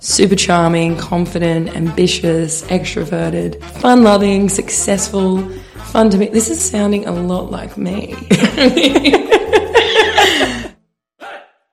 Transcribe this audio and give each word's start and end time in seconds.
super 0.00 0.36
charming, 0.36 0.96
confident, 0.96 1.76
ambitious, 1.76 2.62
extroverted, 2.64 3.62
fun 3.80 4.02
loving, 4.02 4.48
successful, 4.48 5.48
fun 5.92 6.10
to 6.10 6.18
meet. 6.18 6.32
This 6.32 6.50
is 6.50 6.62
sounding 6.62 7.06
a 7.06 7.12
lot 7.12 7.50
like 7.50 7.76
me. 7.76 8.14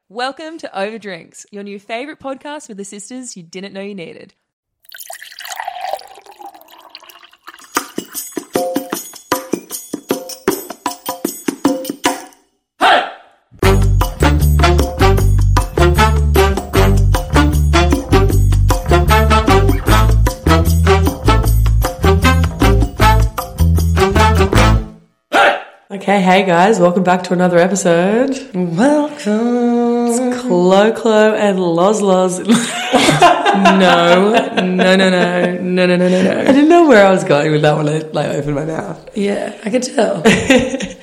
Welcome 0.10 0.58
to 0.60 0.72
Overdrinks, 0.74 1.46
your 1.52 1.64
new 1.64 1.80
favorite 1.80 2.20
podcast 2.20 2.68
with 2.70 2.78
the 2.78 2.86
sisters 2.86 3.36
you 3.36 3.44
didn't 3.44 3.74
know 3.74 3.82
you 3.82 3.96
needed. 3.96 4.34
Okay, 26.06 26.22
hey 26.22 26.46
guys, 26.46 26.80
welcome 26.80 27.02
back 27.02 27.24
to 27.24 27.34
another 27.34 27.58
episode. 27.58 28.30
Welcome. 28.54 30.34
Clo 30.40 30.92
Clo 30.94 31.34
and 31.34 31.60
Loz 31.60 32.00
Loz. 32.00 32.42
I 32.48 33.76
No, 33.80 34.32
no, 34.64 34.96
no, 34.96 35.10
no, 35.10 35.10
no, 35.10 35.60
no, 35.60 35.86
no, 35.88 35.98
no, 35.98 36.24
no. 36.24 36.46
didn't 36.46 36.70
know 36.70 36.88
where 36.88 37.08
I 37.08 37.10
was 37.10 37.24
going 37.24 37.52
with 37.52 37.64
that 37.64 37.76
when 37.76 37.90
I 37.90 37.98
like 38.10 38.28
opened 38.28 38.54
my 38.54 38.66
mouth. 38.66 39.18
Yeah, 39.18 39.60
I 39.66 39.72
could 39.72 39.82
tell. 39.82 40.22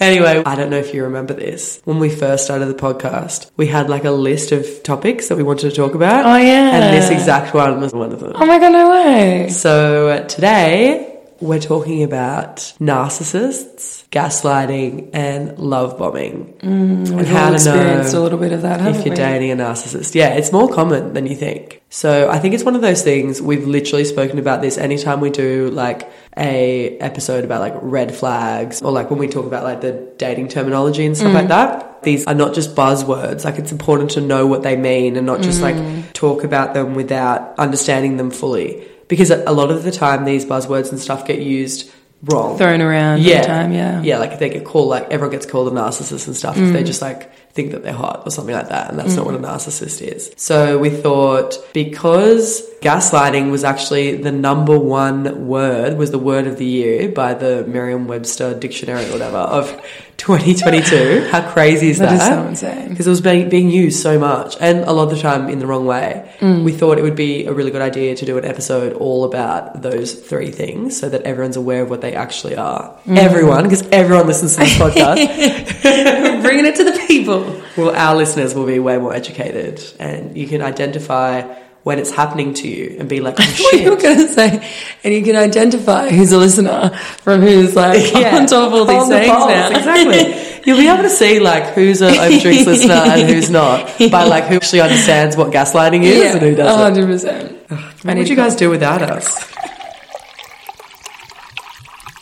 Anyway, 0.00 0.42
I 0.44 0.56
don't 0.56 0.70
know 0.70 0.76
if 0.76 0.92
you 0.92 1.04
remember 1.04 1.32
this. 1.32 1.80
When 1.84 1.98
we 2.00 2.10
first 2.10 2.44
started 2.44 2.66
the 2.66 2.74
podcast, 2.74 3.50
we 3.56 3.68
had 3.68 3.88
like 3.88 4.04
a 4.04 4.10
list 4.10 4.50
of 4.52 4.82
topics 4.82 5.28
that 5.28 5.36
we 5.36 5.44
wanted 5.44 5.70
to 5.70 5.74
talk 5.74 5.94
about. 5.94 6.26
Oh, 6.26 6.36
yeah. 6.36 6.76
And 6.76 6.94
this 6.94 7.10
exact 7.10 7.54
one 7.54 7.80
was 7.80 7.94
one 7.94 8.12
of 8.12 8.18
them. 8.20 8.32
Oh 8.34 8.44
my 8.44 8.58
god, 8.58 8.72
no 8.72 8.90
way. 8.90 9.48
So 9.50 10.08
uh, 10.08 10.26
today 10.26 11.14
we're 11.40 11.60
talking 11.60 12.02
about 12.02 12.56
narcissists, 12.80 14.03
gaslighting, 14.14 15.10
and 15.12 15.58
love 15.58 15.98
bombing. 15.98 16.54
and 16.60 17.00
We've 17.16 17.34
all 17.34 17.52
experienced 17.54 18.14
a 18.14 18.20
little 18.20 18.38
bit 18.38 18.52
of 18.52 18.62
that, 18.62 18.80
if 18.94 19.04
you're 19.04 19.14
we? 19.14 19.16
dating 19.16 19.50
a 19.50 19.56
narcissist. 19.56 20.14
Yeah, 20.14 20.34
it's 20.34 20.52
more 20.52 20.68
common 20.72 21.12
than 21.14 21.26
you 21.26 21.34
think. 21.36 21.82
So 21.90 22.28
I 22.30 22.38
think 22.38 22.54
it's 22.54 22.64
one 22.64 22.74
of 22.74 22.82
those 22.82 23.02
things 23.02 23.40
we've 23.40 23.66
literally 23.66 24.04
spoken 24.04 24.38
about 24.38 24.62
this 24.62 24.78
anytime 24.78 25.20
we 25.20 25.30
do 25.30 25.70
like 25.70 26.10
a 26.36 26.98
episode 26.98 27.44
about 27.44 27.60
like 27.60 27.74
red 27.80 28.14
flags 28.14 28.82
or 28.82 28.90
like 28.90 29.10
when 29.10 29.18
we 29.20 29.28
talk 29.28 29.46
about 29.46 29.62
like 29.62 29.80
the 29.80 29.92
dating 30.18 30.48
terminology 30.48 31.04
and 31.06 31.16
stuff 31.16 31.30
Mm. 31.30 31.34
like 31.34 31.48
that. 31.48 32.02
These 32.02 32.26
are 32.26 32.34
not 32.34 32.52
just 32.54 32.74
buzzwords. 32.74 33.44
Like 33.44 33.58
it's 33.58 33.70
important 33.72 34.10
to 34.12 34.20
know 34.20 34.46
what 34.46 34.62
they 34.62 34.76
mean 34.76 35.16
and 35.16 35.26
not 35.26 35.40
just 35.42 35.60
Mm. 35.60 35.62
like 35.62 36.12
talk 36.12 36.42
about 36.44 36.74
them 36.74 36.94
without 36.94 37.54
understanding 37.58 38.16
them 38.16 38.30
fully. 38.30 38.82
Because 39.06 39.30
a 39.30 39.52
lot 39.52 39.70
of 39.70 39.84
the 39.84 39.92
time 39.92 40.24
these 40.24 40.44
buzzwords 40.44 40.90
and 40.90 40.98
stuff 40.98 41.26
get 41.26 41.38
used 41.38 41.90
wrong 42.24 42.56
Thrown 42.58 42.80
around 42.80 43.20
all 43.20 43.26
yeah. 43.26 43.40
the 43.42 43.46
time, 43.46 43.72
yeah. 43.72 44.02
Yeah, 44.02 44.18
like 44.18 44.38
they 44.38 44.48
get 44.50 44.64
called, 44.64 44.88
like 44.88 45.04
everyone 45.10 45.30
gets 45.32 45.46
called 45.46 45.68
a 45.68 45.70
narcissist 45.76 46.26
and 46.26 46.36
stuff 46.36 46.56
if 46.56 46.62
Mm. 46.64 46.72
they 46.72 46.82
just 46.84 47.02
like 47.02 47.30
think 47.54 47.70
that 47.70 47.84
they're 47.84 47.92
hot 47.92 48.22
or 48.26 48.30
something 48.30 48.54
like 48.54 48.68
that. 48.68 48.90
And 48.90 48.98
that's 48.98 49.14
not 49.14 49.24
what 49.24 49.34
a 49.36 49.38
narcissist 49.38 50.02
is. 50.02 50.32
So 50.36 50.76
we 50.78 50.90
thought 50.90 51.56
because 51.72 52.68
gaslighting 52.80 53.50
was 53.50 53.62
actually 53.62 54.16
the 54.16 54.32
number 54.32 54.78
one 54.78 55.46
word, 55.46 55.96
was 55.96 56.10
the 56.10 56.18
word 56.18 56.46
of 56.48 56.58
the 56.58 56.66
year 56.66 57.08
by 57.08 57.32
the 57.32 57.64
Merriam 57.66 58.08
Webster 58.08 58.58
dictionary 58.58 59.06
or 59.06 59.12
whatever 59.12 59.38
of 59.38 59.70
2022. 60.16 61.28
How 61.30 61.48
crazy 61.50 61.90
is 61.90 61.98
that? 61.98 62.18
That 62.18 62.22
is 62.22 62.28
so 62.28 62.46
insane. 62.46 62.88
Because 62.88 63.06
it 63.06 63.10
was 63.10 63.20
being, 63.20 63.48
being 63.48 63.70
used 63.70 64.00
so 64.00 64.18
much 64.18 64.56
and 64.60 64.80
a 64.80 64.92
lot 64.92 65.04
of 65.04 65.10
the 65.10 65.20
time 65.20 65.48
in 65.48 65.60
the 65.60 65.66
wrong 65.66 65.86
way. 65.86 66.30
Mm. 66.40 66.64
We 66.64 66.72
thought 66.72 66.98
it 66.98 67.02
would 67.02 67.16
be 67.16 67.46
a 67.46 67.52
really 67.52 67.70
good 67.70 67.82
idea 67.82 68.16
to 68.16 68.26
do 68.26 68.36
an 68.36 68.44
episode 68.44 68.92
all 68.94 69.24
about 69.24 69.82
those 69.82 70.12
three 70.12 70.50
things 70.50 70.98
so 70.98 71.08
that 71.08 71.22
everyone's 71.22 71.56
aware 71.56 71.82
of 71.82 71.90
what 71.90 72.00
they 72.00 72.14
actually 72.14 72.56
are. 72.56 72.96
Mm. 73.06 73.16
Everyone, 73.16 73.64
because 73.64 73.82
everyone 73.88 74.26
listens 74.26 74.54
to 74.54 74.60
this 74.60 74.74
podcast. 74.78 76.42
Bringing 76.42 76.66
it 76.66 76.76
to 76.76 76.84
the 76.84 77.04
people. 77.06 77.43
Well, 77.76 77.94
our 77.94 78.16
listeners 78.16 78.54
will 78.54 78.66
be 78.66 78.78
way 78.78 78.98
more 78.98 79.14
educated 79.14 79.82
and 79.98 80.36
you 80.36 80.46
can 80.46 80.62
identify 80.62 81.42
when 81.82 81.98
it's 81.98 82.10
happening 82.10 82.54
to 82.54 82.66
you 82.66 82.96
and 82.98 83.08
be 83.10 83.20
like, 83.20 83.34
oh 83.38 83.44
What 83.44 83.72
you 83.80 83.90
were 83.90 84.00
shit. 84.00 84.02
going 84.02 84.26
to 84.26 84.32
say, 84.32 84.72
and 85.04 85.12
you 85.12 85.22
can 85.22 85.36
identify 85.36 86.08
who's 86.08 86.32
a 86.32 86.38
listener 86.38 86.90
from 87.20 87.42
who's 87.42 87.76
like 87.76 88.14
on 88.14 88.46
top 88.46 88.68
of 88.68 88.74
all 88.74 88.84
these 88.86 89.06
the 89.08 89.18
things 89.18 89.28
now. 89.28 89.68
Exactly. 89.68 90.62
You'll 90.66 90.78
be 90.78 90.88
able 90.88 91.02
to 91.02 91.10
see 91.10 91.40
like 91.40 91.74
who's 91.74 92.00
a 92.00 92.10
overdrinks 92.10 92.64
listener 92.64 92.94
and 92.94 93.28
who's 93.28 93.50
not 93.50 93.86
by 94.10 94.24
like 94.24 94.44
who 94.44 94.56
actually 94.56 94.80
understands 94.80 95.36
what 95.36 95.52
gaslighting 95.52 96.04
is 96.04 96.34
and 96.36 96.40
who 96.42 96.54
doesn't. 96.54 96.82
hundred 96.82 97.06
percent. 97.06 97.70
What 98.02 98.16
would 98.16 98.28
you 98.30 98.36
guys 98.36 98.56
do 98.56 98.70
without 98.70 99.02
us? 99.02 99.52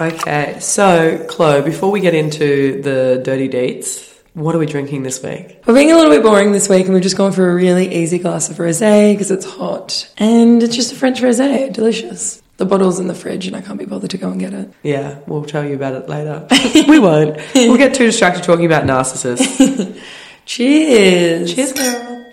Okay, 0.01 0.57
so 0.59 1.25
Chloe, 1.29 1.63
before 1.63 1.93
we 1.93 2.01
get 2.01 2.15
into 2.15 2.83
the 2.83 3.21
dirty 3.25 3.47
dates, 3.47 4.12
what 4.35 4.55
are 4.55 4.59
we 4.59 4.67
drinking 4.67 5.03
this 5.03 5.23
week? 5.23 5.63
We're 5.67 5.75
being 5.75 5.93
a 5.93 5.97
little 5.97 6.11
bit 6.11 6.23
boring 6.23 6.53
this 6.53 6.69
week, 6.69 6.87
and 6.87 6.95
we've 6.95 7.03
just 7.03 7.17
gone 7.17 7.33
for 7.33 7.51
a 7.51 7.55
really 7.55 7.95
easy 7.95 8.19
glass 8.19 8.49
of 8.49 8.57
rosé 8.57 9.13
because 9.13 9.31
it's 9.31 9.45
hot, 9.45 10.11
and 10.17 10.63
it's 10.63 10.75
just 10.75 10.93
a 10.93 10.95
French 10.95 11.21
rosé, 11.21 11.73
delicious. 11.73 12.43
The 12.57 12.67
bottle's 12.67 12.99
in 12.99 13.09
the 13.09 13.15
fridge, 13.15 13.47
and 13.47 13.57
I 13.57 13.61
can't 13.61 13.79
be 13.79 13.85
bothered 13.85 14.11
to 14.11 14.19
go 14.19 14.31
and 14.31 14.39
get 14.39 14.55
it. 14.55 14.73
Yeah, 14.83 15.19
we'll 15.27 15.45
tell 15.45 15.65
you 15.65 15.75
about 15.75 15.95
it 15.95 16.09
later. 16.09 16.47
we 16.89 16.99
won't. 16.99 17.39
We'll 17.55 17.77
get 17.77 17.95
too 17.95 18.07
distracted 18.07 18.45
talking 18.45 18.67
about 18.67 18.85
narcissists. 18.85 20.01
Cheers. 20.45 21.55
Cheers, 21.55 21.73
girl. 21.73 22.33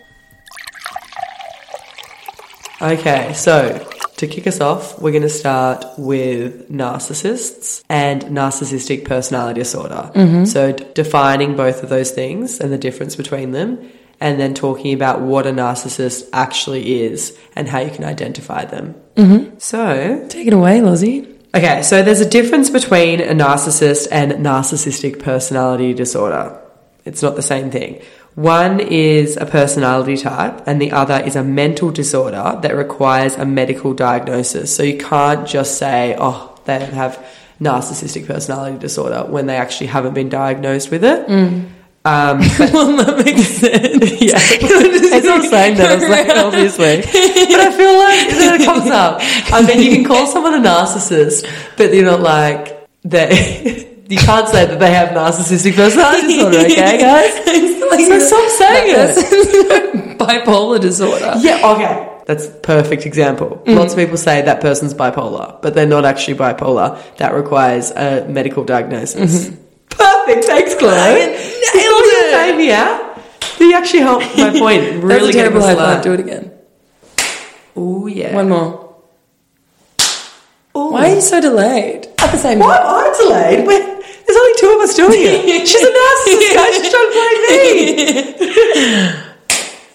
Okay, 2.82 3.34
so 3.34 3.90
to 4.20 4.28
kick 4.28 4.46
us 4.48 4.60
off, 4.60 5.00
we're 5.00 5.12
going 5.12 5.24
to 5.24 5.30
start 5.30 5.86
with 5.98 6.70
narcissists 6.70 7.84
and 7.88 8.22
narcissistic 8.24 9.06
personality 9.06 9.62
disorder. 9.62 10.12
Mm-hmm. 10.14 10.44
So, 10.44 10.74
d- 10.74 10.86
defining 10.94 11.56
both 11.56 11.84
of 11.84 11.90
those 11.90 12.12
things 12.12 12.60
and 12.60 12.72
the 12.72 12.78
difference 12.78 13.16
between 13.16 13.52
them, 13.52 13.90
and 14.20 14.38
then 14.38 14.54
talking 14.54 14.94
about 14.94 15.22
what 15.22 15.48
a 15.48 15.52
narcissist 15.52 16.28
actually 16.34 17.02
is 17.04 17.38
and 17.56 17.70
how 17.70 17.80
you 17.80 17.90
can 17.90 18.04
identify 18.04 18.66
them. 18.66 18.94
Mm-hmm. 19.16 19.58
So, 19.58 20.28
Take 20.28 20.48
it 20.48 20.54
away, 20.54 20.82
Lozzie. 20.82 21.38
Okay, 21.56 21.82
so 21.82 22.04
there's 22.04 22.20
a 22.20 22.30
difference 22.30 22.70
between 22.70 23.22
a 23.22 23.34
narcissist 23.34 24.10
and 24.12 24.34
narcissistic 24.34 25.24
personality 25.24 25.94
disorder. 25.94 26.62
It's 27.06 27.24
not 27.24 27.38
the 27.38 27.42
same 27.42 27.72
thing. 27.72 28.02
One 28.40 28.80
is 28.80 29.36
a 29.36 29.46
personality 29.46 30.16
type, 30.16 30.64
and 30.66 30.82
the 30.82 30.94
other 30.94 31.22
is 31.26 31.36
a 31.36 31.44
mental 31.44 31.92
disorder 31.92 32.58
that 32.62 32.74
requires 32.74 33.36
a 33.36 33.46
medical 33.46 33.94
diagnosis. 33.94 34.74
So 34.74 34.82
you 34.82 34.98
can't 34.98 35.46
just 35.46 35.78
say, 35.78 36.16
oh, 36.18 36.58
they 36.64 36.86
have 36.86 37.22
narcissistic 37.60 38.28
personality 38.28 38.78
disorder 38.78 39.26
when 39.28 39.48
they 39.48 39.58
actually 39.58 39.88
haven't 39.88 40.14
been 40.14 40.30
diagnosed 40.30 40.90
with 40.90 41.04
it. 41.04 41.28
Um, 42.06 42.40
well, 42.60 42.96
that 43.04 43.26
makes 43.26 43.44
sense. 43.44 44.22
yeah, 44.22 44.40
it's 44.40 45.26
not 45.26 45.44
saying 45.44 45.76
that, 45.76 46.00
it's 46.00 46.10
like, 46.10 46.30
obviously. 46.30 47.02
But 47.02 47.60
I 47.60 47.76
feel 47.76 48.00
like 48.00 48.30
then 48.40 48.62
it 48.62 48.64
comes 48.64 48.90
up. 48.90 49.18
I 49.52 49.68
mean, 49.68 49.82
you 49.82 49.98
can 49.98 50.06
call 50.06 50.26
someone 50.28 50.54
a 50.54 50.66
narcissist, 50.66 51.46
but 51.76 51.94
you're 51.94 52.06
not 52.06 52.22
like, 52.22 52.88
they. 53.04 53.89
You 54.10 54.18
can't 54.18 54.48
say 54.50 54.66
that 54.66 54.80
they 54.80 54.92
have 54.92 55.10
narcissistic 55.10 55.76
personality 55.76 56.28
disorder, 56.34 56.58
okay, 56.60 56.98
guys? 57.00 57.34
So 58.08 58.20
stop 58.20 58.50
saying 58.50 58.96
it. 58.96 60.18
Bipolar 60.18 60.82
disorder. 60.82 61.36
Yeah, 61.38 61.62
okay. 61.74 62.18
That's 62.26 62.48
a 62.48 62.52
perfect 62.52 63.06
example. 63.06 63.62
Mm. 63.66 63.76
Lots 63.76 63.94
of 63.94 64.00
people 64.00 64.18
say 64.18 64.42
that 64.42 64.62
person's 64.62 64.94
bipolar, 64.96 65.62
but 65.62 65.76
they're 65.76 65.86
not 65.88 66.06
actually 66.06 66.38
bipolar. 66.38 67.00
That 67.18 67.34
requires 67.34 67.92
a 67.92 68.26
medical 68.28 68.64
diagnosis. 68.64 69.50
Mm-hmm. 69.50 69.64
Perfect, 69.90 70.46
thanks, 70.46 70.76
Chloe. 70.76 70.92
nailed 70.94 71.36
it. 71.76 72.60
Here. 72.60 73.16
You 73.60 73.76
actually 73.76 74.00
helped 74.02 74.38
my 74.38 74.50
point. 74.58 75.04
Really 75.04 75.08
That's 75.08 75.30
a 75.30 75.32
terrible 75.34 75.62
high 75.62 75.74
getting 75.76 75.94
five. 75.96 76.04
Do 76.04 76.14
it 76.14 76.20
again. 76.20 76.52
Oh 77.76 78.08
yeah. 78.08 78.34
One 78.36 78.50
more. 78.50 78.96
Ooh. 80.78 80.92
Why 80.92 81.12
are 81.12 81.16
you 81.16 81.22
so 81.22 81.42
delayed? 81.42 82.08
At 82.20 82.32
the 82.32 82.38
same 82.38 82.60
What? 82.60 82.78
time. 82.80 82.88
I'm 82.88 83.14
delayed. 83.28 83.68
We're- 83.68 83.99
There's 84.30 84.38
only 84.40 84.60
two 84.60 84.70
of 84.76 84.82
us 84.82 84.94
doing 84.96 85.20
it. 85.26 85.68
She's 85.68 85.82
a 85.82 85.90
narcissist, 85.90 86.54
guys. 86.54 86.76
She's 86.78 86.92
trying 86.94 87.10
to 87.10 87.14
play 87.18 89.16
me. 89.16 89.26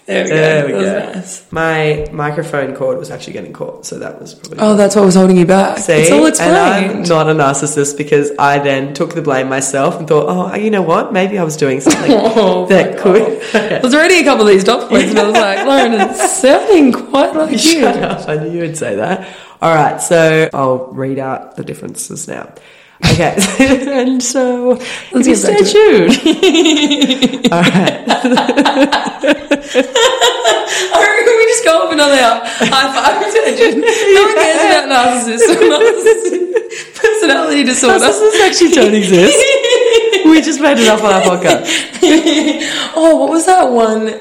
There 0.06 0.22
we 0.25 0.28
go. 0.28 0.36
There 0.36 0.66
we 0.66 0.72
That 0.72 0.76
was 0.76 0.84
go. 0.84 1.12
nice. 1.14 1.52
My 1.52 2.06
microphone 2.12 2.75
cord 2.76 2.98
was 2.98 3.10
actually 3.10 3.32
getting 3.32 3.54
caught, 3.54 3.86
so 3.86 3.98
that 4.00 4.20
was 4.20 4.34
probably. 4.34 4.58
Oh, 4.60 4.76
that's 4.76 4.94
what 4.96 5.02
was 5.06 5.14
holding 5.14 5.38
you 5.38 5.46
back. 5.46 5.78
See, 5.78 5.94
it's 5.94 6.10
all 6.10 6.26
and 6.26 6.54
I'm 6.58 7.02
not 7.04 7.26
a 7.26 7.32
narcissist 7.32 7.96
because 7.96 8.31
I 8.38 8.58
then 8.58 8.92
took 8.92 9.14
the 9.14 9.22
blame 9.22 9.48
myself 9.48 9.98
and 9.98 10.06
thought, 10.06 10.26
oh, 10.28 10.54
you 10.56 10.70
know 10.70 10.82
what? 10.82 11.14
Maybe 11.14 11.38
I 11.38 11.42
was 11.42 11.56
doing 11.56 11.81
something 11.81 12.10
Oh, 12.14 12.66
that 12.66 12.98
could. 12.98 13.40
God. 13.50 13.52
There's 13.82 13.94
already 13.94 14.20
a 14.20 14.25
couple 14.25 14.46
of 14.46 14.52
these 14.52 14.62
dot 14.64 14.90
points, 14.90 15.08
and 15.08 15.19
I 15.20 15.25
was 15.25 15.32
like, 15.36 15.64
Lauren, 15.66 15.92
it's 15.94 16.36
sounding 16.38 16.92
quite 16.92 17.34
like 17.34 17.52
you. 17.52 17.81
Shut 17.81 17.96
up! 18.02 18.28
I 18.28 18.36
knew 18.36 18.50
you 18.50 18.58
would 18.60 18.76
say 18.76 18.96
that. 18.96 19.26
All 19.62 19.75
right, 19.75 20.02
so 20.02 20.50
I'll 20.52 20.88
read 20.88 21.19
out 21.19 21.56
the 21.56 21.64
differences 21.64 22.28
now. 22.28 22.52
Okay, 23.12 23.36
and 23.92 24.22
so 24.22 24.78
Let's 25.12 25.28
you 25.28 25.34
stay 25.36 25.62
tuned. 25.62 26.10
All 27.52 27.60
right. 27.60 28.04
Can 31.24 31.36
we 31.38 31.44
just 31.46 31.64
go 31.64 31.86
off 31.86 31.92
another 31.92 32.16
high 32.16 32.92
five 32.92 33.22
attention. 33.22 33.80
No 33.80 34.22
one 34.24 34.34
cares 34.36 34.62
about 34.64 34.84
narcissists 34.92 35.48
or 35.48 35.56
narcissistic 35.72 36.42
personality 36.94 37.62
disorder. 37.64 38.04
Narcissists 38.04 38.40
actually 38.46 38.72
don't 38.72 38.94
exist. 38.94 39.38
we 40.26 40.40
just 40.42 40.60
made 40.60 40.78
it 40.78 40.88
up 40.88 41.02
on 41.02 41.12
our 41.12 41.22
podcast. 41.22 41.66
oh, 42.96 43.16
what 43.16 43.30
was 43.30 43.44
that 43.46 43.70
one 43.70 44.20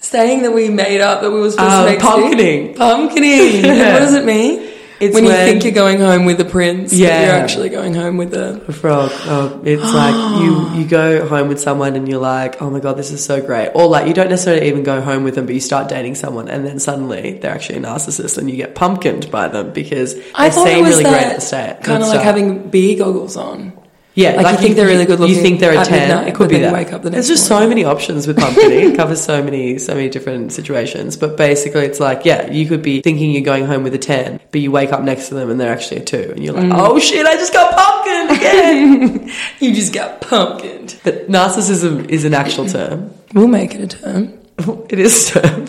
saying 0.00 0.42
that 0.42 0.52
we 0.52 0.68
made 0.68 1.00
up 1.00 1.20
that 1.22 1.30
we 1.30 1.40
were 1.40 1.50
supposed 1.50 1.70
Uh, 1.70 1.84
to 1.84 1.90
make 1.90 2.00
pumpkining. 2.00 2.74
Pumpkining. 2.76 3.62
Yeah. 3.64 3.92
What 3.94 4.00
does 4.00 4.14
it 4.14 4.24
mean? 4.24 4.62
It's 5.00 5.14
when 5.14 5.24
you 5.24 5.30
think 5.30 5.64
you're 5.64 5.72
going 5.72 6.00
home 6.00 6.24
with 6.24 6.38
the 6.38 6.44
prince, 6.44 6.92
Yeah. 6.92 7.26
you're 7.26 7.34
actually 7.34 7.68
going 7.68 7.94
home 7.94 8.16
with 8.16 8.32
the. 8.32 8.60
A 8.68 8.72
frog. 8.72 9.10
Oh, 9.14 9.60
it's 9.64 9.82
like 9.94 10.42
you 10.42 10.80
you 10.80 10.86
go 10.88 11.26
home 11.26 11.48
with 11.48 11.60
someone 11.60 11.94
and 11.94 12.08
you're 12.08 12.20
like, 12.20 12.60
oh 12.60 12.68
my 12.70 12.80
god, 12.80 12.96
this 12.96 13.10
is 13.12 13.24
so 13.24 13.40
great. 13.40 13.70
Or 13.74 13.86
like 13.86 14.08
you 14.08 14.14
don't 14.14 14.28
necessarily 14.28 14.66
even 14.68 14.82
go 14.82 15.00
home 15.00 15.22
with 15.24 15.36
them, 15.36 15.46
but 15.46 15.54
you 15.54 15.60
start 15.60 15.88
dating 15.88 16.16
someone 16.16 16.48
and 16.48 16.66
then 16.66 16.78
suddenly 16.80 17.38
they're 17.38 17.52
actually 17.52 17.78
a 17.78 17.82
narcissist 17.82 18.38
and 18.38 18.50
you 18.50 18.56
get 18.56 18.74
pumpkined 18.74 19.30
by 19.30 19.48
them 19.48 19.72
because 19.72 20.14
they 20.14 20.50
seem 20.50 20.66
it 20.66 20.82
was 20.82 20.90
really 20.90 21.04
great 21.04 21.22
at 21.22 21.34
the 21.36 21.40
start. 21.40 21.82
kind 21.84 22.02
of 22.02 22.08
like 22.08 22.20
having 22.22 22.68
beer 22.68 22.98
goggles 22.98 23.36
on. 23.36 23.77
Yeah, 24.18 24.32
Like, 24.40 24.56
you 24.56 24.62
think 24.62 24.74
they're 24.76 24.86
really 24.86 25.04
good 25.04 25.20
looking. 25.20 25.36
You 25.36 25.40
think 25.42 25.60
they're 25.60 25.80
a 25.80 25.84
ten. 25.84 26.08
midnight, 26.08 26.28
it 26.28 26.34
could 26.34 26.48
be 26.48 26.58
that. 26.58 26.72
wake 26.72 26.92
up 26.92 27.02
the 27.02 27.10
There's 27.10 27.28
next 27.28 27.38
just 27.40 27.46
so 27.48 27.68
many 27.68 27.84
options 27.84 28.26
with 28.26 28.36
pumpkin. 28.36 28.72
it 28.72 28.96
covers 28.96 29.20
so 29.22 29.42
many, 29.44 29.78
so 29.78 29.94
many 29.94 30.08
different 30.08 30.52
situations. 30.52 31.16
But 31.16 31.36
basically, 31.36 31.82
it's 31.84 32.00
like, 32.00 32.24
yeah, 32.24 32.50
you 32.50 32.66
could 32.66 32.82
be 32.82 33.00
thinking 33.00 33.30
you're 33.30 33.44
going 33.44 33.64
home 33.66 33.84
with 33.84 33.94
a 33.94 33.98
ten, 33.98 34.40
but 34.50 34.60
you 34.60 34.72
wake 34.72 34.92
up 34.92 35.02
next 35.02 35.28
to 35.28 35.34
them 35.34 35.50
and 35.50 35.60
they're 35.60 35.72
actually 35.72 36.00
a 36.00 36.04
two, 36.04 36.32
and 36.34 36.44
you're 36.44 36.52
like, 36.54 36.64
Mm. 36.64 36.72
oh 36.76 36.98
shit, 36.98 37.24
I 37.26 37.34
just 37.34 37.52
got 37.52 37.76
pumpkin 37.76 38.36
again. 38.36 39.30
You 39.60 39.72
just 39.74 39.92
got 39.94 40.20
pumpkin. 40.20 40.88
but 41.04 41.28
narcissism 41.30 42.08
is 42.08 42.24
an 42.24 42.34
actual 42.34 42.66
term. 42.66 43.12
We'll 43.34 43.46
make 43.46 43.74
it 43.76 43.82
a 43.82 43.86
term. 43.98 44.32
it 44.90 44.98
is 44.98 45.30
term. 45.30 45.66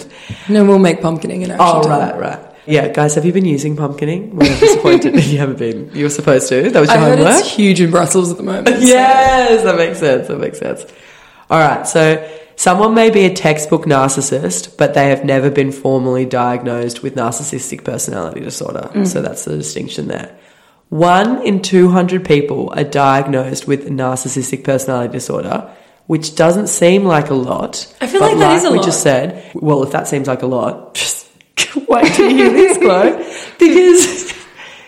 No, 0.47 0.65
we'll 0.65 0.79
make 0.79 1.01
pumpkining 1.01 1.43
an 1.43 1.51
actual 1.51 1.67
Oh 1.67 1.81
term. 1.83 1.91
right, 1.91 2.17
right. 2.17 2.39
Yeah, 2.69 2.87
guys, 2.89 3.15
have 3.15 3.25
you 3.25 3.33
been 3.33 3.45
using 3.45 3.75
pumpkining? 3.75 4.31
We're 4.31 4.59
disappointed 4.59 5.15
if 5.15 5.27
you 5.29 5.39
haven't 5.39 5.57
been. 5.57 5.89
You 5.93 6.03
were 6.05 6.09
supposed 6.11 6.47
to. 6.49 6.69
That 6.69 6.79
was 6.79 6.89
I 6.89 6.95
your 6.95 7.03
heard 7.03 7.17
homework. 7.17 7.39
it's 7.39 7.49
huge 7.55 7.81
in 7.81 7.89
Brussels 7.89 8.29
at 8.29 8.37
the 8.37 8.43
moment. 8.43 8.67
so- 8.67 8.75
Yes, 8.79 9.63
that 9.63 9.75
makes 9.75 9.97
sense. 9.99 10.27
That 10.27 10.37
makes 10.39 10.59
sense. 10.59 10.85
All 11.49 11.57
right. 11.59 11.87
So 11.87 12.29
someone 12.57 12.93
may 12.93 13.09
be 13.09 13.21
a 13.25 13.33
textbook 13.33 13.85
narcissist, 13.85 14.77
but 14.77 14.93
they 14.93 15.09
have 15.09 15.25
never 15.25 15.49
been 15.49 15.71
formally 15.71 16.25
diagnosed 16.25 17.01
with 17.01 17.15
narcissistic 17.15 17.83
personality 17.83 18.41
disorder. 18.41 18.91
Mm. 18.93 19.07
So 19.07 19.21
that's 19.23 19.45
the 19.45 19.57
distinction 19.57 20.07
there. 20.07 20.37
One 20.89 21.41
in 21.43 21.61
200 21.63 22.23
people 22.23 22.71
are 22.75 22.83
diagnosed 22.83 23.67
with 23.67 23.87
narcissistic 23.89 24.63
personality 24.63 25.13
disorder, 25.13 25.71
which 26.05 26.35
doesn't 26.35 26.67
seem 26.67 27.03
like 27.05 27.31
a 27.31 27.35
lot. 27.35 27.91
I 28.01 28.05
feel 28.07 28.21
like 28.21 28.37
that 28.37 28.57
is 28.57 28.63
a 28.65 28.71
we 28.71 28.77
lot. 28.77 28.85
just 28.85 29.01
said, 29.01 29.51
well, 29.55 29.81
if 29.83 29.91
that 29.91 30.07
seems 30.07 30.27
like 30.27 30.43
a 30.43 30.47
lot, 30.47 30.93
just 31.01 31.28
wait 31.87 32.13
till 32.13 32.29
you 32.29 32.35
hear 32.37 32.49
this, 32.51 32.77
Chloe, 32.77 33.11
because 33.59 34.33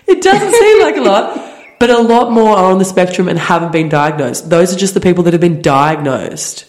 it 0.08 0.22
doesn't 0.22 0.54
seem 0.54 0.82
like 0.82 0.98
a 0.98 1.02
lot. 1.02 1.48
But 1.80 1.90
a 1.90 1.98
lot 2.00 2.32
more 2.32 2.56
are 2.56 2.72
on 2.72 2.78
the 2.78 2.86
spectrum 2.86 3.28
and 3.28 3.40
haven't 3.40 3.72
been 3.72 3.90
diagnosed. 3.90 4.50
Those 4.52 4.72
are 4.74 4.78
just 4.78 4.94
the 4.94 5.00
people 5.02 5.24
that 5.24 5.34
have 5.34 5.42
been 5.42 5.62
diagnosed. 5.64 6.66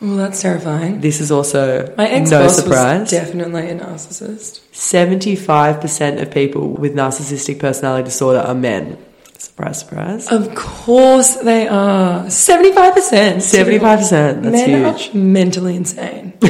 Well, 0.00 0.16
that's 0.16 0.40
terrifying. 0.40 1.00
This 1.00 1.20
is 1.20 1.30
also 1.30 1.92
My 1.96 2.08
ex 2.08 2.30
no 2.30 2.48
surprise. 2.48 3.00
was 3.02 3.10
definitely 3.10 3.68
a 3.70 3.74
narcissist. 3.78 4.60
75% 4.72 6.22
of 6.22 6.30
people 6.30 6.68
with 6.70 6.94
narcissistic 6.94 7.58
personality 7.58 8.04
disorder 8.04 8.40
are 8.40 8.54
men. 8.54 8.98
Surprise, 9.38 9.80
surprise. 9.80 10.32
Of 10.32 10.54
course 10.54 11.36
they 11.36 11.68
are. 11.68 12.28
Seventy-five 12.30 12.94
percent. 12.94 13.38
75%. 13.38 13.80
That's 13.80 14.42
Men 14.42 14.94
huge. 14.96 15.14
are 15.14 15.16
mentally 15.18 15.76
insane. 15.76 16.32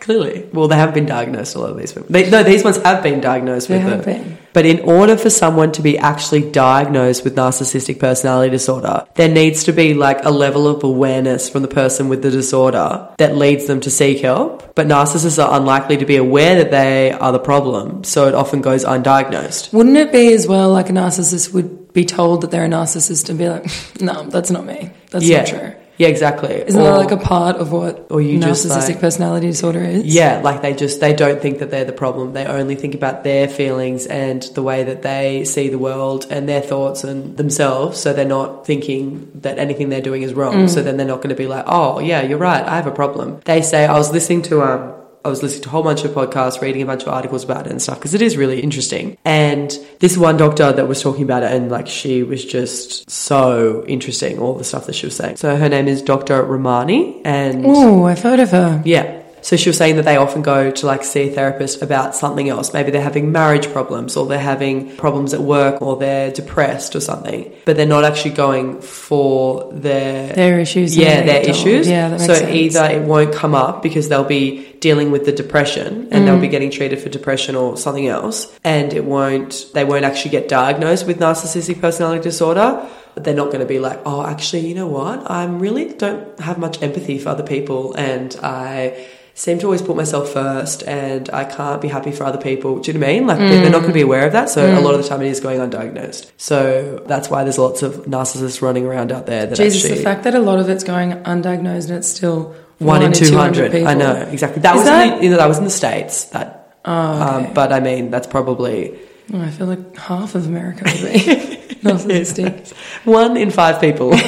Clearly. 0.00 0.48
Well, 0.52 0.66
they 0.66 0.76
haven't 0.76 0.94
been 0.94 1.06
diagnosed, 1.06 1.54
a 1.54 1.58
lot 1.58 1.70
of 1.70 1.78
these 1.78 1.92
people. 1.92 2.08
They, 2.08 2.28
no, 2.30 2.42
these 2.42 2.64
ones 2.64 2.78
have 2.78 3.02
been 3.02 3.20
diagnosed 3.20 3.68
They 3.68 3.74
with 3.76 3.86
have 3.86 4.00
it. 4.00 4.04
been. 4.06 4.38
But 4.52 4.66
in 4.66 4.80
order 4.80 5.16
for 5.16 5.30
someone 5.30 5.70
to 5.72 5.82
be 5.82 5.96
actually 5.98 6.50
diagnosed 6.50 7.22
with 7.22 7.36
narcissistic 7.36 8.00
personality 8.00 8.50
disorder, 8.50 9.06
there 9.14 9.28
needs 9.28 9.64
to 9.64 9.72
be 9.72 9.94
like 9.94 10.24
a 10.24 10.30
level 10.30 10.66
of 10.66 10.82
awareness 10.82 11.48
from 11.48 11.62
the 11.62 11.68
person 11.68 12.08
with 12.08 12.22
the 12.22 12.30
disorder 12.30 13.08
that 13.18 13.36
leads 13.36 13.66
them 13.66 13.80
to 13.80 13.90
seek 13.90 14.20
help. 14.20 14.74
But 14.74 14.88
narcissists 14.88 15.42
are 15.42 15.56
unlikely 15.56 15.98
to 15.98 16.06
be 16.06 16.16
aware 16.16 16.56
that 16.56 16.70
they 16.70 17.12
are 17.12 17.30
the 17.30 17.38
problem, 17.38 18.02
so 18.02 18.26
it 18.26 18.34
often 18.34 18.60
goes 18.62 18.84
undiagnosed. 18.84 19.72
Wouldn't 19.72 19.96
it 19.96 20.10
be 20.10 20.32
as 20.32 20.48
well 20.48 20.72
like 20.72 20.88
a 20.88 20.92
narcissist 20.92 21.52
would 21.52 21.92
be 21.92 22.04
told 22.04 22.40
that 22.40 22.50
they're 22.50 22.64
a 22.64 22.68
narcissist 22.68 23.28
and 23.28 23.38
be 23.38 23.48
like, 23.48 23.66
no, 24.00 24.24
that's 24.24 24.50
not 24.50 24.64
me. 24.64 24.90
That's 25.10 25.26
yeah. 25.26 25.38
not 25.38 25.46
true. 25.48 25.74
Yeah, 26.00 26.08
exactly. 26.08 26.54
Isn't 26.54 26.82
that 26.82 26.96
like 26.96 27.10
a 27.10 27.18
part 27.18 27.56
of 27.56 27.72
what 27.72 28.06
or 28.08 28.22
you 28.22 28.40
just, 28.40 28.66
narcissistic 28.66 28.88
like- 28.88 29.00
personality 29.00 29.48
disorder 29.48 29.82
is? 29.82 30.02
Yeah, 30.02 30.40
like 30.42 30.62
they 30.62 30.72
just 30.72 30.98
they 30.98 31.12
don't 31.12 31.42
think 31.42 31.58
that 31.58 31.70
they're 31.70 31.84
the 31.84 31.92
problem. 31.92 32.32
They 32.32 32.46
only 32.46 32.74
think 32.74 32.94
about 32.94 33.22
their 33.22 33.46
feelings 33.48 34.06
and 34.06 34.42
the 34.54 34.62
way 34.62 34.82
that 34.82 35.02
they 35.02 35.44
see 35.44 35.68
the 35.68 35.78
world 35.78 36.26
and 36.30 36.48
their 36.48 36.62
thoughts 36.62 37.04
and 37.04 37.36
themselves. 37.36 38.00
So 38.00 38.14
they're 38.14 38.24
not 38.24 38.64
thinking 38.66 39.30
that 39.42 39.58
anything 39.58 39.90
they're 39.90 40.00
doing 40.00 40.22
is 40.22 40.32
wrong. 40.32 40.68
So 40.68 40.80
then 40.80 40.96
they're 40.96 41.06
not 41.06 41.18
going 41.18 41.36
to 41.36 41.42
be 41.44 41.46
like, 41.46 41.64
"Oh, 41.66 41.98
yeah, 42.00 42.22
you're 42.22 42.38
right. 42.38 42.64
I 42.64 42.76
have 42.76 42.86
a 42.86 42.96
problem." 43.02 43.42
They 43.44 43.60
say, 43.60 43.84
"I 43.84 43.92
was 43.98 44.10
listening 44.10 44.40
to 44.48 44.62
um 44.62 44.94
I 45.24 45.28
was 45.28 45.42
listening 45.42 45.62
to 45.64 45.68
a 45.68 45.72
whole 45.72 45.82
bunch 45.82 46.04
of 46.04 46.12
podcasts, 46.12 46.60
reading 46.60 46.82
a 46.82 46.86
bunch 46.86 47.02
of 47.02 47.08
articles 47.08 47.44
about 47.44 47.66
it 47.66 47.70
and 47.72 47.80
stuff 47.82 47.98
because 47.98 48.14
it 48.14 48.22
is 48.22 48.36
really 48.36 48.60
interesting. 48.60 49.18
And 49.24 49.70
this 49.98 50.16
one 50.16 50.36
doctor 50.36 50.72
that 50.72 50.88
was 50.88 51.02
talking 51.02 51.22
about 51.24 51.42
it, 51.42 51.52
and 51.52 51.70
like 51.70 51.88
she 51.88 52.22
was 52.22 52.44
just 52.44 53.10
so 53.10 53.84
interesting, 53.86 54.38
all 54.38 54.54
the 54.54 54.64
stuff 54.64 54.86
that 54.86 54.94
she 54.94 55.06
was 55.06 55.16
saying. 55.16 55.36
So 55.36 55.56
her 55.56 55.68
name 55.68 55.88
is 55.88 56.00
Dr. 56.02 56.42
Ramani, 56.42 57.20
and 57.24 57.64
Oh, 57.66 58.04
I've 58.06 58.22
heard 58.22 58.40
of 58.40 58.50
her. 58.50 58.82
yeah. 58.84 59.18
So 59.42 59.56
she 59.56 59.70
was 59.70 59.78
saying 59.78 59.96
that 59.96 60.04
they 60.04 60.18
often 60.18 60.42
go 60.42 60.70
to 60.70 60.86
like 60.86 61.02
see 61.02 61.30
a 61.30 61.32
therapist 61.32 61.80
about 61.80 62.14
something 62.14 62.50
else. 62.50 62.74
Maybe 62.74 62.90
they're 62.90 63.00
having 63.00 63.32
marriage 63.32 63.72
problems 63.72 64.14
or 64.14 64.26
they're 64.26 64.38
having 64.38 64.94
problems 64.98 65.32
at 65.32 65.40
work 65.40 65.80
or 65.80 65.96
they're 65.96 66.30
depressed 66.30 66.94
or 66.94 67.00
something. 67.00 67.50
But 67.64 67.76
they're 67.78 67.86
not 67.86 68.04
actually 68.04 68.32
going 68.32 68.82
for 68.82 69.72
their 69.72 70.34
Their 70.34 70.60
issues. 70.60 70.94
yeah, 70.94 71.22
their 71.22 71.36
told. 71.42 71.48
issues. 71.56 71.88
Yeah, 71.88 72.18
so 72.18 72.34
sense. 72.34 72.50
either 72.54 72.84
it 72.84 73.02
won't 73.02 73.34
come 73.34 73.54
up 73.54 73.82
because 73.82 74.10
they'll 74.10 74.24
be 74.24 74.69
dealing 74.80 75.10
with 75.10 75.26
the 75.26 75.32
depression 75.32 76.08
and 76.10 76.26
they'll 76.26 76.40
be 76.40 76.48
mm. 76.48 76.50
getting 76.50 76.70
treated 76.70 76.98
for 77.00 77.08
depression 77.08 77.54
or 77.54 77.76
something 77.76 78.06
else, 78.06 78.58
and 78.64 78.92
it 78.92 79.04
won't. 79.04 79.66
They 79.74 79.84
won't 79.84 80.04
actually 80.04 80.32
get 80.32 80.48
diagnosed 80.48 81.06
with 81.06 81.18
narcissistic 81.20 81.80
personality 81.80 82.22
disorder. 82.22 82.88
But 83.14 83.24
they're 83.24 83.34
not 83.34 83.46
going 83.46 83.58
to 83.58 83.66
be 83.66 83.80
like, 83.80 84.00
oh, 84.06 84.24
actually, 84.24 84.68
you 84.68 84.74
know 84.76 84.86
what? 84.86 85.28
I 85.28 85.44
really 85.44 85.92
don't 85.94 86.38
have 86.38 86.58
much 86.58 86.80
empathy 86.80 87.18
for 87.18 87.30
other 87.30 87.42
people, 87.42 87.92
and 87.94 88.36
I 88.40 89.08
seem 89.34 89.58
to 89.58 89.66
always 89.66 89.82
put 89.82 89.96
myself 89.96 90.32
first, 90.32 90.84
and 90.84 91.28
I 91.30 91.44
can't 91.44 91.82
be 91.82 91.88
happy 91.88 92.12
for 92.12 92.22
other 92.22 92.38
people. 92.38 92.78
Do 92.78 92.92
you 92.92 92.98
know 92.98 93.04
what 93.04 93.10
I 93.10 93.12
mean? 93.12 93.26
Like 93.26 93.38
they're 93.38 93.62
they're 93.62 93.70
not 93.70 93.80
going 93.80 93.92
to 93.92 93.94
be 93.94 94.02
mm. 94.02 94.04
aware 94.04 94.26
of 94.26 94.32
that. 94.32 94.48
So 94.48 94.64
a 94.64 94.78
lot 94.80 94.94
of 94.94 95.00
mm. 95.00 95.02
the 95.02 95.08
time, 95.08 95.22
it 95.22 95.28
is 95.28 95.40
going 95.40 95.58
undiagnosed. 95.58 96.30
So 96.36 97.02
that's 97.06 97.28
why 97.28 97.42
there's 97.42 97.58
lots 97.58 97.82
of 97.82 97.94
narcissists 98.06 98.62
running 98.62 98.86
around 98.86 99.10
out 99.10 99.26
there 99.26 99.46
that 99.46 99.56
Jesus, 99.56 99.82
actually 99.82 99.98
the 99.98 100.04
fact 100.04 100.22
that 100.24 100.34
a 100.34 100.40
lot 100.40 100.60
of 100.60 100.68
it's 100.68 100.84
going 100.84 101.10
undiagnosed 101.10 101.88
and 101.88 101.98
it's 101.98 102.08
still 102.08 102.54
one, 102.80 103.02
in 103.02 103.12
200. 103.12 103.72
people. 103.72 103.88
I 103.88 103.94
know, 103.94 104.14
exactly. 104.30 104.62
That 104.62 104.74
Is 104.74 104.78
was 104.80 104.86
that- 104.88 105.12
In 105.12 105.18
the, 105.18 105.24
you 105.24 105.30
know, 105.30 105.36
that 105.36 105.48
was 105.48 105.58
in 105.58 105.64
the 105.64 105.70
States. 105.70 106.24
That, 106.34 106.56
Oh, 106.84 107.12
okay. 107.36 107.46
um, 107.48 107.54
but 107.54 107.72
I 107.72 107.80
mean, 107.80 108.10
that's 108.10 108.26
probably 108.26 108.98
Oh, 109.32 109.40
I 109.40 109.50
feel 109.50 109.66
like 109.68 109.96
half 109.96 110.34
of 110.34 110.46
America 110.46 110.82
would 110.86 111.12
be 111.12 111.18
narcissistic. 111.84 112.72
one 113.04 113.36
in 113.36 113.50
five 113.50 113.80
people. 113.80 114.12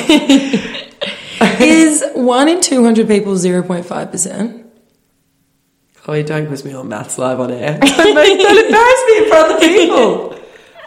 Is 1.61 2.05
one 2.15 2.49
in 2.49 2.61
200 2.61 3.09
people 3.09 3.33
0.5%? 3.35 4.65
Chloe, 6.03 6.23
don't 6.23 6.47
quiz 6.47 6.65
me 6.65 6.73
on 6.75 6.89
maths 6.89 7.17
live 7.19 7.41
on 7.41 7.51
air. 7.51 7.79
Don't, 7.79 8.15
make, 8.15 8.39
don't 8.39 8.67
embarrass 8.67 9.03
me 9.09 9.19
in 9.19 9.29
front 9.29 9.53
of 9.53 9.61
the 9.61 9.67
people. 9.67 10.39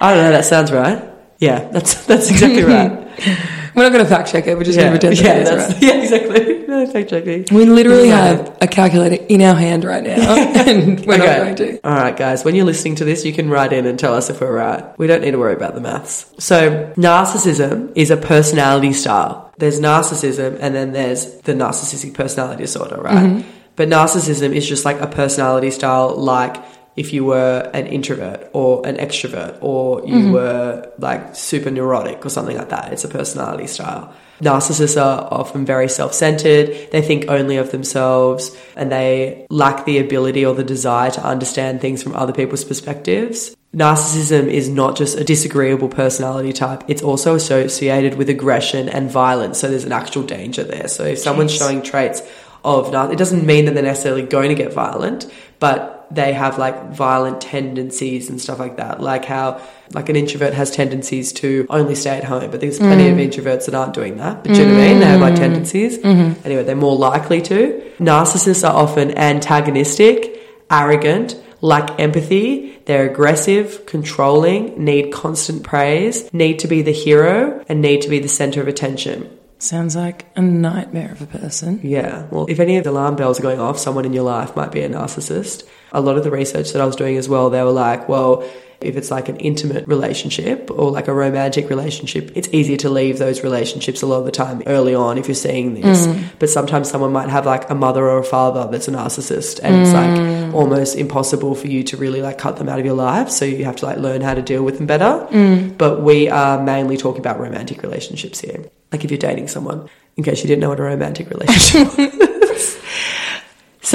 I 0.01 0.13
don't 0.13 0.23
know, 0.23 0.31
that 0.31 0.45
sounds 0.45 0.71
right. 0.71 1.03
Yeah, 1.39 1.69
that's 1.71 2.05
that's 2.05 2.29
exactly 2.31 2.63
right. 2.63 3.07
We're 3.75 3.83
not 3.83 3.91
going 3.91 4.05
to 4.05 4.09
fact 4.09 4.31
check 4.31 4.47
it, 4.47 4.57
we're 4.57 4.63
just 4.63 4.77
yeah, 4.77 4.89
going 4.89 4.99
to 4.99 5.07
pretend 5.07 5.25
yeah, 5.25 5.43
that 5.43 5.57
that's, 5.57 5.73
it's 5.73 5.83
right. 5.83 5.83
yeah, 5.95 6.01
exactly. 6.01 6.65
No, 6.75 6.85
fact 6.87 7.09
checking. 7.09 7.45
We 7.55 7.65
literally 7.65 8.09
have 8.09 8.57
a 8.61 8.67
calculator 8.67 9.23
in 9.29 9.41
our 9.41 9.55
hand 9.55 9.85
right 9.85 10.03
now, 10.03 10.35
and 10.67 11.05
we're 11.05 11.17
not 11.17 11.25
going 11.25 11.55
to. 11.57 11.87
All 11.87 11.95
right, 11.95 12.17
guys. 12.17 12.43
When 12.43 12.55
you're 12.55 12.65
listening 12.65 12.95
to 12.95 13.05
this, 13.05 13.23
you 13.23 13.31
can 13.31 13.49
write 13.49 13.71
in 13.71 13.85
and 13.85 13.97
tell 13.97 14.13
us 14.13 14.29
if 14.29 14.41
we're 14.41 14.51
right. 14.51 14.83
We 14.97 15.07
don't 15.07 15.21
need 15.21 15.31
to 15.31 15.37
worry 15.37 15.53
about 15.53 15.75
the 15.75 15.79
maths. 15.79 16.25
So, 16.37 16.91
narcissism 16.97 17.93
is 17.95 18.11
a 18.11 18.17
personality 18.17 18.91
style. 18.91 19.53
There's 19.57 19.79
narcissism, 19.79 20.57
and 20.59 20.75
then 20.75 20.91
there's 20.91 21.35
the 21.41 21.53
narcissistic 21.53 22.13
personality 22.13 22.63
disorder, 22.63 22.99
right? 22.99 23.23
Mm-hmm. 23.23 23.49
But 23.75 23.89
narcissism 23.89 24.53
is 24.53 24.67
just 24.67 24.85
like 24.85 24.99
a 24.99 25.07
personality 25.07 25.71
style, 25.71 26.15
like 26.15 26.57
if 26.95 27.11
you 27.11 27.25
were 27.25 27.69
an 27.73 27.87
introvert 27.87 28.49
or 28.53 28.85
an 28.87 28.95
extrovert, 28.97 29.57
or 29.61 30.01
you 30.05 30.15
mm-hmm. 30.15 30.31
were 30.31 30.91
like 30.97 31.35
super 31.35 31.69
neurotic 31.69 32.25
or 32.25 32.29
something 32.29 32.57
like 32.57 32.69
that. 32.69 32.93
It's 32.93 33.03
a 33.03 33.09
personality 33.09 33.67
style. 33.67 34.13
Narcissists 34.41 35.01
are 35.01 35.27
often 35.31 35.65
very 35.65 35.87
self 35.87 36.13
centered, 36.13 36.91
they 36.91 37.01
think 37.01 37.25
only 37.29 37.57
of 37.57 37.71
themselves, 37.71 38.55
and 38.75 38.91
they 38.91 39.45
lack 39.49 39.85
the 39.85 39.97
ability 39.99 40.45
or 40.45 40.53
the 40.53 40.63
desire 40.63 41.11
to 41.11 41.23
understand 41.23 41.79
things 41.79 42.03
from 42.03 42.15
other 42.15 42.33
people's 42.33 42.63
perspectives. 42.63 43.55
Narcissism 43.73 44.47
is 44.47 44.69
not 44.69 44.95
just 44.95 45.17
a 45.17 45.23
disagreeable 45.23 45.89
personality 45.89 46.53
type, 46.53 46.83
it's 46.87 47.01
also 47.01 47.35
associated 47.35 48.17
with 48.17 48.29
aggression 48.29 48.89
and 48.89 49.09
violence. 49.09 49.59
So 49.59 49.69
there's 49.69 49.85
an 49.85 49.93
actual 49.93 50.23
danger 50.23 50.63
there. 50.63 50.87
So 50.87 51.03
if 51.03 51.19
someone's 51.19 51.53
showing 51.53 51.81
traits 51.81 52.21
of 52.65 52.91
nar- 52.91 53.11
it 53.11 53.17
doesn't 53.17 53.45
mean 53.45 53.65
that 53.65 53.73
they're 53.73 53.83
necessarily 53.83 54.23
going 54.23 54.49
to 54.49 54.55
get 54.55 54.73
violent, 54.73 55.31
but 55.59 56.07
they 56.11 56.33
have 56.33 56.57
like 56.57 56.91
violent 56.91 57.41
tendencies 57.41 58.29
and 58.29 58.39
stuff 58.39 58.59
like 58.59 58.77
that. 58.77 59.01
Like 59.01 59.25
how 59.25 59.61
like 59.91 60.09
an 60.09 60.15
introvert 60.15 60.53
has 60.53 60.71
tendencies 60.71 61.33
to 61.33 61.65
only 61.69 61.95
stay 61.95 62.17
at 62.17 62.23
home, 62.23 62.51
but 62.51 62.61
there's 62.61 62.77
plenty 62.77 63.07
of 63.09 63.17
mm. 63.17 63.27
introverts 63.27 63.65
that 63.65 63.75
aren't 63.75 63.93
doing 63.93 64.17
that. 64.17 64.43
But 64.43 64.53
do 64.53 64.61
you 64.61 64.67
know 64.67 64.73
what 64.73 64.83
I 64.83 64.87
mean? 64.87 64.99
They 64.99 65.05
have 65.05 65.21
like 65.21 65.33
mm. 65.33 65.39
tendencies. 65.39 65.97
Mm-hmm. 65.97 66.45
Anyway, 66.45 66.63
they're 66.63 66.75
more 66.75 66.95
likely 66.95 67.41
to. 67.43 67.91
Narcissists 67.99 68.67
are 68.67 68.75
often 68.75 69.17
antagonistic, 69.17 70.39
arrogant, 70.69 71.41
lack 71.61 71.99
empathy, 71.99 72.77
they're 72.85 73.09
aggressive, 73.09 73.85
controlling, 73.87 74.83
need 74.83 75.11
constant 75.11 75.63
praise, 75.63 76.31
need 76.33 76.59
to 76.59 76.67
be 76.67 76.81
the 76.83 76.91
hero, 76.91 77.63
and 77.67 77.81
need 77.81 78.01
to 78.01 78.09
be 78.09 78.19
the 78.19 78.27
center 78.27 78.61
of 78.61 78.67
attention. 78.67 79.34
Sounds 79.57 79.95
like 79.95 80.25
a 80.35 80.41
nightmare 80.41 81.11
of 81.11 81.21
a 81.21 81.25
person. 81.25 81.79
Yeah. 81.81 82.27
Well, 82.29 82.45
if 82.49 82.59
any 82.59 82.77
of 82.77 82.83
the 82.83 82.89
alarm 82.89 83.15
bells 83.15 83.39
are 83.39 83.43
going 83.43 83.59
off, 83.59 83.79
someone 83.79 84.05
in 84.05 84.13
your 84.13 84.23
life 84.23 84.55
might 84.55 84.71
be 84.71 84.81
a 84.81 84.89
narcissist. 84.89 85.63
A 85.91 86.01
lot 86.01 86.17
of 86.17 86.23
the 86.23 86.31
research 86.31 86.73
that 86.73 86.81
I 86.81 86.85
was 86.85 86.95
doing 86.95 87.17
as 87.17 87.29
well, 87.29 87.49
they 87.49 87.61
were 87.63 87.71
like, 87.71 88.09
well, 88.09 88.43
if 88.81 88.95
it's 88.97 89.11
like 89.11 89.29
an 89.29 89.37
intimate 89.37 89.87
relationship 89.87 90.69
or 90.71 90.91
like 90.91 91.07
a 91.07 91.13
romantic 91.13 91.69
relationship, 91.69 92.31
it's 92.35 92.47
easier 92.49 92.77
to 92.77 92.89
leave 92.89 93.17
those 93.17 93.43
relationships 93.43 94.01
a 94.01 94.05
lot 94.05 94.19
of 94.19 94.25
the 94.25 94.31
time 94.31 94.61
early 94.67 94.93
on 94.93 95.17
if 95.17 95.27
you're 95.27 95.35
seeing 95.35 95.73
this. 95.75 96.07
Mm. 96.07 96.23
But 96.39 96.49
sometimes 96.49 96.89
someone 96.89 97.11
might 97.11 97.29
have 97.29 97.45
like 97.45 97.69
a 97.69 97.75
mother 97.75 98.03
or 98.03 98.19
a 98.19 98.23
father 98.23 98.69
that's 98.69 98.87
a 98.87 98.91
narcissist 98.91 99.59
and 99.63 99.75
it's 99.81 99.93
like 99.93 100.09
mm. 100.09 100.53
almost 100.53 100.97
impossible 100.97 101.55
for 101.55 101.67
you 101.67 101.83
to 101.83 101.97
really 101.97 102.21
like 102.21 102.37
cut 102.37 102.57
them 102.57 102.69
out 102.69 102.79
of 102.79 102.85
your 102.85 102.95
life. 102.95 103.29
So 103.29 103.45
you 103.45 103.65
have 103.65 103.77
to 103.77 103.85
like 103.85 103.97
learn 103.97 104.21
how 104.21 104.33
to 104.33 104.41
deal 104.41 104.63
with 104.63 104.77
them 104.77 104.87
better. 104.87 105.27
Mm. 105.31 105.77
But 105.77 106.01
we 106.01 106.29
are 106.29 106.61
mainly 106.61 106.97
talking 106.97 107.19
about 107.19 107.39
romantic 107.39 107.81
relationships 107.81 108.41
here. 108.41 108.65
Like 108.91 109.03
if 109.03 109.11
you're 109.11 109.17
dating 109.17 109.47
someone, 109.47 109.89
in 110.17 110.23
case 110.23 110.41
you 110.41 110.47
didn't 110.47 110.61
know 110.61 110.69
what 110.69 110.79
a 110.79 110.83
romantic 110.83 111.29
relationship 111.29 111.97
was. 111.97 112.24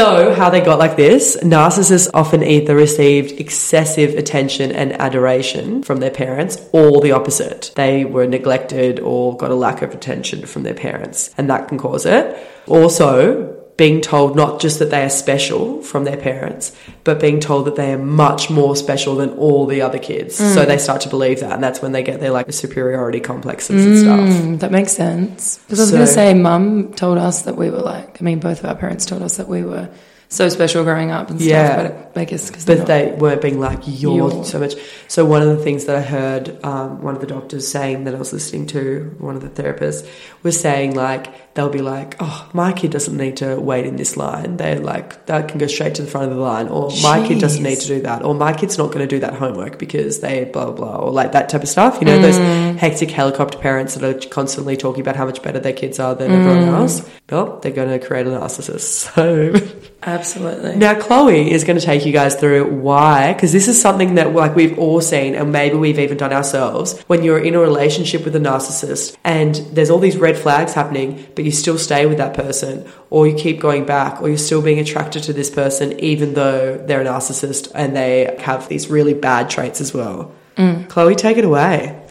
So, 0.00 0.32
how 0.32 0.48
they 0.48 0.62
got 0.62 0.78
like 0.78 0.96
this 0.96 1.36
narcissists 1.42 2.08
often 2.14 2.42
either 2.42 2.74
received 2.74 3.38
excessive 3.38 4.14
attention 4.14 4.72
and 4.72 4.94
adoration 4.94 5.82
from 5.82 6.00
their 6.00 6.10
parents 6.10 6.56
or 6.72 7.02
the 7.02 7.12
opposite. 7.12 7.70
They 7.76 8.06
were 8.06 8.26
neglected 8.26 8.98
or 8.98 9.36
got 9.36 9.50
a 9.50 9.54
lack 9.54 9.82
of 9.82 9.92
attention 9.92 10.46
from 10.46 10.62
their 10.62 10.72
parents, 10.72 11.34
and 11.36 11.50
that 11.50 11.68
can 11.68 11.76
cause 11.76 12.06
it. 12.06 12.34
Also, 12.66 13.59
being 13.80 14.02
told 14.02 14.36
not 14.36 14.60
just 14.60 14.78
that 14.78 14.90
they 14.90 15.02
are 15.02 15.08
special 15.08 15.80
from 15.82 16.04
their 16.04 16.18
parents, 16.18 16.70
but 17.02 17.18
being 17.18 17.40
told 17.40 17.64
that 17.64 17.76
they 17.76 17.94
are 17.94 17.96
much 17.98 18.50
more 18.50 18.76
special 18.76 19.16
than 19.16 19.30
all 19.38 19.64
the 19.64 19.80
other 19.80 19.98
kids. 19.98 20.34
So 20.36 20.66
they 20.66 20.76
start 20.76 21.00
to 21.00 21.08
believe 21.08 21.40
that, 21.40 21.52
and 21.52 21.64
that's 21.64 21.80
when 21.80 21.92
they 21.92 22.02
get 22.02 22.20
their 22.20 22.30
like 22.30 22.52
superiority 22.52 23.20
complexes 23.20 23.86
and 23.86 23.98
stuff. 23.98 24.20
Mm, 24.44 24.60
that 24.60 24.70
makes 24.70 24.92
sense. 24.92 25.60
Because 25.64 25.78
I 25.80 25.82
was 25.84 25.90
So- 25.90 25.96
going 25.96 26.06
to 26.08 26.12
say, 26.12 26.34
mum 26.34 26.92
told 26.92 27.16
us 27.16 27.42
that 27.46 27.56
we 27.56 27.70
were 27.70 27.80
like, 27.80 28.18
I 28.20 28.22
mean, 28.22 28.38
both 28.38 28.58
of 28.62 28.66
our 28.68 28.76
parents 28.76 29.06
told 29.06 29.22
us 29.22 29.38
that 29.38 29.48
we 29.48 29.62
were 29.62 29.88
so 30.30 30.48
special 30.48 30.84
growing 30.84 31.10
up 31.10 31.28
and 31.28 31.42
stuff. 31.42 31.76
But 32.12 32.20
I 32.20 32.24
guess 32.24 32.48
because 32.48 32.64
but 32.64 32.86
they 32.86 33.12
weren't 33.18 33.42
being 33.42 33.58
like 33.58 33.80
you're, 33.84 34.30
You're. 34.30 34.44
so 34.44 34.60
much. 34.60 34.74
So 35.08 35.24
one 35.24 35.42
of 35.42 35.48
the 35.48 35.62
things 35.62 35.86
that 35.86 35.96
I 35.96 36.02
heard 36.02 36.64
um, 36.64 37.02
one 37.02 37.16
of 37.16 37.20
the 37.20 37.26
doctors 37.26 37.66
saying 37.66 38.04
that 38.04 38.14
I 38.14 38.18
was 38.18 38.32
listening 38.32 38.68
to, 38.68 39.16
one 39.18 39.34
of 39.34 39.42
the 39.42 39.62
therapists 39.62 40.08
was 40.44 40.58
saying 40.58 40.94
like 40.94 41.52
they'll 41.54 41.68
be 41.68 41.82
like, 41.82 42.14
oh, 42.20 42.48
my 42.52 42.72
kid 42.72 42.92
doesn't 42.92 43.16
need 43.16 43.38
to 43.38 43.60
wait 43.60 43.86
in 43.86 43.96
this 43.96 44.16
line. 44.16 44.56
They're 44.56 44.78
like 44.78 45.26
that 45.26 45.48
can 45.48 45.58
go 45.58 45.66
straight 45.66 45.96
to 45.96 46.02
the 46.02 46.10
front 46.10 46.30
of 46.30 46.36
the 46.36 46.42
line, 46.42 46.68
or 46.68 46.90
my 47.02 47.26
kid 47.26 47.40
doesn't 47.40 47.62
need 47.62 47.80
to 47.80 47.88
do 47.88 48.02
that, 48.02 48.22
or 48.22 48.32
my 48.32 48.52
kid's 48.52 48.78
not 48.78 48.92
going 48.92 49.00
to 49.00 49.08
do 49.08 49.18
that 49.20 49.34
homework 49.34 49.80
because 49.80 50.20
they 50.20 50.44
blah 50.44 50.66
blah 50.66 50.74
blah, 50.74 50.96
or 51.06 51.10
like 51.10 51.32
that 51.32 51.48
type 51.48 51.64
of 51.64 51.68
stuff. 51.68 51.98
You 52.00 52.06
know, 52.06 52.22
those 52.22 52.38
hectic 52.78 53.10
helicopter 53.10 53.58
parents 53.58 53.96
that 53.96 54.04
are 54.04 54.28
constantly 54.28 54.76
talking 54.76 55.00
about 55.00 55.16
how 55.16 55.26
much 55.26 55.42
better 55.42 55.58
their 55.58 55.72
kids 55.72 55.98
are 55.98 56.14
than 56.14 56.30
everyone 56.30 56.68
else. 56.68 57.08
Well, 57.28 57.58
they're 57.58 57.72
going 57.72 57.98
to 57.98 58.04
create 58.04 58.28
a 58.28 58.30
narcissist. 58.30 59.10
So. 59.10 59.89
Absolutely. 60.02 60.76
Now, 60.76 60.98
Chloe 60.98 61.50
is 61.50 61.64
going 61.64 61.78
to 61.78 61.84
take 61.84 62.06
you 62.06 62.12
guys 62.12 62.34
through 62.34 62.72
why, 62.74 63.34
because 63.34 63.52
this 63.52 63.68
is 63.68 63.80
something 63.80 64.14
that 64.14 64.32
like 64.32 64.56
we've 64.56 64.78
all 64.78 65.00
seen, 65.00 65.34
and 65.34 65.52
maybe 65.52 65.76
we've 65.76 65.98
even 65.98 66.16
done 66.16 66.32
ourselves. 66.32 66.98
When 67.02 67.22
you're 67.22 67.38
in 67.38 67.54
a 67.54 67.60
relationship 67.60 68.24
with 68.24 68.34
a 68.34 68.38
narcissist, 68.38 69.16
and 69.24 69.56
there's 69.72 69.90
all 69.90 69.98
these 69.98 70.16
red 70.16 70.38
flags 70.38 70.72
happening, 70.72 71.26
but 71.34 71.44
you 71.44 71.50
still 71.50 71.76
stay 71.76 72.06
with 72.06 72.18
that 72.18 72.34
person, 72.34 72.88
or 73.10 73.26
you 73.26 73.36
keep 73.36 73.60
going 73.60 73.84
back, 73.84 74.22
or 74.22 74.28
you're 74.28 74.38
still 74.38 74.62
being 74.62 74.78
attracted 74.78 75.22
to 75.24 75.32
this 75.34 75.50
person, 75.50 75.98
even 76.00 76.32
though 76.34 76.78
they're 76.78 77.02
a 77.02 77.04
narcissist 77.04 77.70
and 77.74 77.94
they 77.94 78.36
have 78.40 78.68
these 78.68 78.88
really 78.88 79.14
bad 79.14 79.50
traits 79.50 79.80
as 79.80 79.92
well. 79.92 80.32
Mm. 80.56 80.88
Chloe, 80.88 81.14
take 81.14 81.36
it 81.36 81.44
away. 81.44 82.02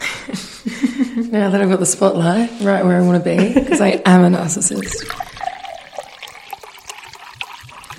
Now 1.30 1.50
that 1.50 1.60
I've 1.62 1.68
got 1.68 1.78
the 1.78 1.86
spotlight 1.86 2.50
right 2.60 2.84
where 2.84 2.96
I 2.96 3.02
want 3.02 3.22
to 3.22 3.36
be, 3.36 3.54
because 3.54 3.80
I 3.80 4.02
am 4.04 4.34
a 4.34 4.36
narcissist. 4.36 5.29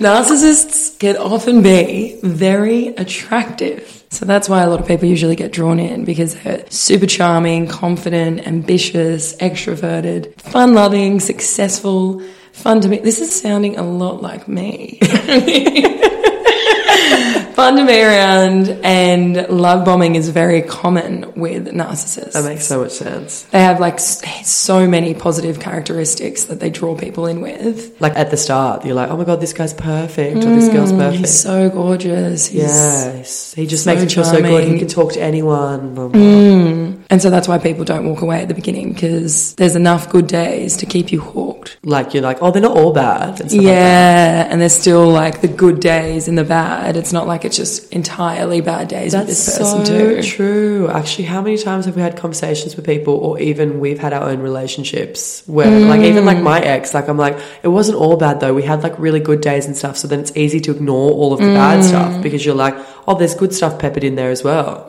Narcissists 0.02 0.98
can 0.98 1.16
often 1.16 1.62
be 1.62 2.18
very 2.24 2.88
attractive. 2.88 4.02
So 4.10 4.24
that's 4.26 4.48
why 4.48 4.62
a 4.62 4.68
lot 4.68 4.80
of 4.80 4.88
people 4.88 5.06
usually 5.06 5.36
get 5.36 5.52
drawn 5.52 5.78
in 5.78 6.04
because 6.04 6.34
they're 6.42 6.68
super 6.70 7.06
charming, 7.06 7.68
confident, 7.68 8.44
ambitious, 8.44 9.36
extroverted, 9.36 10.34
fun 10.40 10.74
loving, 10.74 11.20
successful, 11.20 12.20
fun 12.52 12.80
to 12.80 12.88
be. 12.88 12.98
This 12.98 13.20
is 13.20 13.32
sounding 13.32 13.78
a 13.78 13.84
lot 13.84 14.20
like 14.20 14.48
me. 14.48 14.98
fun 17.54 17.76
to 17.76 17.86
be 17.86 18.00
around, 18.00 18.68
and 18.82 19.48
love 19.48 19.84
bombing 19.84 20.14
is 20.14 20.28
very 20.28 20.62
common 20.62 21.32
with 21.34 21.68
narcissists. 21.68 22.32
That 22.32 22.44
makes 22.44 22.66
so 22.66 22.82
much 22.82 22.92
sense. 22.92 23.42
They 23.44 23.60
have 23.60 23.80
like 23.80 23.98
so 23.98 24.86
many 24.86 25.14
positive 25.14 25.60
characteristics 25.60 26.44
that 26.44 26.60
they 26.60 26.70
draw 26.70 26.96
people 26.96 27.26
in 27.26 27.40
with. 27.40 28.00
Like 28.00 28.16
at 28.16 28.30
the 28.30 28.36
start, 28.36 28.84
you're 28.84 28.94
like, 28.94 29.10
oh 29.10 29.16
my 29.16 29.24
god, 29.24 29.40
this 29.40 29.52
guy's 29.52 29.74
perfect, 29.74 30.38
or 30.38 30.54
this 30.54 30.68
girl's 30.68 30.92
mm, 30.92 30.98
perfect. 30.98 31.20
He's 31.20 31.40
so 31.40 31.68
gorgeous. 31.70 32.46
He's, 32.46 32.62
Yes, 32.62 33.54
he 33.54 33.66
just 33.66 33.84
so 33.84 33.90
makes 33.90 34.02
me 34.02 34.08
feel 34.08 34.24
so 34.24 34.40
good. 34.40 34.68
He 34.68 34.78
can 34.78 34.88
talk 34.88 35.12
to 35.12 35.20
anyone. 35.20 35.94
Blah, 35.94 36.08
blah. 36.08 36.20
Mm. 36.20 36.98
And 37.10 37.20
so 37.20 37.30
that's 37.30 37.48
why 37.48 37.58
people 37.58 37.84
don't 37.84 38.08
walk 38.08 38.22
away 38.22 38.40
at 38.40 38.48
the 38.48 38.54
beginning 38.54 38.92
because 38.92 39.54
there's 39.56 39.76
enough 39.76 40.10
good 40.10 40.26
days 40.26 40.76
to 40.78 40.86
keep 40.86 41.12
you 41.12 41.20
hooked. 41.20 41.51
Like 41.84 42.14
you're 42.14 42.22
like, 42.22 42.38
oh, 42.42 42.50
they're 42.50 42.62
not 42.62 42.76
all 42.76 42.92
bad. 42.92 43.40
And 43.40 43.50
stuff 43.50 43.62
Yeah, 43.62 43.68
like 43.70 43.74
that. 44.46 44.50
and 44.52 44.60
there's 44.60 44.72
still 44.74 45.08
like 45.08 45.40
the 45.40 45.48
good 45.48 45.80
days 45.80 46.28
and 46.28 46.36
the 46.38 46.44
bad. 46.44 46.96
It's 46.96 47.12
not 47.12 47.26
like 47.26 47.44
it's 47.44 47.56
just 47.56 47.92
entirely 47.92 48.60
bad 48.60 48.88
days 48.88 49.14
with 49.14 49.26
this 49.26 49.58
person 49.58 49.84
so 49.86 49.92
too. 49.92 50.22
true. 50.22 50.88
Actually, 50.88 51.24
how 51.24 51.40
many 51.42 51.56
times 51.58 51.86
have 51.86 51.96
we 51.96 52.02
had 52.02 52.16
conversations 52.16 52.76
with 52.76 52.84
people, 52.86 53.14
or 53.14 53.38
even 53.40 53.80
we've 53.80 53.98
had 53.98 54.12
our 54.12 54.22
own 54.28 54.40
relationships 54.40 55.42
where, 55.46 55.66
Mm. 55.66 55.88
like, 55.88 56.00
even 56.02 56.24
like 56.24 56.38
my 56.42 56.60
ex, 56.60 56.94
like 56.94 57.08
I'm 57.08 57.18
like, 57.18 57.38
it 57.62 57.68
wasn't 57.68 57.98
all 57.98 58.16
bad 58.16 58.40
though. 58.40 58.54
We 58.54 58.62
had 58.62 58.82
like 58.82 58.98
really 58.98 59.20
good 59.20 59.40
days 59.40 59.66
and 59.66 59.76
stuff. 59.76 59.96
So 59.96 60.08
then 60.08 60.20
it's 60.20 60.32
easy 60.36 60.60
to 60.60 60.70
ignore 60.70 61.10
all 61.12 61.32
of 61.32 61.38
the 61.40 61.46
Mm. 61.46 61.54
bad 61.54 61.84
stuff 61.84 62.22
because 62.22 62.44
you're 62.46 62.54
like, 62.54 62.76
oh, 63.08 63.14
there's 63.16 63.34
good 63.34 63.52
stuff 63.54 63.78
peppered 63.78 64.04
in 64.04 64.14
there 64.14 64.30
as 64.30 64.42
well. 64.44 64.86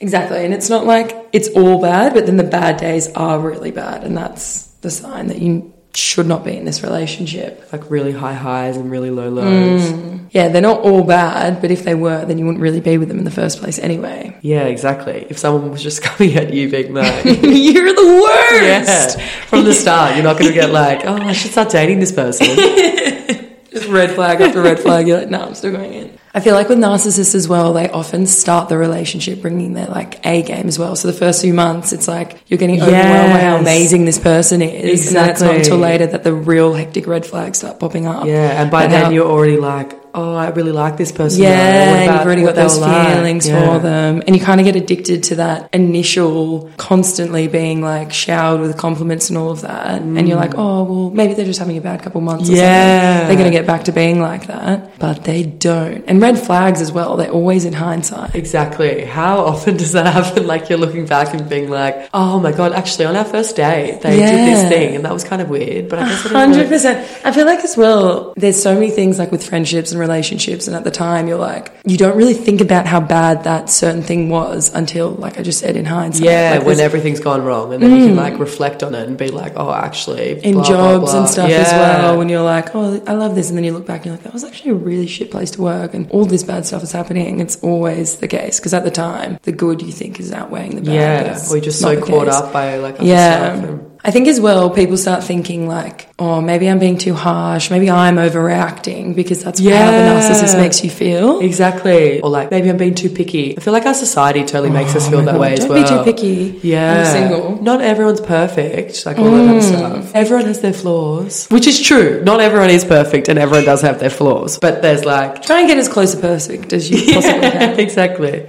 Exactly, 0.00 0.44
and 0.44 0.54
it's 0.54 0.70
not 0.70 0.86
like 0.86 1.16
it's 1.32 1.48
all 1.50 1.80
bad, 1.80 2.14
but 2.14 2.26
then 2.26 2.36
the 2.36 2.44
bad 2.44 2.76
days 2.76 3.08
are 3.14 3.38
really 3.38 3.70
bad, 3.70 4.04
and 4.04 4.16
that's 4.16 4.62
the 4.82 4.90
sign 4.90 5.26
that 5.28 5.40
you 5.42 5.72
should 5.94 6.26
not 6.26 6.44
be 6.44 6.56
in 6.56 6.64
this 6.64 6.82
relationship. 6.82 7.68
Like 7.72 7.90
really 7.90 8.12
high 8.12 8.34
highs 8.34 8.76
and 8.76 8.90
really 8.90 9.10
low 9.10 9.28
lows. 9.28 9.90
Mm. 9.90 10.28
Yeah, 10.30 10.48
they're 10.48 10.62
not 10.62 10.80
all 10.80 11.02
bad, 11.02 11.60
but 11.60 11.70
if 11.70 11.82
they 11.82 11.94
were, 11.94 12.24
then 12.24 12.38
you 12.38 12.46
wouldn't 12.46 12.62
really 12.62 12.80
be 12.80 12.98
with 12.98 13.08
them 13.08 13.18
in 13.18 13.24
the 13.24 13.30
first 13.30 13.58
place 13.60 13.78
anyway. 13.78 14.36
Yeah, 14.42 14.62
exactly. 14.62 15.26
If 15.28 15.38
someone 15.38 15.70
was 15.70 15.82
just 15.82 16.02
coming 16.04 16.36
at 16.36 16.52
you 16.52 16.70
being 16.70 16.94
like, 16.94 17.24
You're 17.24 17.94
the 17.94 18.22
worst. 18.22 19.18
Yeah, 19.18 19.28
from 19.46 19.64
the 19.64 19.74
start, 19.74 20.14
you're 20.14 20.24
not 20.24 20.38
going 20.38 20.48
to 20.48 20.54
get 20.54 20.70
like, 20.70 21.04
oh, 21.04 21.16
I 21.16 21.32
should 21.32 21.50
start 21.50 21.70
dating 21.70 22.00
this 22.00 22.12
person. 22.12 22.46
Just 23.70 23.86
red 23.88 24.10
flag 24.16 24.40
after 24.40 24.60
red 24.62 24.80
flag. 24.80 25.06
You're 25.06 25.20
like, 25.20 25.30
no, 25.30 25.42
I'm 25.42 25.54
still 25.54 25.70
going 25.70 25.94
in. 25.94 26.18
I 26.32 26.40
feel 26.40 26.54
like 26.54 26.68
with 26.68 26.78
narcissists 26.78 27.34
as 27.34 27.48
well, 27.48 27.72
they 27.72 27.90
often 27.90 28.24
start 28.26 28.68
the 28.68 28.78
relationship 28.78 29.42
bringing 29.42 29.72
their 29.74 29.86
like 29.86 30.24
A 30.24 30.42
game 30.42 30.68
as 30.68 30.78
well. 30.78 30.94
So 30.94 31.08
the 31.08 31.14
first 31.18 31.42
few 31.42 31.52
months, 31.52 31.92
it's 31.92 32.06
like 32.06 32.40
you're 32.46 32.58
getting 32.58 32.80
overwhelmed 32.80 33.32
by 33.32 33.40
how 33.40 33.56
amazing 33.56 34.04
this 34.04 34.18
person 34.18 34.62
is, 34.62 35.08
and 35.08 35.16
then 35.16 35.28
it's 35.30 35.40
not 35.42 35.56
until 35.56 35.78
later 35.78 36.06
that 36.06 36.22
the 36.22 36.32
real 36.32 36.72
hectic 36.74 37.06
red 37.08 37.26
flags 37.26 37.58
start 37.58 37.80
popping 37.80 38.06
up. 38.06 38.26
Yeah, 38.26 38.62
and 38.62 38.70
by 38.70 38.86
then 38.86 39.04
how- 39.06 39.10
you're 39.10 39.26
already 39.28 39.56
like, 39.56 39.99
oh, 40.14 40.34
I 40.34 40.48
really 40.50 40.72
like 40.72 40.96
this 40.96 41.12
person. 41.12 41.42
Yeah, 41.42 41.50
and 41.50 42.04
about 42.04 42.14
you've 42.18 42.26
already 42.26 42.42
got 42.42 42.54
those 42.54 42.74
were 42.78 42.86
like? 42.86 43.14
feelings 43.14 43.48
Yeah. 43.48 43.66
for 43.74 43.78
them. 43.80 44.22
And 44.26 44.36
you 44.36 44.42
kind 44.42 44.60
of 44.60 44.64
get 44.64 44.76
addicted 44.76 45.22
to 45.24 45.34
that 45.36 45.68
initial 45.72 46.70
constantly 46.76 47.48
being 47.48 47.82
like 47.82 48.12
showered 48.12 48.60
with 48.60 48.76
compliments 48.76 49.28
and 49.28 49.38
all 49.38 49.50
of 49.50 49.60
that. 49.62 50.00
And 50.02 50.28
you're 50.28 50.36
like, 50.38 50.54
oh, 50.56 50.84
well, 50.84 51.10
maybe 51.10 51.34
they're 51.34 51.44
just 51.44 51.58
having 51.58 51.76
a 51.76 51.80
bad 51.80 52.02
couple 52.02 52.20
months 52.20 52.48
or 52.48 52.54
Yeah. 52.54 53.18
something. 53.20 53.28
They're 53.28 53.36
going 53.44 53.52
to 53.52 53.58
get 53.58 53.66
back 53.66 53.84
to 53.84 53.92
being 53.92 54.20
like 54.20 54.46
that. 54.46 54.98
But 54.98 55.24
they 55.24 55.42
don't. 55.44 56.04
And 56.06 56.20
red 56.20 56.38
flags 56.38 56.80
as 56.80 56.92
well, 56.92 57.16
they're 57.16 57.30
always 57.30 57.64
in 57.64 57.72
hindsight. 57.72 58.34
Exactly. 58.34 59.04
How 59.04 59.38
often 59.44 59.76
does 59.82 59.92
that 59.92 60.06
happen? 60.12 60.46
Like 60.46 60.68
you're 60.68 60.78
looking 60.78 61.06
back 61.06 61.34
and 61.34 61.48
being 61.48 61.70
like, 61.70 62.08
oh 62.14 62.40
my 62.40 62.52
god, 62.52 62.72
actually 62.72 63.04
on 63.06 63.16
our 63.16 63.24
first 63.24 63.56
date 63.56 64.00
they 64.02 64.16
did 64.16 64.20
this 64.54 64.68
thing 64.68 64.96
and 64.96 65.04
that 65.04 65.12
was 65.12 65.24
kind 65.24 65.42
of 65.42 65.48
weird, 65.48 65.88
but 65.88 65.98
I 65.98 66.06
guess 66.08 66.20
it 66.20 66.22
didn't 66.28 66.36
Hundred 66.36 66.58
work. 66.62 66.68
percent. 66.68 67.26
I 67.26 67.32
feel 67.32 67.46
like 67.46 67.60
as 67.64 67.76
well. 67.76 68.32
There's 68.36 68.60
so 68.60 68.74
many 68.74 68.90
things 68.90 69.18
like 69.18 69.30
with 69.30 69.46
friendships 69.46 69.90
and 69.92 69.99
relationships, 70.00 70.66
and 70.66 70.74
at 70.74 70.84
the 70.84 70.90
time 70.90 71.28
you're 71.28 71.38
like, 71.38 71.72
you 71.84 71.96
don't 71.96 72.16
really 72.16 72.34
think 72.34 72.60
about 72.60 72.86
how 72.86 73.00
bad 73.00 73.44
that 73.44 73.70
certain 73.70 74.02
thing 74.02 74.28
was 74.28 74.74
until, 74.74 75.10
like 75.10 75.38
I 75.38 75.42
just 75.42 75.60
said, 75.60 75.76
in 75.76 75.84
hindsight. 75.84 76.24
Yeah, 76.24 76.56
Like, 76.58 76.66
when 76.66 76.80
everything's 76.80 77.20
gone 77.20 77.44
wrong, 77.44 77.72
and 77.72 77.82
then 77.82 77.90
you 77.92 78.06
can 78.06 78.16
mm. 78.16 78.18
like 78.18 78.38
reflect 78.38 78.82
on 78.82 78.94
it 78.94 79.06
and 79.06 79.16
be 79.16 79.28
like, 79.28 79.52
"Oh, 79.56 79.72
actually, 79.72 80.40
in 80.42 80.54
blah, 80.54 80.62
blah, 80.62 80.70
jobs 80.70 81.12
blah. 81.12 81.20
and 81.20 81.28
stuff 81.28 81.50
as 81.50 81.72
well 81.72 82.18
when 82.18 82.28
you're 82.28 82.42
like 82.42 82.74
oh 82.74 83.02
i 83.06 83.12
love 83.12 83.34
this 83.34 83.48
and 83.48 83.56
then 83.56 83.64
you 83.64 83.72
look 83.72 83.86
back 83.86 83.98
and 83.98 84.06
you're 84.06 84.14
like 84.14 84.24
that 84.24 84.32
was 84.32 84.44
actually 84.44 84.70
a 84.70 84.74
really 84.74 85.06
shit 85.06 85.30
place 85.30 85.50
to 85.50 85.60
work 85.62 85.94
and 85.94 86.10
all 86.10 86.24
this 86.24 86.42
bad 86.42 86.66
stuff 86.66 86.82
is 86.82 86.92
happening 86.92 87.40
it's 87.40 87.56
always 87.62 88.16
the 88.16 88.28
case 88.28 88.58
because 88.58 88.74
at 88.74 88.84
the 88.84 88.90
time 88.90 89.38
the 89.42 89.52
good 89.52 89.82
you 89.82 89.92
think 89.92 90.20
is 90.20 90.32
outweighing 90.32 90.76
the 90.76 90.82
bad 90.82 90.94
Yeah, 90.94 91.22
but 91.22 91.32
it's 91.32 91.50
or 91.50 91.56
you're 91.56 91.64
just 91.64 91.80
so 91.80 92.00
caught 92.00 92.26
case. 92.26 92.34
up 92.34 92.52
by 92.52 92.76
like 92.76 92.96
yeah 93.00 93.54
stuff. 93.54 93.70
And, 93.70 93.89
I 94.02 94.10
think 94.10 94.28
as 94.28 94.40
well, 94.40 94.70
people 94.70 94.96
start 94.96 95.22
thinking 95.24 95.68
like, 95.68 96.08
oh, 96.18 96.40
maybe 96.40 96.68
I'm 96.70 96.78
being 96.78 96.96
too 96.98 97.14
harsh. 97.14 97.70
Maybe 97.70 97.90
I'm 97.90 98.16
overreacting 98.16 99.14
because 99.14 99.44
that's 99.44 99.58
how 99.60 99.64
the 99.64 99.70
narcissist 99.70 100.56
makes 100.56 100.82
you 100.82 100.90
feel. 100.90 101.40
exactly. 101.40 102.20
Or 102.22 102.30
like 102.30 102.50
maybe 102.50 102.70
I'm 102.70 102.76
being 102.78 102.94
too 102.94 103.10
picky. 103.10 103.56
I 103.56 103.60
feel 103.60 103.72
like 103.72 103.84
our 103.86 103.94
society 103.94 104.40
totally 104.44 104.70
makes 104.70 104.96
us 104.96 105.06
Oh 105.06 105.10
feel 105.10 105.22
that 105.22 105.32
God, 105.32 105.40
way 105.40 105.52
as 105.54 105.66
well. 105.66 105.84
don't 105.84 106.04
be 106.04 106.12
too 106.12 106.16
picky. 106.16 106.60
Yeah. 106.66 107.00
I'm 107.00 107.06
single. 107.06 107.58
Mm. 107.58 107.62
Not 107.62 107.80
everyone's 107.82 108.20
perfect. 108.20 109.04
Like 109.04 109.18
all 109.18 109.30
that 109.30 109.46
kind 109.46 109.56
of 109.58 109.62
stuff. 109.64 110.14
Everyone 110.14 110.46
has 110.46 110.60
their 110.60 110.72
flaws, 110.72 111.46
which 111.48 111.66
is 111.66 111.80
true. 111.80 112.22
Not 112.24 112.40
everyone 112.40 112.70
is 112.70 112.84
perfect, 112.84 113.28
and 113.28 113.38
everyone 113.38 113.64
does 113.64 113.82
have 113.82 114.00
their 114.00 114.10
flaws. 114.10 114.58
But 114.58 114.80
there's 114.82 115.04
like 115.04 115.42
Try 115.42 115.60
and 115.60 115.68
get 115.68 115.78
as 115.78 115.88
close 115.88 116.14
to 116.14 116.20
perfect 116.20 116.72
as 116.72 116.88
you 116.90 116.96
possibly 117.14 117.50
can. 117.50 117.78
exactly. 117.78 118.48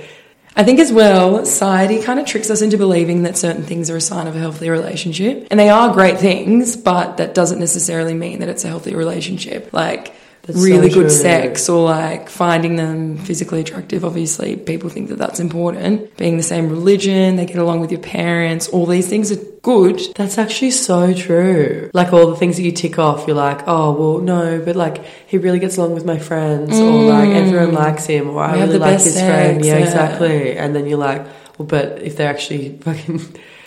I 0.56 0.64
think 0.64 0.80
as 0.80 0.92
well, 0.92 1.46
society 1.46 2.02
kind 2.02 2.20
of 2.20 2.26
tricks 2.26 2.50
us 2.50 2.62
into 2.62 2.78
believing 2.78 3.24
that 3.24 3.38
certain 3.38 3.64
things 3.64 3.90
are 3.90 3.96
a 3.96 4.02
sign 4.02 4.28
of 4.28 4.36
a 4.36 4.40
healthy 4.40 4.70
relationship. 4.70 5.48
And 5.50 5.60
they 5.60 5.70
are 5.70 5.94
great 5.94 6.20
things, 6.20 6.76
but 6.76 7.18
that 7.18 7.34
doesn't 7.34 7.60
necessarily 7.60 8.14
mean 8.14 8.40
that 8.40 8.50
it's 8.50 8.66
a 8.66 8.68
healthy 8.68 8.94
relationship. 8.94 9.72
Like 9.72 10.14
really 10.56 10.90
so 10.90 10.96
good 10.96 11.08
true. 11.08 11.10
sex 11.10 11.70
or 11.70 11.84
like 11.86 12.30
finding 12.30 12.76
them 12.76 13.18
physically 13.18 13.62
attractive. 13.62 14.06
Obviously, 14.06 14.56
people 14.56 14.90
think 14.90 15.10
that 15.10 15.18
that's 15.18 15.40
important. 15.40 16.16
Being 16.18 16.38
the 16.38 16.44
same 16.44 16.70
religion, 16.70 17.36
they 17.36 17.46
get 17.46 17.58
along 17.58 17.80
with 17.82 17.92
your 17.92 18.02
parents, 18.02 18.68
all 18.70 18.86
these 18.86 19.08
things 19.08 19.32
are 19.32 19.44
good. 19.62 20.00
That's 20.16 20.38
actually 20.38 20.72
so 20.72 21.14
true. 21.14 21.90
Like 21.94 22.14
all 22.14 22.28
the 22.28 22.36
things 22.36 22.58
that 22.58 22.64
you 22.64 22.72
tick 22.72 23.00
off, 23.00 23.28
you're 23.28 23.36
like, 23.36 23.68
oh 23.68 23.94
well, 23.94 24.18
no, 24.20 24.62
but 24.64 24.76
like 24.76 25.04
he 25.28 25.38
really 25.38 25.60
gets 25.60 25.78
along 25.78 25.94
with 25.94 26.06
my 26.06 26.20
friends, 26.20 26.78
or 26.78 26.92
mm. 26.92 27.10
like 27.10 27.30
everyone 27.30 27.74
likes 27.74 28.06
him, 28.06 28.30
or 28.30 28.44
I 28.44 28.56
We 28.56 28.62
really 28.62 28.78
like 28.78 29.00
his 29.00 29.14
sex, 29.14 29.26
friend. 29.26 29.66
Yeah, 29.66 29.78
yeah. 29.78 29.86
exactly. 29.86 30.58
And 30.58 30.76
then 30.76 30.88
you're 30.88 30.98
like, 30.98 31.24
well, 31.58 31.68
but 31.68 32.02
if 32.02 32.18
they're 32.18 32.30
actually 32.30 32.78
fucking 32.82 33.20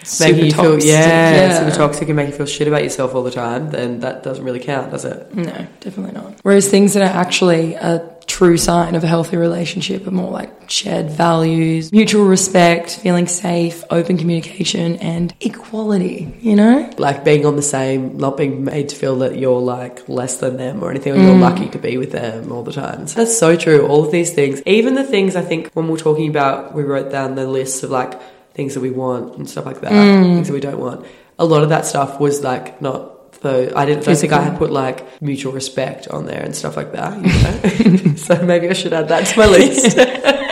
Super 0.05 0.33
making 0.33 0.47
you 0.47 0.53
feel, 0.53 0.83
yeah, 0.83 1.35
yeah. 1.35 1.59
super 1.59 1.77
toxic 1.77 2.09
and 2.09 2.17
make 2.17 2.29
you 2.29 2.35
feel 2.35 2.47
shit 2.47 2.69
about 2.69 2.83
yourself 2.83 3.15
all 3.15 3.23
the 3.23 3.31
time, 3.31 3.71
then 3.71 4.01
that 4.01 4.23
doesn't 4.23 4.45
really 4.45 4.61
count, 4.61 4.91
does 4.91 5.05
it? 5.05 5.35
No, 5.35 5.67
definitely 5.81 6.13
not. 6.13 6.35
Whereas 6.43 6.69
things 6.69 6.95
that 6.95 7.03
are 7.03 7.21
actually 7.21 7.75
a 7.75 8.15
true 8.27 8.57
sign 8.57 8.95
of 8.95 9.05
a 9.05 9.07
healthy 9.07 9.37
relationship 9.37 10.07
are 10.07 10.11
more 10.11 10.31
like 10.31 10.71
shared 10.71 11.11
values, 11.11 11.93
mutual 11.93 12.25
respect, 12.25 12.99
feeling 12.99 13.27
safe, 13.27 13.85
open 13.91 14.17
communication, 14.17 14.97
and 14.97 15.35
equality, 15.41 16.35
you 16.41 16.57
know? 16.57 16.91
Like 16.99 17.25
being 17.25 17.47
on 17.47 17.57
the 17.57 17.63
same, 17.63 18.17
not 18.17 18.37
being 18.37 18.65
made 18.65 18.89
to 18.91 18.97
feel 18.97 19.17
that 19.17 19.39
you're 19.39 19.61
like 19.61 20.09
less 20.09 20.39
than 20.39 20.57
them 20.57 20.83
or 20.83 20.91
anything, 20.91 21.13
or 21.13 21.17
you're 21.17 21.35
mm. 21.35 21.41
lucky 21.41 21.69
to 21.69 21.79
be 21.79 21.97
with 21.97 22.13
them 22.13 22.51
all 22.51 22.63
the 22.63 22.73
time. 22.73 23.07
So 23.07 23.21
that's 23.21 23.39
so 23.39 23.57
true. 23.57 23.87
All 23.87 24.05
of 24.05 24.11
these 24.11 24.33
things, 24.33 24.63
even 24.67 24.95
the 24.95 25.05
things 25.05 25.37
I 25.37 25.43
think 25.43 25.71
when 25.75 25.89
we're 25.89 25.99
talking 25.99 26.29
about, 26.29 26.75
we 26.75 26.83
wrote 26.83 27.11
down 27.11 27.35
the 27.35 27.47
list 27.47 27.85
of 27.85 27.91
like 27.91 28.21
things 28.55 28.75
that 28.75 28.81
we 28.81 28.91
want 28.91 29.37
and 29.37 29.49
stuff 29.49 29.67
like 29.67 29.81
that, 29.81 29.93
mm. 29.93 30.35
things 30.35 30.49
that 30.49 30.55
we 30.55 30.61
don't 30.61 30.79
want. 30.79 31.07
A 31.39 31.45
lot 31.45 31.63
of 31.63 31.69
that 31.71 31.87
stuff 31.87 32.21
was 32.21 32.43
like 32.43 32.81
not. 32.81 33.13
So 33.43 33.71
I 33.77 33.85
didn't 33.85 34.05
don't 34.05 34.17
think 34.17 34.33
I 34.33 34.41
had 34.41 34.57
put 34.57 34.71
like 34.71 35.21
mutual 35.21 35.53
respect 35.53 36.09
on 36.09 36.25
there 36.25 36.43
and 36.43 36.57
stuff 36.57 36.79
like 36.79 36.93
that. 36.93 37.15
You 37.19 37.91
know? 37.91 38.15
so 38.17 38.41
maybe 38.43 38.71
I 38.71 38.73
should 38.73 38.95
add 38.95 39.09
that 39.09 39.27
to 39.27 39.39
my 39.39 39.47
list. 39.47 39.99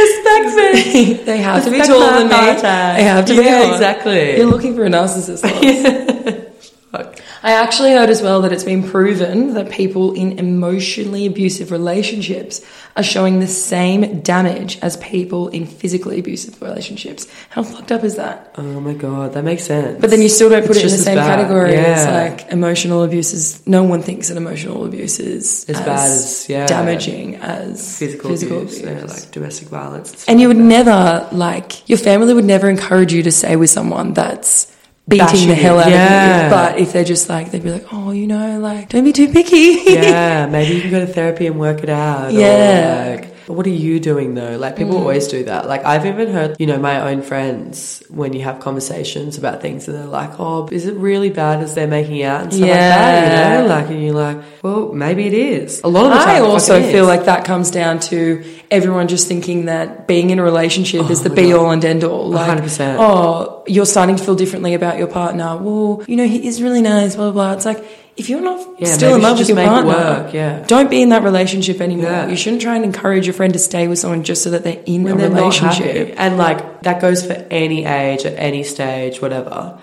respect 0.00 0.86
me. 0.86 1.14
they 1.24 1.38
have 1.38 1.64
to 1.64 1.70
be 1.70 1.78
Respect 1.78 1.98
taller 1.98 2.18
than 2.18 2.28
me. 2.28 2.60
They 2.60 3.04
have 3.04 3.24
to 3.24 3.36
be 3.36 3.44
Yeah, 3.44 3.72
exactly. 3.72 4.36
You're 4.36 4.46
looking 4.46 4.74
for 4.74 4.84
a 4.84 4.90
narcissist. 4.90 6.48
Fuck. 6.92 7.20
I 7.44 7.52
actually 7.52 7.92
heard 7.92 8.10
as 8.10 8.20
well 8.20 8.40
that 8.42 8.52
it's 8.52 8.64
been 8.64 8.82
proven 8.82 9.54
that 9.54 9.70
people 9.70 10.12
in 10.14 10.38
emotionally 10.40 11.24
abusive 11.24 11.70
relationships 11.70 12.60
are 12.96 13.02
showing 13.04 13.38
the 13.38 13.46
same 13.46 14.20
damage 14.22 14.76
as 14.82 14.96
people 14.96 15.46
in 15.48 15.66
physically 15.66 16.18
abusive 16.18 16.60
relationships. 16.60 17.28
How 17.50 17.62
fucked 17.62 17.92
up 17.92 18.02
is 18.02 18.16
that? 18.16 18.52
Oh 18.58 18.80
my 18.80 18.94
god, 18.94 19.34
that 19.34 19.44
makes 19.44 19.62
sense. 19.64 20.00
But 20.00 20.10
then 20.10 20.20
you 20.20 20.28
still 20.28 20.50
don't 20.50 20.66
put 20.66 20.76
It's 20.76 20.80
it 20.80 20.84
in 20.86 20.90
the 20.90 20.96
same 21.04 21.14
bad. 21.16 21.38
category 21.38 21.74
as 21.76 22.06
Yeah. 22.06 22.22
like 22.24 22.50
emotional 22.50 23.04
abuse 23.04 23.32
is. 23.32 23.64
No 23.68 23.84
one 23.84 24.02
thinks 24.02 24.26
that 24.28 24.36
emotional 24.36 24.84
abuse 24.84 25.20
is 25.20 25.66
As 25.68 25.78
bad 25.80 26.10
as, 26.10 26.46
yeah. 26.48 26.66
damaging 26.66 27.36
as 27.36 27.98
physical, 28.00 28.32
abuse, 28.32 28.80
yeah, 28.80 29.04
like 29.06 29.30
domestic 29.30 29.68
violence. 29.68 30.08
stuff 30.08 30.24
and 30.28 30.40
you 30.40 30.48
would 30.48 30.56
that. 30.58 30.62
never 30.76 31.28
like 31.30 31.88
your 31.88 31.98
family 31.98 32.34
would 32.34 32.44
never 32.44 32.68
encourage 32.68 33.12
you 33.12 33.22
to 33.22 33.30
stay 33.30 33.54
with 33.54 33.70
someone 33.70 34.12
that's 34.12 34.66
beating 35.10 35.48
the 35.48 35.54
hell 35.54 35.78
out 35.78 35.90
yeah. 35.90 36.36
of 36.36 36.44
you. 36.44 36.50
But 36.50 36.78
if 36.78 36.92
they're 36.92 37.04
just 37.04 37.28
like 37.28 37.50
they'd 37.50 37.62
be 37.62 37.70
like, 37.70 37.86
oh, 37.92 38.12
you 38.12 38.26
know, 38.26 38.58
like 38.60 38.88
don't 38.88 39.04
be 39.04 39.12
too 39.12 39.28
picky. 39.28 39.82
yeah, 39.92 40.46
maybe 40.50 40.74
you 40.76 40.80
can 40.80 40.90
go 40.90 41.00
to 41.00 41.12
therapy 41.12 41.46
and 41.46 41.58
work 41.58 41.82
it 41.82 41.90
out. 41.90 42.32
Yeah. 42.32 43.18
Or 43.18 43.29
like, 43.50 43.56
what 43.56 43.66
are 43.66 43.70
you 43.70 44.00
doing 44.00 44.34
though? 44.34 44.56
Like 44.56 44.76
people 44.76 44.94
mm. 44.94 45.00
always 45.00 45.28
do 45.28 45.44
that. 45.44 45.66
Like 45.66 45.84
I've 45.84 46.06
even 46.06 46.32
heard, 46.32 46.56
you 46.58 46.66
know, 46.66 46.78
my 46.78 47.10
own 47.10 47.22
friends 47.22 48.02
when 48.08 48.32
you 48.32 48.42
have 48.42 48.60
conversations 48.60 49.38
about 49.38 49.60
things 49.60 49.88
and 49.88 49.96
they're 49.96 50.06
like, 50.06 50.38
oh, 50.38 50.68
is 50.70 50.86
it 50.86 50.94
really 50.94 51.30
bad 51.30 51.60
as 51.62 51.74
they're 51.74 51.86
making 51.86 52.22
out 52.22 52.42
and 52.42 52.52
stuff 52.52 52.62
like 52.62 52.70
that? 52.70 53.58
You 53.58 53.62
know, 53.62 53.66
like 53.68 53.86
and 53.88 54.02
you're 54.02 54.14
like, 54.14 54.38
well, 54.62 54.92
maybe 54.92 55.26
it 55.26 55.34
is. 55.34 55.80
A 55.82 55.88
lot 55.88 56.06
of 56.06 56.12
the 56.12 56.24
time, 56.24 56.28
I 56.36 56.40
also 56.40 56.82
feel 56.82 57.06
like 57.06 57.24
that 57.24 57.44
comes 57.44 57.70
down 57.70 58.00
to 58.00 58.44
everyone 58.70 59.08
just 59.08 59.26
thinking 59.26 59.66
that 59.66 60.06
being 60.06 60.30
in 60.30 60.38
a 60.38 60.42
relationship 60.42 61.02
oh 61.04 61.10
is 61.10 61.22
the 61.22 61.30
be 61.30 61.50
God. 61.50 61.58
all 61.58 61.70
and 61.70 61.84
end 61.84 62.04
all. 62.04 62.30
Like, 62.30 62.58
100%. 62.58 62.96
oh, 62.98 63.64
you're 63.66 63.86
starting 63.86 64.16
to 64.16 64.24
feel 64.24 64.36
differently 64.36 64.74
about 64.74 64.98
your 64.98 65.08
partner. 65.08 65.56
Well, 65.56 66.04
you 66.06 66.16
know, 66.16 66.26
he 66.26 66.46
is 66.46 66.62
really 66.62 66.82
nice, 66.82 67.16
blah, 67.16 67.32
blah, 67.32 67.32
blah. 67.32 67.52
It's 67.54 67.64
like, 67.64 67.84
if 68.16 68.28
you're 68.28 68.40
not 68.40 68.66
Yeah, 68.78 68.88
still 68.88 69.14
in 69.14 69.22
love 69.22 69.38
with 69.38 69.48
your 69.48 69.56
partner, 69.56 69.88
work, 69.90 70.34
yeah. 70.34 70.64
don't 70.66 70.90
be 70.90 71.02
in 71.02 71.08
that 71.10 71.22
relationship 71.22 71.80
anymore. 71.80 72.10
Yeah. 72.10 72.28
You 72.28 72.36
shouldn't 72.36 72.62
try 72.62 72.76
and 72.76 72.84
encourage 72.84 73.26
your 73.26 73.34
friend 73.34 73.52
to 73.52 73.58
stay 73.58 73.88
with 73.88 73.98
someone 73.98 74.22
just 74.24 74.42
so 74.42 74.50
that 74.50 74.64
they're 74.64 74.82
in 74.86 75.04
when 75.04 75.14
a 75.14 75.16
they're 75.18 75.30
relationship. 75.30 76.14
And 76.16 76.36
like 76.36 76.82
that 76.82 77.00
goes 77.00 77.24
for 77.26 77.34
any 77.50 77.84
age, 77.84 78.24
at 78.26 78.34
any 78.38 78.62
stage, 78.62 79.20
whatever. 79.22 79.78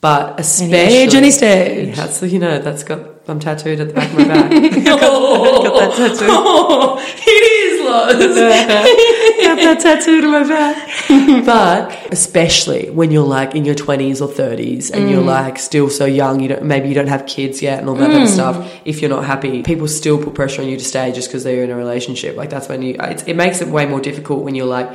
But 0.00 0.38
especially 0.38 0.74
Any 0.74 0.94
age, 0.94 1.14
any 1.14 1.30
stage. 1.32 1.96
That's 1.96 2.22
you 2.22 2.38
know 2.38 2.60
that's 2.60 2.84
got 2.84 3.00
I'm 3.28 3.40
tattooed 3.40 3.80
at 3.80 3.88
the 3.88 3.94
back 3.94 4.10
of 4.10 4.18
my 4.18 4.24
back. 4.24 4.50
got 4.84 5.80
that 5.80 5.94
tattoo. 5.96 6.26
Oh, 6.28 6.98
it 7.26 7.44
is, 7.58 7.80
Loz. 7.84 8.14
got 9.44 9.56
that 9.56 9.80
tattooed 9.80 10.24
on 10.24 10.30
my 10.32 10.44
back. 10.48 10.76
But 11.44 12.12
especially 12.12 12.90
when 12.90 13.10
you're 13.10 13.26
like 13.26 13.54
in 13.54 13.64
your 13.64 13.74
20s 13.74 14.20
or 14.20 14.28
30s 14.28 14.90
and 14.90 15.04
Mm. 15.04 15.10
you're 15.10 15.22
like 15.22 15.58
still 15.58 15.88
so 15.90 16.04
young, 16.04 16.40
you 16.40 16.48
don't 16.48 16.64
maybe 16.64 16.88
you 16.88 16.94
don't 16.94 17.08
have 17.08 17.24
kids 17.26 17.62
yet 17.62 17.78
and 17.80 17.88
all 17.88 17.94
that 17.96 18.08
Mm. 18.10 18.12
kind 18.12 18.24
of 18.24 18.28
stuff. 18.30 18.56
If 18.84 19.00
you're 19.00 19.10
not 19.10 19.24
happy, 19.24 19.62
people 19.62 19.88
still 19.88 20.18
put 20.22 20.34
pressure 20.34 20.62
on 20.62 20.68
you 20.68 20.76
to 20.76 20.84
stay 20.84 21.12
just 21.12 21.28
because 21.28 21.42
they're 21.44 21.64
in 21.64 21.70
a 21.70 21.76
relationship. 21.76 22.36
Like 22.36 22.50
that's 22.50 22.68
when 22.68 22.82
you 22.82 22.96
it's, 22.98 23.22
it 23.24 23.34
makes 23.34 23.60
it 23.60 23.68
way 23.68 23.86
more 23.86 24.00
difficult 24.00 24.44
when 24.44 24.54
you're 24.54 24.66
like 24.78 24.90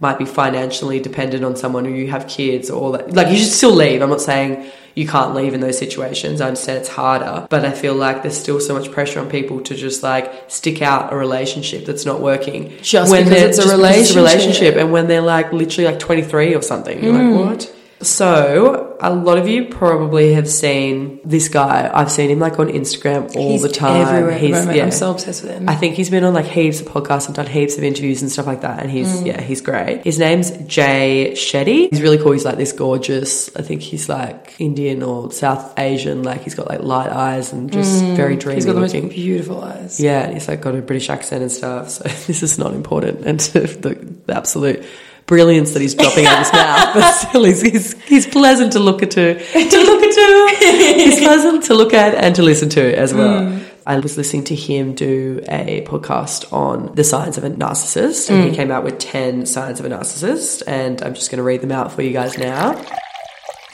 might 0.00 0.18
be 0.18 0.24
financially 0.24 1.00
dependent 1.00 1.44
on 1.44 1.56
someone 1.56 1.86
or 1.86 1.90
you 1.90 2.10
have 2.10 2.26
kids 2.28 2.70
or. 2.70 2.90
Like 2.90 3.28
you 3.28 3.36
should 3.38 3.48
still 3.52 3.72
leave. 3.74 4.02
I'm 4.02 4.10
not 4.10 4.20
saying 4.20 4.70
you 4.94 5.06
can't 5.06 5.34
leave 5.34 5.52
in 5.54 5.60
those 5.60 5.78
situations. 5.78 6.40
I 6.40 6.46
understand 6.48 6.78
it's 6.78 6.88
harder, 6.88 7.46
but 7.50 7.64
I 7.64 7.72
feel 7.72 7.94
like 7.94 8.22
there's 8.22 8.36
still 8.38 8.60
so 8.60 8.72
much 8.78 8.90
pressure 8.90 9.20
on 9.20 9.28
people 9.28 9.60
to 9.62 9.74
just 9.74 10.02
like 10.02 10.50
stick 10.50 10.80
out 10.82 11.12
a 11.12 11.16
relationship 11.16 11.84
that's 11.86 12.06
not 12.06 12.20
working. 12.20 12.72
Just 12.82 13.12
because 13.12 13.28
they're- 13.28 13.48
it's 13.48 13.58
a 13.58 13.62
because 13.62 13.66
it's 13.66 13.66
a 13.72 13.76
relationship. 13.76 14.16
relationship 14.16 14.76
and 14.76 14.92
when 14.92 15.06
they're 15.06 15.20
like 15.20 15.52
literally 15.52 15.90
like 15.90 15.98
23 15.98 16.54
or 16.54 16.62
something 16.62 17.02
you're 17.02 17.12
Mm. 17.14 17.36
like 17.36 17.46
what 17.46 17.72
so 18.02 18.96
a 19.00 19.12
lot 19.12 19.38
of 19.38 19.48
you 19.48 19.64
probably 19.66 20.32
have 20.34 20.48
seen 20.48 21.18
this 21.24 21.48
guy 21.48 21.90
i've 21.94 22.10
seen 22.10 22.30
him 22.30 22.38
like 22.38 22.58
on 22.58 22.68
instagram 22.68 23.34
all 23.36 23.52
He's 23.52 23.62
the 23.62 23.68
time 23.68 24.02
everywhere 24.06 24.38
he's 24.38 24.50
moment. 24.52 24.76
yeah 24.76 24.84
I'm 24.84 24.90
so 24.90 25.10
obsessed 25.10 25.42
with 25.42 25.52
him. 25.52 25.68
I 25.68 25.74
think 25.74 25.94
he's 25.96 26.10
been 26.10 26.22
on 26.24 26.34
like 26.34 26.44
heaps 26.46 26.80
of 26.80 26.86
podcasts 26.88 27.26
and 27.26 27.34
done 27.34 27.46
heaps 27.46 27.76
of 27.78 27.84
interviews 27.84 28.22
and 28.22 28.30
stuff 28.30 28.46
like 28.46 28.60
that. 28.62 28.80
And 28.80 28.90
he's, 28.90 29.06
Mm. 29.20 29.26
yeah, 29.26 29.40
he's 29.40 29.60
great. 29.60 30.02
His 30.04 30.18
name's 30.18 30.50
Jay 30.66 31.32
Shetty. 31.34 31.88
He's 31.90 32.00
really 32.02 32.18
cool. 32.18 32.32
He's 32.32 32.44
like 32.44 32.56
this 32.56 32.72
gorgeous, 32.72 33.54
I 33.56 33.62
think 33.62 33.82
he's 33.82 34.08
like 34.08 34.54
Indian 34.58 35.02
or 35.02 35.32
South 35.32 35.78
Asian. 35.78 36.22
Like 36.22 36.42
he's 36.42 36.54
got 36.54 36.68
like 36.68 36.80
light 36.82 37.10
eyes 37.10 37.52
and 37.52 37.70
just 37.72 38.04
very 38.16 38.36
dreamy 38.36 38.52
Mm. 38.52 38.56
He's 38.56 38.66
got 38.66 38.74
the 38.74 38.80
most 38.80 38.94
looking. 38.94 39.08
beautiful 39.10 39.62
eyes. 39.64 39.98
Yeah, 40.00 40.20
and 40.24 40.34
he's 40.34 40.48
like 40.48 40.60
got 40.60 40.74
a 40.74 40.82
British 40.82 41.08
accent 41.10 41.42
and 41.42 41.50
stuff. 41.52 41.90
So 41.90 42.04
this 42.26 42.42
is 42.42 42.58
not 42.58 42.72
important, 42.74 43.26
and 43.26 43.40
the, 43.56 43.94
the 44.26 44.34
absolute 44.34 44.84
brilliance 45.26 45.72
that 45.72 45.82
he's 45.82 45.94
dropping 45.94 46.26
out 46.26 46.34
of 46.34 46.38
his 46.38 46.52
mouth, 46.52 46.94
but 46.94 47.10
still, 47.12 47.44
he's, 47.44 47.62
he's 47.62 48.02
he's 48.04 48.26
pleasant 48.26 48.72
to 48.72 48.78
look 48.78 49.02
at 49.02 49.10
to 49.12 49.34
to 49.34 49.58
look 49.60 50.02
at 50.02 50.14
to. 50.14 50.96
He's 50.96 51.18
pleasant 51.18 51.64
to 51.64 51.74
look 51.74 51.92
at 51.92 52.14
and 52.14 52.34
to 52.36 52.42
listen 52.42 52.68
to 52.70 52.98
as 52.98 53.12
well. 53.12 53.48
Hmm. 53.48 53.64
I 53.88 54.00
was 54.00 54.16
listening 54.16 54.42
to 54.44 54.54
him 54.56 54.94
do 54.94 55.40
a 55.48 55.82
podcast 55.82 56.52
on 56.52 56.92
the 56.96 57.04
signs 57.04 57.38
of 57.38 57.44
a 57.44 57.50
narcissist, 57.50 58.30
and 58.30 58.44
he 58.44 58.50
hmm. 58.50 58.56
came 58.56 58.70
out 58.70 58.84
with 58.84 58.98
ten 58.98 59.46
signs 59.46 59.80
of 59.80 59.86
a 59.86 59.88
narcissist, 59.88 60.62
and 60.66 61.02
I'm 61.02 61.14
just 61.14 61.30
going 61.30 61.38
to 61.38 61.44
read 61.44 61.60
them 61.60 61.72
out 61.72 61.92
for 61.92 62.02
you 62.02 62.12
guys 62.12 62.36
now. 62.38 62.82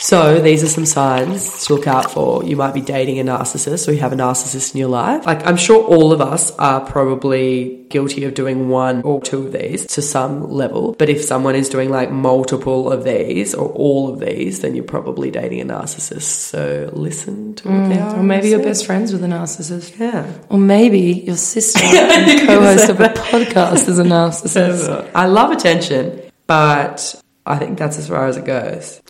So 0.02 0.40
these 0.40 0.64
are 0.64 0.68
some 0.68 0.84
signs 0.84 1.64
to 1.66 1.74
look 1.74 1.86
out 1.86 2.10
for. 2.10 2.42
You 2.42 2.56
might 2.56 2.74
be 2.74 2.80
dating 2.80 3.20
a 3.20 3.24
narcissist 3.24 3.86
or 3.86 3.92
you 3.92 4.00
have 4.00 4.12
a 4.12 4.16
narcissist 4.16 4.74
in 4.74 4.80
your 4.80 4.88
life. 4.88 5.24
Like 5.24 5.46
I'm 5.46 5.56
sure 5.56 5.80
all 5.84 6.12
of 6.12 6.20
us 6.20 6.50
are 6.58 6.80
probably 6.80 7.86
guilty 7.88 8.24
of 8.24 8.34
doing 8.34 8.68
one 8.68 9.02
or 9.02 9.20
two 9.20 9.46
of 9.46 9.52
these 9.52 9.86
to 9.86 10.02
some 10.02 10.50
level. 10.50 10.96
But 10.98 11.08
if 11.08 11.22
someone 11.22 11.54
is 11.54 11.68
doing 11.68 11.88
like 11.88 12.10
multiple 12.10 12.90
of 12.90 13.04
these 13.04 13.54
or 13.54 13.68
all 13.68 14.12
of 14.12 14.18
these, 14.18 14.58
then 14.58 14.74
you're 14.74 14.82
probably 14.82 15.30
dating 15.30 15.60
a 15.60 15.66
narcissist. 15.66 16.22
So 16.22 16.90
listen 16.92 17.54
to 17.54 17.68
what 17.68 17.88
they 17.88 18.00
are. 18.00 18.14
Mm, 18.14 18.18
Or 18.18 18.22
maybe 18.24 18.48
you're 18.48 18.62
best 18.62 18.84
friends 18.84 19.12
with 19.12 19.22
a 19.22 19.28
narcissist. 19.28 20.00
Yeah. 20.00 20.26
Or 20.48 20.58
maybe 20.58 21.00
your 21.28 21.36
sister 21.36 21.78
and 21.84 22.48
co-host 22.48 22.88
of 22.88 22.98
a 23.00 23.10
podcast 23.10 23.88
is 23.88 24.00
a 24.00 24.04
narcissist. 24.16 25.10
I 25.14 25.26
love 25.26 25.52
attention, 25.52 26.22
but 26.48 27.14
I 27.46 27.56
think 27.58 27.78
that's 27.78 27.98
as 27.98 28.08
far 28.08 28.26
as 28.26 28.36
it 28.36 28.44
goes. 28.44 29.00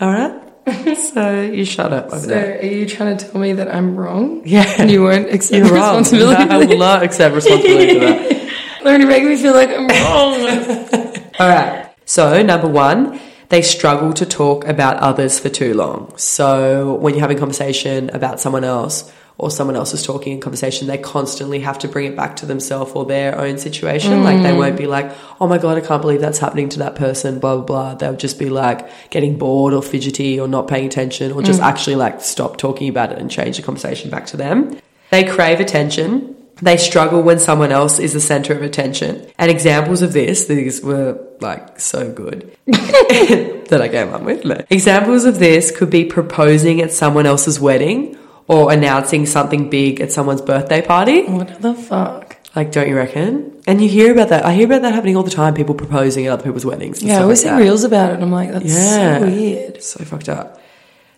All 0.00 0.12
right. 0.12 0.42
so 0.98 1.40
you 1.40 1.64
shut 1.64 1.92
up 1.94 2.10
So 2.10 2.34
are 2.36 2.62
you 2.62 2.86
trying 2.86 3.16
to 3.16 3.26
tell 3.30 3.40
me 3.40 3.54
that 3.54 3.74
I'm 3.74 3.96
wrong? 3.96 4.42
Yeah. 4.44 4.70
And 4.78 4.90
you 4.90 5.02
won't 5.02 5.30
accept 5.30 5.56
You're 5.56 5.74
wrong. 5.74 5.98
responsibility 5.98 6.42
I 6.42 6.58
will 6.58 6.78
not 6.78 7.02
accept 7.02 7.34
responsibility 7.34 7.94
for 7.94 8.00
that. 8.00 8.52
Learn 8.84 9.00
to 9.00 9.06
make 9.06 9.24
me 9.24 9.36
feel 9.36 9.54
like 9.54 9.70
I'm 9.70 9.88
wrong. 9.88 11.16
All 11.40 11.48
right. 11.48 11.90
So, 12.04 12.42
number 12.42 12.68
one, 12.68 13.18
they 13.48 13.60
struggle 13.62 14.12
to 14.14 14.24
talk 14.24 14.66
about 14.66 14.96
others 14.98 15.38
for 15.38 15.48
too 15.48 15.74
long. 15.74 16.16
So, 16.16 16.94
when 16.94 17.14
you're 17.14 17.20
having 17.20 17.36
a 17.38 17.40
conversation 17.40 18.10
about 18.10 18.40
someone 18.40 18.64
else 18.64 19.12
or 19.38 19.52
someone 19.52 19.76
else 19.76 19.94
is 19.94 20.02
talking 20.02 20.32
in 20.32 20.40
conversation, 20.40 20.88
they 20.88 20.98
constantly 20.98 21.60
have 21.60 21.78
to 21.78 21.86
bring 21.86 22.06
it 22.06 22.16
back 22.16 22.34
to 22.36 22.46
themselves 22.46 22.90
or 22.92 23.06
their 23.06 23.38
own 23.38 23.56
situation. 23.56 24.24
Like, 24.24 24.42
they 24.42 24.52
won't 24.52 24.76
be 24.76 24.88
like, 24.88 25.12
oh 25.40 25.46
my 25.46 25.58
God, 25.58 25.78
I 25.78 25.80
can't 25.80 26.02
believe 26.02 26.20
that's 26.20 26.40
happening 26.40 26.68
to 26.70 26.80
that 26.80 26.96
person, 26.96 27.38
blah, 27.38 27.56
blah, 27.56 27.64
blah. 27.64 27.94
They'll 27.94 28.16
just 28.16 28.40
be 28.40 28.50
like 28.50 29.10
getting 29.10 29.38
bored 29.38 29.74
or 29.74 29.82
fidgety 29.82 30.40
or 30.40 30.48
not 30.48 30.66
paying 30.66 30.86
attention 30.86 31.30
or 31.30 31.42
just 31.42 31.60
mm. 31.60 31.64
actually 31.64 31.94
like 31.94 32.20
stop 32.20 32.56
talking 32.56 32.88
about 32.88 33.12
it 33.12 33.18
and 33.18 33.30
change 33.30 33.58
the 33.58 33.62
conversation 33.62 34.10
back 34.10 34.26
to 34.26 34.36
them. 34.36 34.76
They 35.10 35.22
crave 35.22 35.60
attention. 35.60 36.34
They 36.60 36.76
struggle 36.76 37.22
when 37.22 37.38
someone 37.38 37.70
else 37.70 38.00
is 38.00 38.14
the 38.14 38.20
center 38.20 38.52
of 38.54 38.62
attention. 38.62 39.24
And 39.38 39.52
examples 39.52 40.02
of 40.02 40.12
this, 40.12 40.46
these 40.46 40.82
were 40.82 41.24
like 41.40 41.78
so 41.78 42.12
good 42.12 42.56
that 42.66 43.78
I 43.80 43.88
came 43.88 44.12
up 44.12 44.22
with. 44.22 44.44
Examples 44.68 45.24
of 45.24 45.38
this 45.38 45.70
could 45.70 45.90
be 45.90 46.04
proposing 46.04 46.80
at 46.80 46.92
someone 46.92 47.26
else's 47.26 47.60
wedding 47.60 48.17
or 48.48 48.72
announcing 48.72 49.26
something 49.26 49.70
big 49.70 50.00
at 50.00 50.10
someone's 50.10 50.42
birthday 50.42 50.82
party. 50.82 51.24
what 51.26 51.60
the 51.62 51.74
fuck? 51.74 52.36
Like, 52.56 52.72
don't 52.72 52.88
you 52.88 52.96
reckon? 52.96 53.60
And 53.66 53.80
you 53.82 53.88
hear 53.88 54.10
about 54.10 54.30
that. 54.30 54.44
I 54.44 54.54
hear 54.54 54.64
about 54.66 54.82
that 54.82 54.94
happening 54.94 55.16
all 55.16 55.22
the 55.22 55.30
time. 55.30 55.54
People 55.54 55.74
proposing 55.74 56.26
at 56.26 56.32
other 56.32 56.42
people's 56.42 56.64
weddings. 56.66 57.00
and 57.00 57.08
Yeah, 57.08 57.18
I 57.18 57.22
always 57.22 57.44
like 57.44 57.54
see 57.54 57.62
reels 57.62 57.84
about 57.84 58.10
it 58.10 58.14
and 58.14 58.22
I'm 58.24 58.32
like, 58.32 58.50
that's 58.50 58.64
Yeah. 58.64 59.18
so 59.20 59.26
weird. 59.26 59.82
So 59.82 60.04
fucked 60.04 60.28
up. 60.30 60.60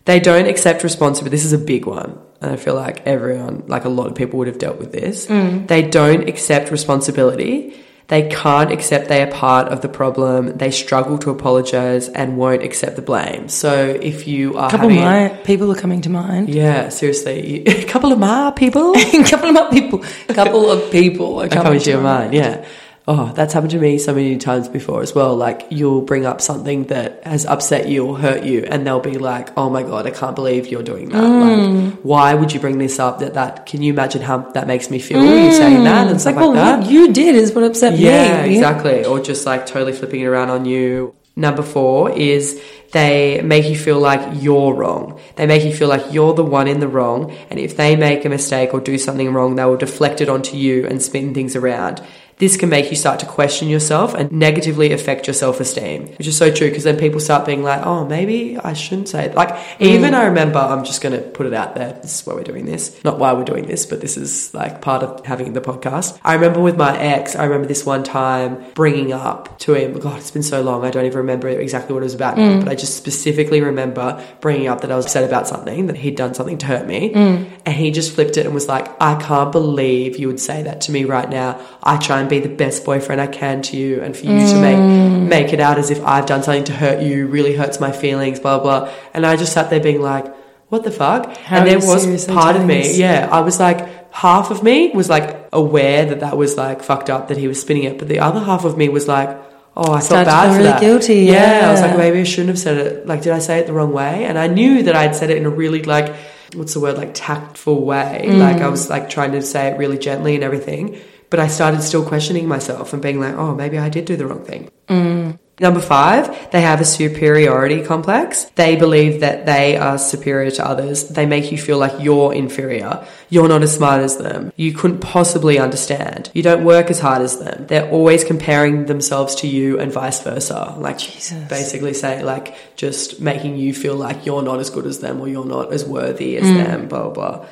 They 0.07 0.19
don't 0.19 0.47
accept 0.47 0.83
responsibility. 0.83 1.31
This 1.37 1.45
is 1.45 1.53
a 1.53 1.59
big 1.59 1.87
one. 1.87 2.19
And 2.41 2.51
I 2.51 2.57
feel 2.57 2.75
like 2.75 3.07
everyone, 3.07 3.63
like 3.69 3.85
a 3.85 3.89
lot 3.89 4.09
of 4.09 4.15
people 4.17 4.39
would 4.41 4.49
have 4.49 4.59
dealt 4.59 4.79
with 4.79 4.93
this. 4.93 5.27
Mm. 5.29 5.69
They 5.69 5.83
don't 5.83 6.29
accept 6.29 6.71
responsibility. 6.73 7.79
They 8.11 8.29
can't 8.29 8.73
accept 8.73 9.09
they 9.09 9.23
are 9.23 9.31
part 9.31 9.69
of 9.69 9.83
the 9.83 9.89
problem. 9.89 10.59
They 10.59 10.73
struggle 10.73 11.17
to 11.19 11.31
apologize 11.31 12.09
and 12.09 12.37
won't 12.37 12.63
accept 12.65 12.97
the 12.97 13.03
blame. 13.03 13.47
So 13.49 13.73
if 14.11 14.27
you 14.27 14.57
are 14.59 14.67
A 14.67 14.71
couple 14.71 14.89
of 14.89 14.95
having, 14.97 15.33
my 15.33 15.43
people 15.45 15.71
are 15.71 15.77
coming 15.85 16.01
to 16.03 16.11
mind. 16.11 16.49
yeah, 16.49 16.89
seriously, 16.91 17.63
a 17.67 17.85
couple 17.93 18.11
of 18.13 18.19
my 18.19 18.51
people 18.63 18.93
A 18.97 19.23
couple 19.31 19.49
of 19.51 19.55
my 19.55 19.71
people. 19.71 20.05
A 20.29 20.35
couple 20.35 20.69
of 20.69 20.91
people 20.91 21.41
are 21.41 21.49
coming, 21.49 21.65
coming 21.65 21.81
to 21.81 21.91
your 21.91 22.03
mind. 22.03 22.35
Yeah. 22.35 22.65
Oh, 23.09 23.33
that's 23.35 23.55
happened 23.55 23.73
to 23.73 23.79
me 23.79 23.99
so 23.99 24.15
many 24.15 24.37
times 24.37 24.69
before 24.69 25.03
as 25.03 25.15
well. 25.15 25.35
Like 25.35 25.67
you'll 25.71 26.03
bring 26.03 26.27
up 26.27 26.41
something 26.41 26.85
that 26.85 27.25
has 27.25 27.47
upset 27.47 27.89
you 27.89 28.07
or 28.07 28.19
hurt 28.19 28.45
you, 28.45 28.65
and 28.65 28.87
they'll 28.87 29.01
be 29.01 29.19
like, 29.19 29.57
"Oh 29.57 29.71
my 29.71 29.83
god, 29.83 30.07
I 30.07 30.11
can't 30.11 30.37
believe 30.37 30.69
you're 30.69 30.83
doing 30.83 31.09
that. 31.09 31.23
Like, 31.23 31.59
mm. 31.59 31.93
why 32.03 32.35
would 32.35 32.53
you 32.53 32.61
bring 32.61 32.79
this 32.79 32.99
up? 32.99 33.19
That 33.21 33.35
that 33.35 33.67
can 33.67 33.83
you 33.83 33.93
imagine 33.93 34.23
how 34.23 34.39
that 34.53 34.67
makes 34.67 34.91
me 34.91 34.99
feel? 34.99 35.25
You 35.25 35.53
saying 35.53 35.83
that 35.85 36.07
and 36.07 36.17
It's 36.17 36.25
stuff 36.25 36.37
like, 36.37 36.47
like, 36.47 36.55
well, 36.55 36.65
that. 36.65 36.81
what 36.81 36.91
you 36.91 37.13
did 37.13 37.35
is 37.35 37.53
what 37.53 37.65
upset 37.65 37.99
Yeah, 37.99 38.43
me. 38.45 38.51
Yeah, 38.51 38.57
exactly. 38.57 39.05
Or 39.05 39.19
just 39.21 39.47
like 39.47 39.67
totally 39.67 39.93
flipping 39.93 40.21
it 40.21 40.27
around 40.27 40.51
on 40.51 40.65
you. 40.65 41.15
Number 41.37 41.63
four 41.63 42.11
is 42.11 42.61
they 42.93 43.41
make 43.43 43.65
you 43.65 43.77
feel 43.77 43.99
like 43.99 44.43
you're 44.43 44.75
wrong. 44.75 45.19
They 45.37 45.47
make 45.47 45.65
you 45.65 45.75
feel 45.75 45.89
like 45.89 46.13
you're 46.13 46.35
the 46.35 46.45
one 46.45 46.69
in 46.69 46.81
the 46.81 46.89
wrong. 46.89 47.35
And 47.49 47.59
if 47.59 47.77
they 47.77 47.97
make 47.97 48.25
a 48.25 48.29
mistake 48.29 48.75
or 48.75 48.81
do 48.81 48.99
something 48.99 49.33
wrong, 49.33 49.55
they 49.55 49.65
will 49.65 49.77
deflect 49.77 50.21
it 50.21 50.29
onto 50.29 50.57
you 50.57 50.87
and 50.87 51.01
spin 51.01 51.33
things 51.33 51.57
around. 51.57 52.03
This 52.41 52.57
can 52.57 52.71
make 52.71 52.89
you 52.89 52.97
start 52.97 53.21
to 53.21 53.27
question 53.27 53.69
yourself 53.69 54.15
and 54.15 54.33
negatively 54.33 54.93
affect 54.93 55.27
your 55.27 55.35
self 55.35 55.61
esteem, 55.61 56.09
which 56.17 56.27
is 56.27 56.39
so 56.39 56.51
true 56.51 56.69
because 56.69 56.85
then 56.85 56.97
people 56.97 57.21
start 57.21 57.45
being 57.45 57.63
like, 57.63 57.85
oh, 57.85 58.07
maybe 58.07 58.57
I 58.57 58.73
shouldn't 58.73 59.11
say 59.11 59.27
it. 59.27 59.35
Like, 59.35 59.51
mm. 59.51 59.83
even 59.83 60.15
I 60.15 60.25
remember, 60.25 60.59
I'm 60.59 60.83
just 60.83 61.03
going 61.03 61.15
to 61.15 61.21
put 61.21 61.47
it 61.47 61.53
out 61.53 61.75
there. 61.75 61.93
This 62.01 62.21
is 62.21 62.27
why 62.27 62.33
we're 62.33 62.43
doing 62.43 62.65
this. 62.65 63.05
Not 63.05 63.19
why 63.19 63.35
we're 63.35 63.45
doing 63.45 63.67
this, 63.67 63.85
but 63.85 64.01
this 64.01 64.17
is 64.17 64.55
like 64.55 64.81
part 64.81 65.03
of 65.03 65.27
having 65.27 65.53
the 65.53 65.61
podcast. 65.61 66.19
I 66.25 66.33
remember 66.33 66.61
with 66.61 66.79
my 66.79 66.99
ex, 66.99 67.37
I 67.37 67.45
remember 67.45 67.69
this 67.69 67.85
one 67.85 68.05
time 68.05 68.65
bringing 68.75 69.13
up 69.13 69.59
to 69.61 69.75
him, 69.75 69.99
God, 69.99 70.19
it's 70.19 70.31
been 70.31 70.43
so 70.43 70.63
long. 70.63 70.83
I 70.83 70.91
don't 70.91 71.05
even 71.05 71.19
remember 71.19 71.49
exactly 71.49 71.93
what 71.93 72.01
it 72.01 72.05
was 72.05 72.15
about, 72.15 72.39
now, 72.39 72.55
mm. 72.55 72.65
but 72.65 72.71
I 72.71 72.75
just 72.75 72.97
specifically 72.97 73.61
remember 73.61 74.25
bringing 74.41 74.67
up 74.67 74.81
that 74.81 74.91
I 74.91 74.97
was 74.97 75.05
upset 75.05 75.25
about 75.25 75.47
something, 75.47 75.89
that 75.89 75.97
he'd 75.97 76.17
done 76.17 76.33
something 76.33 76.57
to 76.57 76.67
hurt 76.67 76.87
me. 76.87 77.13
Mm. 77.13 77.51
And 77.67 77.75
he 77.75 77.91
just 77.91 78.15
flipped 78.15 78.39
it 78.39 78.47
and 78.47 78.55
was 78.55 78.67
like, 78.67 78.89
I 78.99 79.21
can't 79.21 79.53
believe 79.53 80.17
you 80.17 80.29
would 80.29 80.41
say 80.41 80.63
that 80.63 80.81
to 80.83 80.93
me 80.93 81.05
right 81.05 81.29
now. 81.29 81.61
I 81.83 81.99
try 81.99 82.21
and 82.21 82.30
be 82.31 82.41
the 82.41 82.49
best 82.49 82.85
boyfriend 82.85 83.21
I 83.21 83.27
can 83.27 83.63
to 83.63 83.77
you 83.77 84.01
and 84.01 84.17
for 84.17 84.25
you 84.25 84.39
to 84.39 84.61
make 84.61 85.29
make 85.29 85.53
it 85.53 85.61
out 85.61 85.79
as 85.79 85.91
if 85.91 86.03
I've 86.05 86.27
done 86.27 86.43
something 86.43 86.65
to 86.65 86.73
hurt 86.73 87.03
you, 87.03 87.27
really 87.27 87.55
hurts 87.55 87.81
my 87.81 87.93
feelings, 87.93 88.41
blah 88.41 88.59
blah. 88.61 88.91
And 89.13 89.27
I 89.27 89.37
just 89.37 89.53
sat 89.53 89.71
there 89.71 89.81
being 89.81 90.01
like, 90.01 90.27
What 90.69 90.85
the 90.85 90.91
fuck? 90.91 91.37
How 91.37 91.59
and 91.59 91.69
there 91.69 91.79
was 91.79 92.27
part 92.27 92.57
of 92.57 92.65
me, 92.65 92.97
yeah, 92.97 93.29
I 93.31 93.41
was 93.41 93.61
like 93.61 94.13
half 94.13 94.51
of 94.51 94.63
me 94.63 94.91
was 94.91 95.09
like 95.09 95.49
aware 95.53 96.05
that 96.07 96.21
that 96.21 96.37
was 96.37 96.57
like 96.57 96.83
fucked 96.83 97.11
up 97.11 97.29
that 97.29 97.37
he 97.37 97.47
was 97.49 97.61
spinning 97.61 97.85
it, 97.85 97.99
but 97.99 98.09
the 98.09 98.21
other 98.21 98.41
half 98.41 98.65
of 98.65 98.77
me 98.77 98.89
was 98.89 99.07
like, 99.07 99.29
Oh, 99.77 99.93
I 99.93 100.01
felt 100.01 100.05
Started 100.05 100.27
bad 100.27 100.57
really 100.57 100.65
that. 100.65 100.81
guilty, 100.81 101.15
Yeah, 101.21 101.69
I 101.69 101.71
was 101.71 101.81
like, 101.81 101.97
maybe 101.97 102.21
I 102.21 102.25
shouldn't 102.25 102.49
have 102.49 102.59
said 102.59 102.77
it. 102.79 103.07
Like, 103.07 103.23
did 103.23 103.33
I 103.33 103.39
say 103.39 103.61
it 103.61 103.67
the 103.69 103.73
wrong 103.73 103.93
way? 103.93 104.25
And 104.25 104.37
I 104.37 104.49
knew 104.49 104.83
that 104.83 104.97
I'd 104.97 105.15
said 105.15 105.31
it 105.31 105.37
in 105.37 105.47
a 105.47 105.51
really 105.51 105.85
like, 105.85 106.13
what's 106.57 106.75
the 106.75 106.81
word, 106.81 106.97
like 106.99 107.13
tactful 107.15 107.85
way. 107.85 108.25
Mm. 108.27 108.39
Like 108.41 108.61
I 108.61 108.69
was 108.69 108.91
like 108.91 109.09
trying 109.09 109.33
to 109.33 109.43
say 109.43 109.69
it 109.69 109.79
really 109.79 109.97
gently 109.97 110.35
and 110.35 110.43
everything. 110.43 111.01
But 111.31 111.41
I 111.41 111.47
started 111.47 111.83
still 111.83 112.05
questioning 112.05 112.49
myself 112.49 112.93
and 112.93 113.01
being 113.01 113.21
like, 113.21 113.35
oh, 113.35 113.55
maybe 113.55 113.79
I 113.79 113.89
did 113.89 114.05
do 114.05 114.17
the 114.17 114.27
wrong 114.27 114.45
thing. 114.45 114.71
Mm. 114.89 115.39
Number 115.61 115.81
five, 115.81 116.51
they 116.53 116.63
have 116.63 116.81
a 116.81 116.87
superiority 116.87 117.85
complex. 117.85 118.45
They 118.55 118.77
believe 118.77 119.21
that 119.21 119.45
they 119.45 119.77
are 119.77 119.99
superior 119.99 120.51
to 120.53 120.67
others. 120.67 121.09
They 121.09 121.27
make 121.27 121.53
you 121.53 121.59
feel 121.59 121.77
like 121.77 122.03
you're 122.03 122.33
inferior. 122.33 123.07
You're 123.29 123.47
not 123.47 123.63
as 123.63 123.75
smart 123.75 124.01
as 124.01 124.17
them. 124.17 124.55
You 124.57 124.73
couldn't 124.73 125.01
possibly 125.01 125.59
understand. 125.59 126.31
You 126.33 126.43
don't 126.43 126.65
work 126.65 126.91
as 126.91 126.99
hard 126.99 127.21
as 127.21 127.39
them. 127.39 127.67
They're 127.67 127.91
always 127.91 128.25
comparing 128.25 128.87
themselves 128.87 129.35
to 129.37 129.47
you 129.47 129.79
and 129.79 129.93
vice 129.93 130.23
versa. 130.23 130.77
Like 130.79 130.97
Jesus. 130.97 131.47
basically 131.51 131.93
say 131.93 132.25
like 132.25 132.57
just 132.75 133.21
making 133.21 133.57
you 133.59 133.75
feel 133.75 133.97
like 133.97 134.25
you're 134.25 134.43
not 134.43 134.61
as 134.61 134.71
good 134.71 134.87
as 134.87 135.01
them 135.01 135.21
or 135.21 135.29
you're 135.29 135.45
not 135.45 135.75
as 135.75 135.85
worthy 135.85 136.39
as 136.39 136.45
mm. 136.45 136.57
them, 136.57 136.89
blah, 136.89 137.11
blah, 137.11 137.37
blah. 137.37 137.47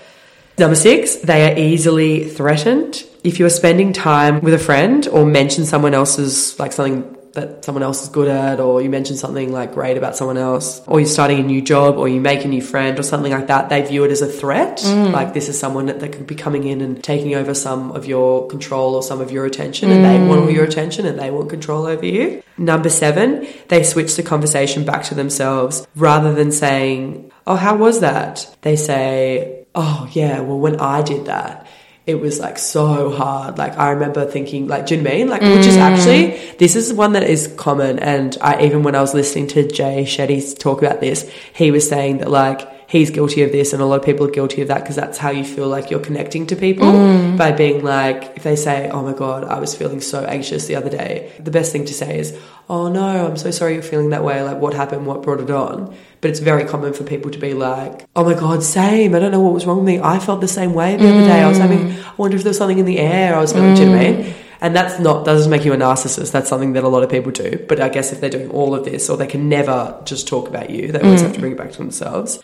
Number 0.57 0.77
six, 0.77 1.17
they 1.17 1.53
are 1.53 1.59
easily 1.59 2.25
threatened. 2.25 3.05
If 3.25 3.39
you're 3.39 3.51
spending 3.51 3.93
time 3.93 4.41
with 4.41 4.55
a 4.55 4.59
friend 4.59 5.07
or 5.09 5.27
mention 5.27 5.65
someone 5.65 5.95
else's, 5.95 6.59
like 6.59 6.73
something 6.73 7.17
that 7.33 7.65
someone 7.65 7.83
else 7.83 8.03
is 8.03 8.09
good 8.09 8.29
at, 8.29 8.61
or 8.61 8.81
you 8.81 8.91
mention 8.91 9.17
something 9.17 9.53
like 9.53 9.73
great 9.75 9.97
about 9.97 10.17
someone 10.17 10.37
else, 10.37 10.81
or 10.87 11.01
you're 11.01 11.09
starting 11.09 11.39
a 11.39 11.43
new 11.43 11.63
job, 11.63 11.97
or 11.97 12.09
you 12.09 12.21
make 12.21 12.45
a 12.45 12.49
new 12.49 12.63
friend, 12.63 12.99
or 12.99 13.03
something 13.03 13.33
like 13.33 13.47
that, 13.47 13.69
they 13.69 13.83
view 13.83 14.05
it 14.05 14.11
as 14.11 14.23
a 14.23 14.27
threat. 14.27 14.79
Mm. 14.79 15.13
Like 15.13 15.35
this 15.35 15.49
is 15.49 15.59
someone 15.59 15.87
that, 15.87 16.01
that 16.01 16.13
could 16.13 16.27
be 16.27 16.35
coming 16.35 16.65
in 16.65 16.81
and 16.81 17.03
taking 17.03 17.35
over 17.35 17.55
some 17.55 17.93
of 17.93 18.07
your 18.07 18.49
control 18.49 18.95
or 18.95 19.03
some 19.03 19.21
of 19.21 19.31
your 19.31 19.47
attention, 19.47 19.91
and 19.91 20.05
they 20.05 20.19
want 20.27 20.41
all 20.41 20.49
mm. 20.49 20.55
your 20.55 20.65
attention 20.65 21.07
and 21.07 21.19
they 21.19 21.31
want 21.31 21.51
control 21.51 21.87
over 21.87 22.05
you. 22.05 22.43
Number 22.57 22.89
seven, 22.89 23.47
they 23.69 23.85
switch 23.85 24.17
the 24.17 24.23
conversation 24.23 24.85
back 24.85 25.05
to 25.05 25.15
themselves 25.15 25.87
rather 25.95 26.35
than 26.35 26.51
saying, 26.51 27.31
Oh, 27.47 27.57
how 27.57 27.77
was 27.77 28.01
that? 28.01 28.57
They 28.63 28.75
say, 28.75 29.65
Oh, 29.75 30.09
yeah, 30.13 30.41
well, 30.41 30.59
when 30.59 30.81
I 30.81 31.03
did 31.03 31.27
that, 31.27 31.68
it 32.09 32.19
was 32.19 32.41
like 32.41 32.59
so 32.59 33.11
hard. 33.11 33.59
Like 33.59 33.77
I 33.77 33.91
remember 33.91 34.25
thinking, 34.25 34.67
like, 34.67 34.87
do 34.87 34.97
you 34.97 35.03
know 35.03 35.11
I 35.11 35.15
mean? 35.15 35.29
Like, 35.29 35.43
which 35.43 35.67
is 35.67 35.77
mm. 35.77 35.81
actually 35.81 36.39
this 36.57 36.75
is 36.75 36.91
one 36.91 37.13
that 37.13 37.23
is 37.23 37.53
common. 37.59 37.99
And 37.99 38.35
I 38.41 38.65
even 38.65 38.83
when 38.83 38.95
I 38.95 39.03
was 39.03 39.13
listening 39.13 39.47
to 39.49 39.69
Jay 39.69 40.05
Shetty 40.05 40.59
talk 40.59 40.83
about 40.83 41.01
this, 41.01 41.31
he 41.53 41.71
was 41.71 41.87
saying 41.87 42.19
that 42.19 42.31
like 42.31 42.67
he's 42.89 43.11
guilty 43.11 43.43
of 43.43 43.53
this, 43.53 43.75
and 43.75 43.83
a 43.83 43.85
lot 43.85 44.01
of 44.01 44.07
people 44.07 44.27
are 44.27 44.31
guilty 44.31 44.63
of 44.63 44.69
that 44.69 44.81
because 44.81 44.97
that's 44.97 45.19
how 45.19 45.31
you 45.31 45.45
feel 45.45 45.69
like 45.69 45.91
you're 45.91 46.01
connecting 46.01 46.47
to 46.47 46.57
people 46.57 46.87
mm. 46.87 47.37
by 47.37 47.53
being 47.53 47.85
like, 47.85 48.33
if 48.37 48.43
they 48.43 48.57
say, 48.57 48.89
"Oh 48.89 49.03
my 49.03 49.13
god, 49.13 49.45
I 49.45 49.61
was 49.61 49.75
feeling 49.75 50.01
so 50.01 50.25
anxious 50.25 50.67
the 50.67 50.77
other 50.77 50.91
day," 50.91 51.31
the 51.39 51.51
best 51.51 51.73
thing 51.73 51.85
to 51.85 51.93
say 51.93 52.19
is, 52.19 52.35
"Oh 52.71 52.89
no, 52.89 53.27
I'm 53.27 53.37
so 53.37 53.51
sorry 53.51 53.75
you're 53.75 53.83
feeling 53.83 54.11
that 54.11 54.25
way. 54.25 54.43
Like, 54.43 54.59
what 54.59 54.73
happened? 54.73 55.05
What 55.05 55.23
brought 55.23 55.41
it 55.41 55.51
on?" 55.51 55.95
But 56.21 56.31
it's 56.31 56.41
very 56.41 56.65
common 56.65 56.93
for 56.93 57.05
people 57.05 57.31
to 57.31 57.39
be 57.39 57.55
like, 57.55 58.07
"Oh 58.17 58.25
my 58.25 58.35
god, 58.35 58.63
same. 58.63 59.15
I 59.15 59.19
don't 59.19 59.31
know 59.31 59.41
what 59.41 59.55
was 59.55 59.67
wrong 59.67 59.79
with 59.79 59.87
me. 59.87 60.01
I 60.01 60.19
felt 60.19 60.41
the 60.41 60.49
same 60.49 60.75
way 60.75 60.97
the 60.97 61.09
other 61.09 61.27
day. 61.27 61.43
I 61.43 61.49
was 61.49 61.59
having. 61.59 61.91
Mm. 61.91 62.05
I 62.05 62.15
wonder 62.17 62.37
if 62.37 62.43
there 62.43 62.51
was 62.51 62.59
something 62.59 62.79
in 62.79 62.87
the 62.87 62.99
air. 62.99 63.37
I 63.37 63.41
was 63.41 63.53
feeling." 63.53 63.75
Do 63.75 63.83
you 63.83 63.89
know 63.89 63.97
what 63.97 64.07
I 64.07 64.11
mean? 64.11 64.35
And 64.61 64.75
that's 64.75 64.99
not 64.99 65.25
that 65.25 65.33
doesn't 65.33 65.51
make 65.51 65.65
you 65.65 65.73
a 65.73 65.77
narcissist. 65.77 66.33
That's 66.33 66.49
something 66.49 66.73
that 66.73 66.83
a 66.83 66.89
lot 66.89 67.03
of 67.03 67.11
people 67.11 67.31
do. 67.31 67.65
But 67.69 67.81
I 67.81 67.89
guess 67.89 68.13
if 68.13 68.21
they're 68.21 68.31
doing 68.31 68.51
all 68.51 68.75
of 68.75 68.85
this, 68.85 69.09
or 69.09 69.17
they 69.17 69.27
can 69.27 69.49
never 69.49 70.01
just 70.05 70.27
talk 70.27 70.49
about 70.49 70.71
you, 70.71 70.91
they 70.91 71.01
always 71.01 71.21
mm. 71.21 71.27
have 71.27 71.35
to 71.35 71.41
bring 71.41 71.53
it 71.53 71.59
back 71.59 71.73
to 71.73 71.79
themselves. 71.79 72.43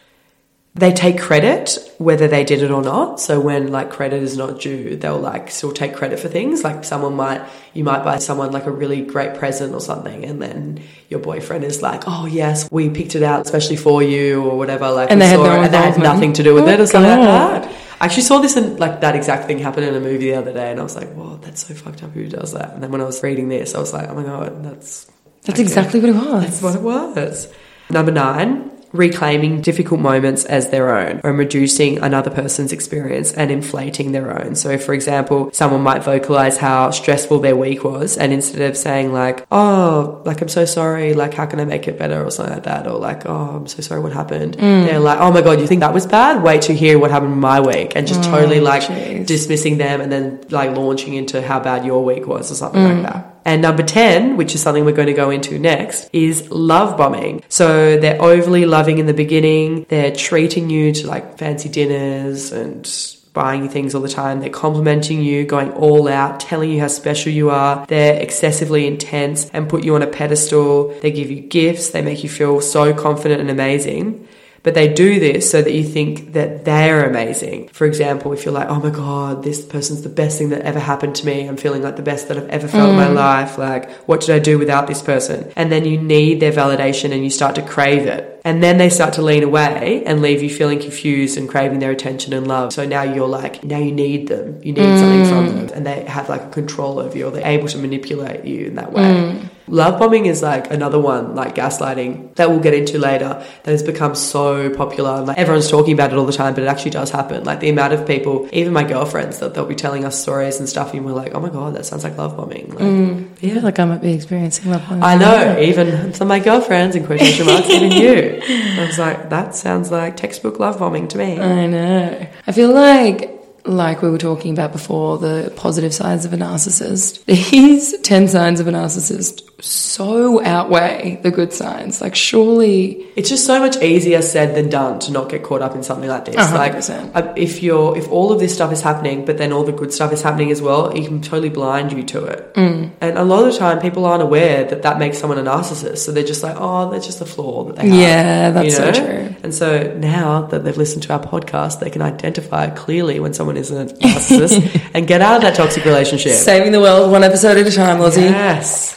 They 0.76 0.92
take 0.92 1.20
credit 1.20 1.78
whether 1.98 2.26
they 2.26 2.42
did 2.42 2.60
it 2.60 2.72
or 2.72 2.82
not. 2.82 3.20
So 3.20 3.38
when 3.38 3.70
like 3.70 3.90
credit 3.90 4.20
is 4.22 4.36
not 4.36 4.60
due, 4.60 4.96
they'll 4.96 5.20
like 5.20 5.50
still 5.52 5.70
take 5.72 5.94
credit 5.94 6.18
for 6.18 6.26
things. 6.26 6.64
Like 6.64 6.82
someone 6.84 7.14
might, 7.14 7.42
you 7.74 7.84
might 7.84 8.02
buy 8.02 8.18
someone 8.18 8.50
like 8.50 8.66
a 8.66 8.72
really 8.72 9.00
great 9.02 9.34
present 9.38 9.72
or 9.72 9.80
something, 9.80 10.24
and 10.24 10.42
then 10.42 10.82
your 11.08 11.20
boyfriend 11.20 11.62
is 11.62 11.80
like, 11.80 12.02
"Oh 12.08 12.26
yes, 12.26 12.68
we 12.72 12.90
picked 12.90 13.14
it 13.14 13.22
out 13.22 13.46
especially 13.46 13.76
for 13.76 14.02
you" 14.02 14.42
or 14.42 14.58
whatever. 14.58 14.90
Like 14.90 15.12
And 15.12 15.22
they 15.22 15.28
had 15.28 15.38
no 15.38 15.62
and 15.62 15.72
they 15.72 15.78
had 15.78 15.98
nothing 15.98 16.32
to 16.32 16.42
do 16.42 16.54
with 16.54 16.64
Oh, 16.64 16.68
it 16.68 16.80
or 16.80 16.82
oh, 16.82 16.86
something 16.86 17.18
like 17.20 17.28
that. 17.28 17.72
I 18.00 18.06
actually 18.06 18.24
saw 18.24 18.40
this 18.40 18.56
in 18.56 18.76
like 18.78 19.00
that 19.02 19.14
exact 19.14 19.46
thing 19.46 19.60
happen 19.60 19.84
in 19.84 19.94
a 19.94 20.00
movie 20.00 20.30
the 20.30 20.34
other 20.34 20.52
day, 20.52 20.72
and 20.72 20.80
I 20.80 20.82
was 20.82 20.96
like, 20.96 21.12
"Whoa, 21.14 21.36
that's 21.36 21.64
so 21.64 21.74
fucked 21.74 22.02
up. 22.02 22.10
Who 22.10 22.26
does 22.26 22.52
that?" 22.52 22.72
And 22.74 22.82
then 22.82 22.90
when 22.90 23.00
I 23.00 23.04
was 23.04 23.22
reading 23.22 23.48
this, 23.48 23.76
I 23.76 23.78
was 23.78 23.92
like, 23.92 24.08
"Oh 24.08 24.14
my 24.14 24.24
god, 24.24 24.64
that's 24.64 25.06
That's 25.44 25.60
exactly 25.60 26.00
what 26.00 26.08
it 26.10 26.16
was. 26.16 26.42
that's 26.42 26.62
what 26.62 26.74
it 26.74 26.82
was." 26.82 27.46
Number 27.90 28.10
nine. 28.10 28.72
Reclaiming 28.94 29.60
difficult 29.60 30.00
moments 30.00 30.44
as 30.44 30.70
their 30.70 30.96
own 30.96 31.20
and 31.24 31.36
reducing 31.36 31.98
another 31.98 32.30
person's 32.30 32.72
experience 32.72 33.32
and 33.32 33.50
inflating 33.50 34.12
their 34.12 34.40
own. 34.40 34.54
So, 34.54 34.78
for 34.78 34.94
example, 34.94 35.50
someone 35.52 35.82
might 35.82 36.04
vocalize 36.04 36.58
how 36.58 36.92
stressful 36.92 37.40
their 37.40 37.56
week 37.56 37.82
was, 37.82 38.16
and 38.16 38.32
instead 38.32 38.62
of 38.62 38.76
saying, 38.76 39.12
like, 39.12 39.44
oh, 39.50 40.22
like, 40.24 40.40
I'm 40.40 40.48
so 40.48 40.64
sorry, 40.64 41.12
like, 41.12 41.34
how 41.34 41.44
can 41.44 41.58
I 41.58 41.64
make 41.64 41.88
it 41.88 41.98
better, 41.98 42.24
or 42.24 42.30
something 42.30 42.54
like 42.54 42.62
that, 42.62 42.86
or 42.86 42.96
like, 43.00 43.26
oh, 43.26 43.56
I'm 43.56 43.66
so 43.66 43.82
sorry, 43.82 44.00
what 44.00 44.12
happened? 44.12 44.56
Mm. 44.58 44.86
They're 44.86 45.00
like, 45.00 45.18
oh 45.18 45.32
my 45.32 45.42
God, 45.42 45.60
you 45.60 45.66
think 45.66 45.80
that 45.80 45.92
was 45.92 46.06
bad? 46.06 46.44
Wait 46.44 46.62
to 46.62 46.72
hear 46.72 46.96
what 46.96 47.10
happened 47.10 47.32
in 47.32 47.40
my 47.40 47.58
week, 47.58 47.96
and 47.96 48.06
just 48.06 48.20
mm, 48.20 48.30
totally 48.30 48.60
like 48.60 48.82
jeez. 48.82 49.26
dismissing 49.26 49.78
them 49.78 50.00
and 50.00 50.12
then 50.12 50.44
like 50.50 50.70
launching 50.76 51.14
into 51.14 51.42
how 51.42 51.58
bad 51.58 51.84
your 51.84 52.04
week 52.04 52.28
was 52.28 52.52
or 52.52 52.54
something 52.54 52.84
like 52.84 52.98
mm. 52.98 53.02
that. 53.02 53.33
And 53.44 53.60
number 53.62 53.82
10, 53.82 54.36
which 54.36 54.54
is 54.54 54.62
something 54.62 54.84
we're 54.84 54.92
going 54.92 55.08
to 55.08 55.14
go 55.14 55.30
into 55.30 55.58
next, 55.58 56.08
is 56.12 56.50
love 56.50 56.96
bombing. 56.96 57.42
So 57.48 57.98
they're 57.98 58.20
overly 58.20 58.64
loving 58.64 58.98
in 58.98 59.06
the 59.06 59.14
beginning. 59.14 59.86
They're 59.88 60.14
treating 60.14 60.70
you 60.70 60.92
to 60.92 61.06
like 61.06 61.38
fancy 61.38 61.68
dinners 61.68 62.52
and 62.52 62.86
buying 63.34 63.64
you 63.64 63.68
things 63.68 63.94
all 63.94 64.00
the 64.00 64.08
time. 64.08 64.40
They're 64.40 64.48
complimenting 64.48 65.20
you, 65.20 65.44
going 65.44 65.72
all 65.72 66.08
out, 66.08 66.40
telling 66.40 66.70
you 66.70 66.80
how 66.80 66.86
special 66.86 67.32
you 67.32 67.50
are. 67.50 67.84
They're 67.86 68.18
excessively 68.20 68.86
intense 68.86 69.50
and 69.50 69.68
put 69.68 69.84
you 69.84 69.94
on 69.96 70.02
a 70.02 70.06
pedestal. 70.06 70.98
They 71.00 71.10
give 71.10 71.30
you 71.30 71.40
gifts. 71.40 71.90
They 71.90 72.00
make 72.00 72.22
you 72.22 72.30
feel 72.30 72.60
so 72.60 72.94
confident 72.94 73.40
and 73.40 73.50
amazing. 73.50 74.26
But 74.64 74.72
they 74.72 74.92
do 74.92 75.20
this 75.20 75.48
so 75.50 75.60
that 75.60 75.72
you 75.72 75.84
think 75.84 76.32
that 76.32 76.64
they're 76.64 77.06
amazing. 77.08 77.68
For 77.68 77.86
example, 77.86 78.32
if 78.32 78.46
you're 78.46 78.54
like, 78.54 78.68
oh 78.68 78.80
my 78.80 78.88
God, 78.88 79.44
this 79.44 79.62
person's 79.62 80.00
the 80.02 80.08
best 80.08 80.38
thing 80.38 80.48
that 80.48 80.62
ever 80.62 80.80
happened 80.80 81.14
to 81.16 81.26
me. 81.26 81.46
I'm 81.46 81.58
feeling 81.58 81.82
like 81.82 81.96
the 81.96 82.02
best 82.02 82.28
that 82.28 82.38
I've 82.38 82.48
ever 82.48 82.66
felt 82.66 82.90
in 82.90 82.96
my 82.96 83.08
mm. 83.08 83.14
life. 83.14 83.58
Like, 83.58 83.90
what 84.08 84.22
did 84.22 84.30
I 84.30 84.38
do 84.38 84.58
without 84.58 84.86
this 84.86 85.02
person? 85.02 85.52
And 85.54 85.70
then 85.70 85.84
you 85.84 86.00
need 86.00 86.40
their 86.40 86.50
validation 86.50 87.12
and 87.12 87.22
you 87.22 87.28
start 87.28 87.56
to 87.56 87.62
crave 87.62 88.06
it. 88.06 88.40
And 88.42 88.62
then 88.62 88.78
they 88.78 88.88
start 88.88 89.12
to 89.14 89.22
lean 89.22 89.42
away 89.42 90.02
and 90.06 90.22
leave 90.22 90.42
you 90.42 90.48
feeling 90.48 90.80
confused 90.80 91.36
and 91.36 91.46
craving 91.46 91.80
their 91.80 91.90
attention 91.90 92.32
and 92.32 92.48
love. 92.48 92.72
So 92.72 92.86
now 92.86 93.02
you're 93.02 93.28
like, 93.28 93.64
now 93.64 93.78
you 93.78 93.92
need 93.92 94.28
them. 94.28 94.62
You 94.62 94.72
need 94.72 94.98
something 94.98 95.26
from 95.26 95.46
mm. 95.46 95.68
them. 95.68 95.76
And 95.76 95.86
they 95.86 96.04
have 96.06 96.30
like 96.30 96.42
a 96.42 96.48
control 96.48 96.98
over 97.00 97.16
you 97.16 97.26
or 97.26 97.30
they're 97.30 97.46
able 97.46 97.68
to 97.68 97.76
manipulate 97.76 98.46
you 98.46 98.68
in 98.68 98.76
that 98.76 98.92
way. 98.92 99.02
Mm. 99.02 99.48
Love 99.66 99.98
bombing 99.98 100.26
is 100.26 100.42
like 100.42 100.70
another 100.70 101.00
one, 101.00 101.34
like 101.34 101.54
gaslighting, 101.54 102.34
that 102.34 102.50
we'll 102.50 102.60
get 102.60 102.74
into 102.74 102.98
later, 102.98 103.42
that 103.62 103.70
has 103.70 103.82
become 103.82 104.14
so 104.14 104.68
popular. 104.74 105.22
Like 105.22 105.38
everyone's 105.38 105.70
talking 105.70 105.94
about 105.94 106.12
it 106.12 106.18
all 106.18 106.26
the 106.26 106.32
time, 106.32 106.54
but 106.54 106.64
it 106.64 106.66
actually 106.66 106.90
does 106.90 107.10
happen. 107.10 107.44
Like 107.44 107.60
the 107.60 107.70
amount 107.70 107.94
of 107.94 108.06
people, 108.06 108.46
even 108.52 108.74
my 108.74 108.84
girlfriends, 108.84 109.38
that 109.38 109.54
they'll 109.54 109.64
be 109.64 109.74
telling 109.74 110.04
us 110.04 110.20
stories 110.20 110.58
and 110.58 110.68
stuff, 110.68 110.92
and 110.92 111.04
we're 111.04 111.12
like, 111.12 111.34
oh 111.34 111.40
my 111.40 111.48
god, 111.48 111.74
that 111.76 111.86
sounds 111.86 112.04
like 112.04 112.18
love 112.18 112.36
bombing. 112.36 112.68
Like, 112.70 112.78
mm. 112.78 113.30
I 113.42 113.46
yeah. 113.46 113.60
like 113.60 113.78
I 113.78 113.84
might 113.86 114.02
be 114.02 114.12
experiencing 114.12 114.70
love 114.70 114.82
bombing. 114.86 115.02
I 115.02 115.16
know, 115.16 115.58
even 115.58 116.12
some 116.12 116.26
of 116.26 116.28
my 116.28 116.40
girlfriends, 116.40 116.94
in 116.94 117.06
quotation 117.06 117.46
marks, 117.46 117.68
even 117.70 117.90
you. 117.90 118.42
I 118.82 118.86
was 118.86 118.98
like, 118.98 119.30
that 119.30 119.54
sounds 119.54 119.90
like 119.90 120.16
textbook 120.16 120.58
love 120.58 120.78
bombing 120.78 121.08
to 121.08 121.18
me. 121.18 121.40
I 121.40 121.66
know. 121.66 122.26
I 122.46 122.52
feel 122.52 122.70
like, 122.70 123.30
like 123.64 124.02
we 124.02 124.10
were 124.10 124.18
talking 124.18 124.52
about 124.52 124.72
before, 124.72 125.16
the 125.16 125.52
positive 125.56 125.94
sides 125.94 126.26
of 126.26 126.34
a 126.34 126.36
narcissist. 126.36 127.24
These 127.50 127.98
10 128.00 128.28
signs 128.28 128.60
of 128.60 128.68
a 128.68 128.72
narcissist 128.72 129.53
so 129.64 130.42
outweigh 130.44 131.18
the 131.22 131.30
good 131.30 131.52
signs. 131.52 132.00
Like, 132.00 132.14
surely, 132.14 133.06
It's 133.16 133.28
just 133.28 133.44
so 133.46 133.58
much 133.60 133.76
easier 133.82 134.22
said 134.22 134.54
than 134.54 134.68
done 134.68 134.98
to 135.00 135.12
not 135.12 135.28
get 135.28 135.42
caught 135.42 135.62
up 135.62 135.74
in 135.74 135.82
something 135.82 136.08
like 136.08 136.24
this. 136.26 136.36
Hundred 136.36 136.56
Like, 136.58 136.72
percent. 136.72 137.12
uh, 137.14 137.32
if 137.36 137.62
you're, 137.62 137.96
if 137.96 138.10
all 138.10 138.32
of 138.32 138.40
this 138.40 138.54
stuff 138.54 138.72
is 138.72 138.80
happening, 138.82 139.24
but 139.24 139.38
then 139.38 139.52
all 139.52 139.64
the 139.64 139.72
good 139.72 139.92
stuff 139.92 140.12
is 140.12 140.22
happening 140.22 140.50
as 140.50 140.60
well, 140.60 140.88
it 140.90 141.06
can 141.06 141.20
totally 141.22 141.48
blind 141.48 141.92
you 141.92 142.02
to 142.04 142.24
it. 142.24 142.54
Mm. 142.54 142.90
And 143.00 143.18
a 143.18 143.24
lot 143.24 143.46
of 143.46 143.52
the 143.52 143.58
time, 143.58 143.80
people 143.80 144.04
aren't 144.04 144.22
aware 144.22 144.64
that 144.64 144.82
that 144.82 144.98
makes 144.98 145.18
someone 145.18 145.38
a 145.38 145.42
narcissist. 145.42 145.98
So 145.98 146.12
they're 146.12 146.24
just 146.24 146.42
like, 146.42 146.56
oh, 146.58 146.90
that's 146.90 147.06
just 147.06 147.20
a 147.20 147.26
flaw 147.26 147.64
that 147.64 147.76
they 147.76 147.88
have. 147.88 147.98
Yeah, 147.98 148.50
that's 148.50 148.76
so 148.76 148.92
true. 148.92 149.34
And 149.42 149.54
so 149.54 149.94
now 149.98 150.42
that 150.46 150.64
they've 150.64 150.76
listened 150.76 151.02
to 151.04 151.12
our 151.12 151.20
podcast, 151.22 151.80
they 151.80 151.90
can 151.90 152.02
identify 152.02 152.70
clearly 152.70 153.20
when 153.20 153.32
someone 153.34 153.56
is 153.56 153.70
a 153.70 153.86
narcissist 153.86 154.90
and 154.94 155.06
get 155.06 155.20
out 155.20 155.36
of 155.36 155.42
that 155.42 155.54
toxic 155.54 155.84
relationship. 155.84 156.32
saving 156.32 156.72
the 156.72 156.80
world 156.80 157.10
one 157.10 157.22
episode 157.24 157.56
at 157.56 157.66
a 157.66 157.70
time, 157.70 158.00
Lozzie. 158.00 158.22
Yes. 158.22 158.96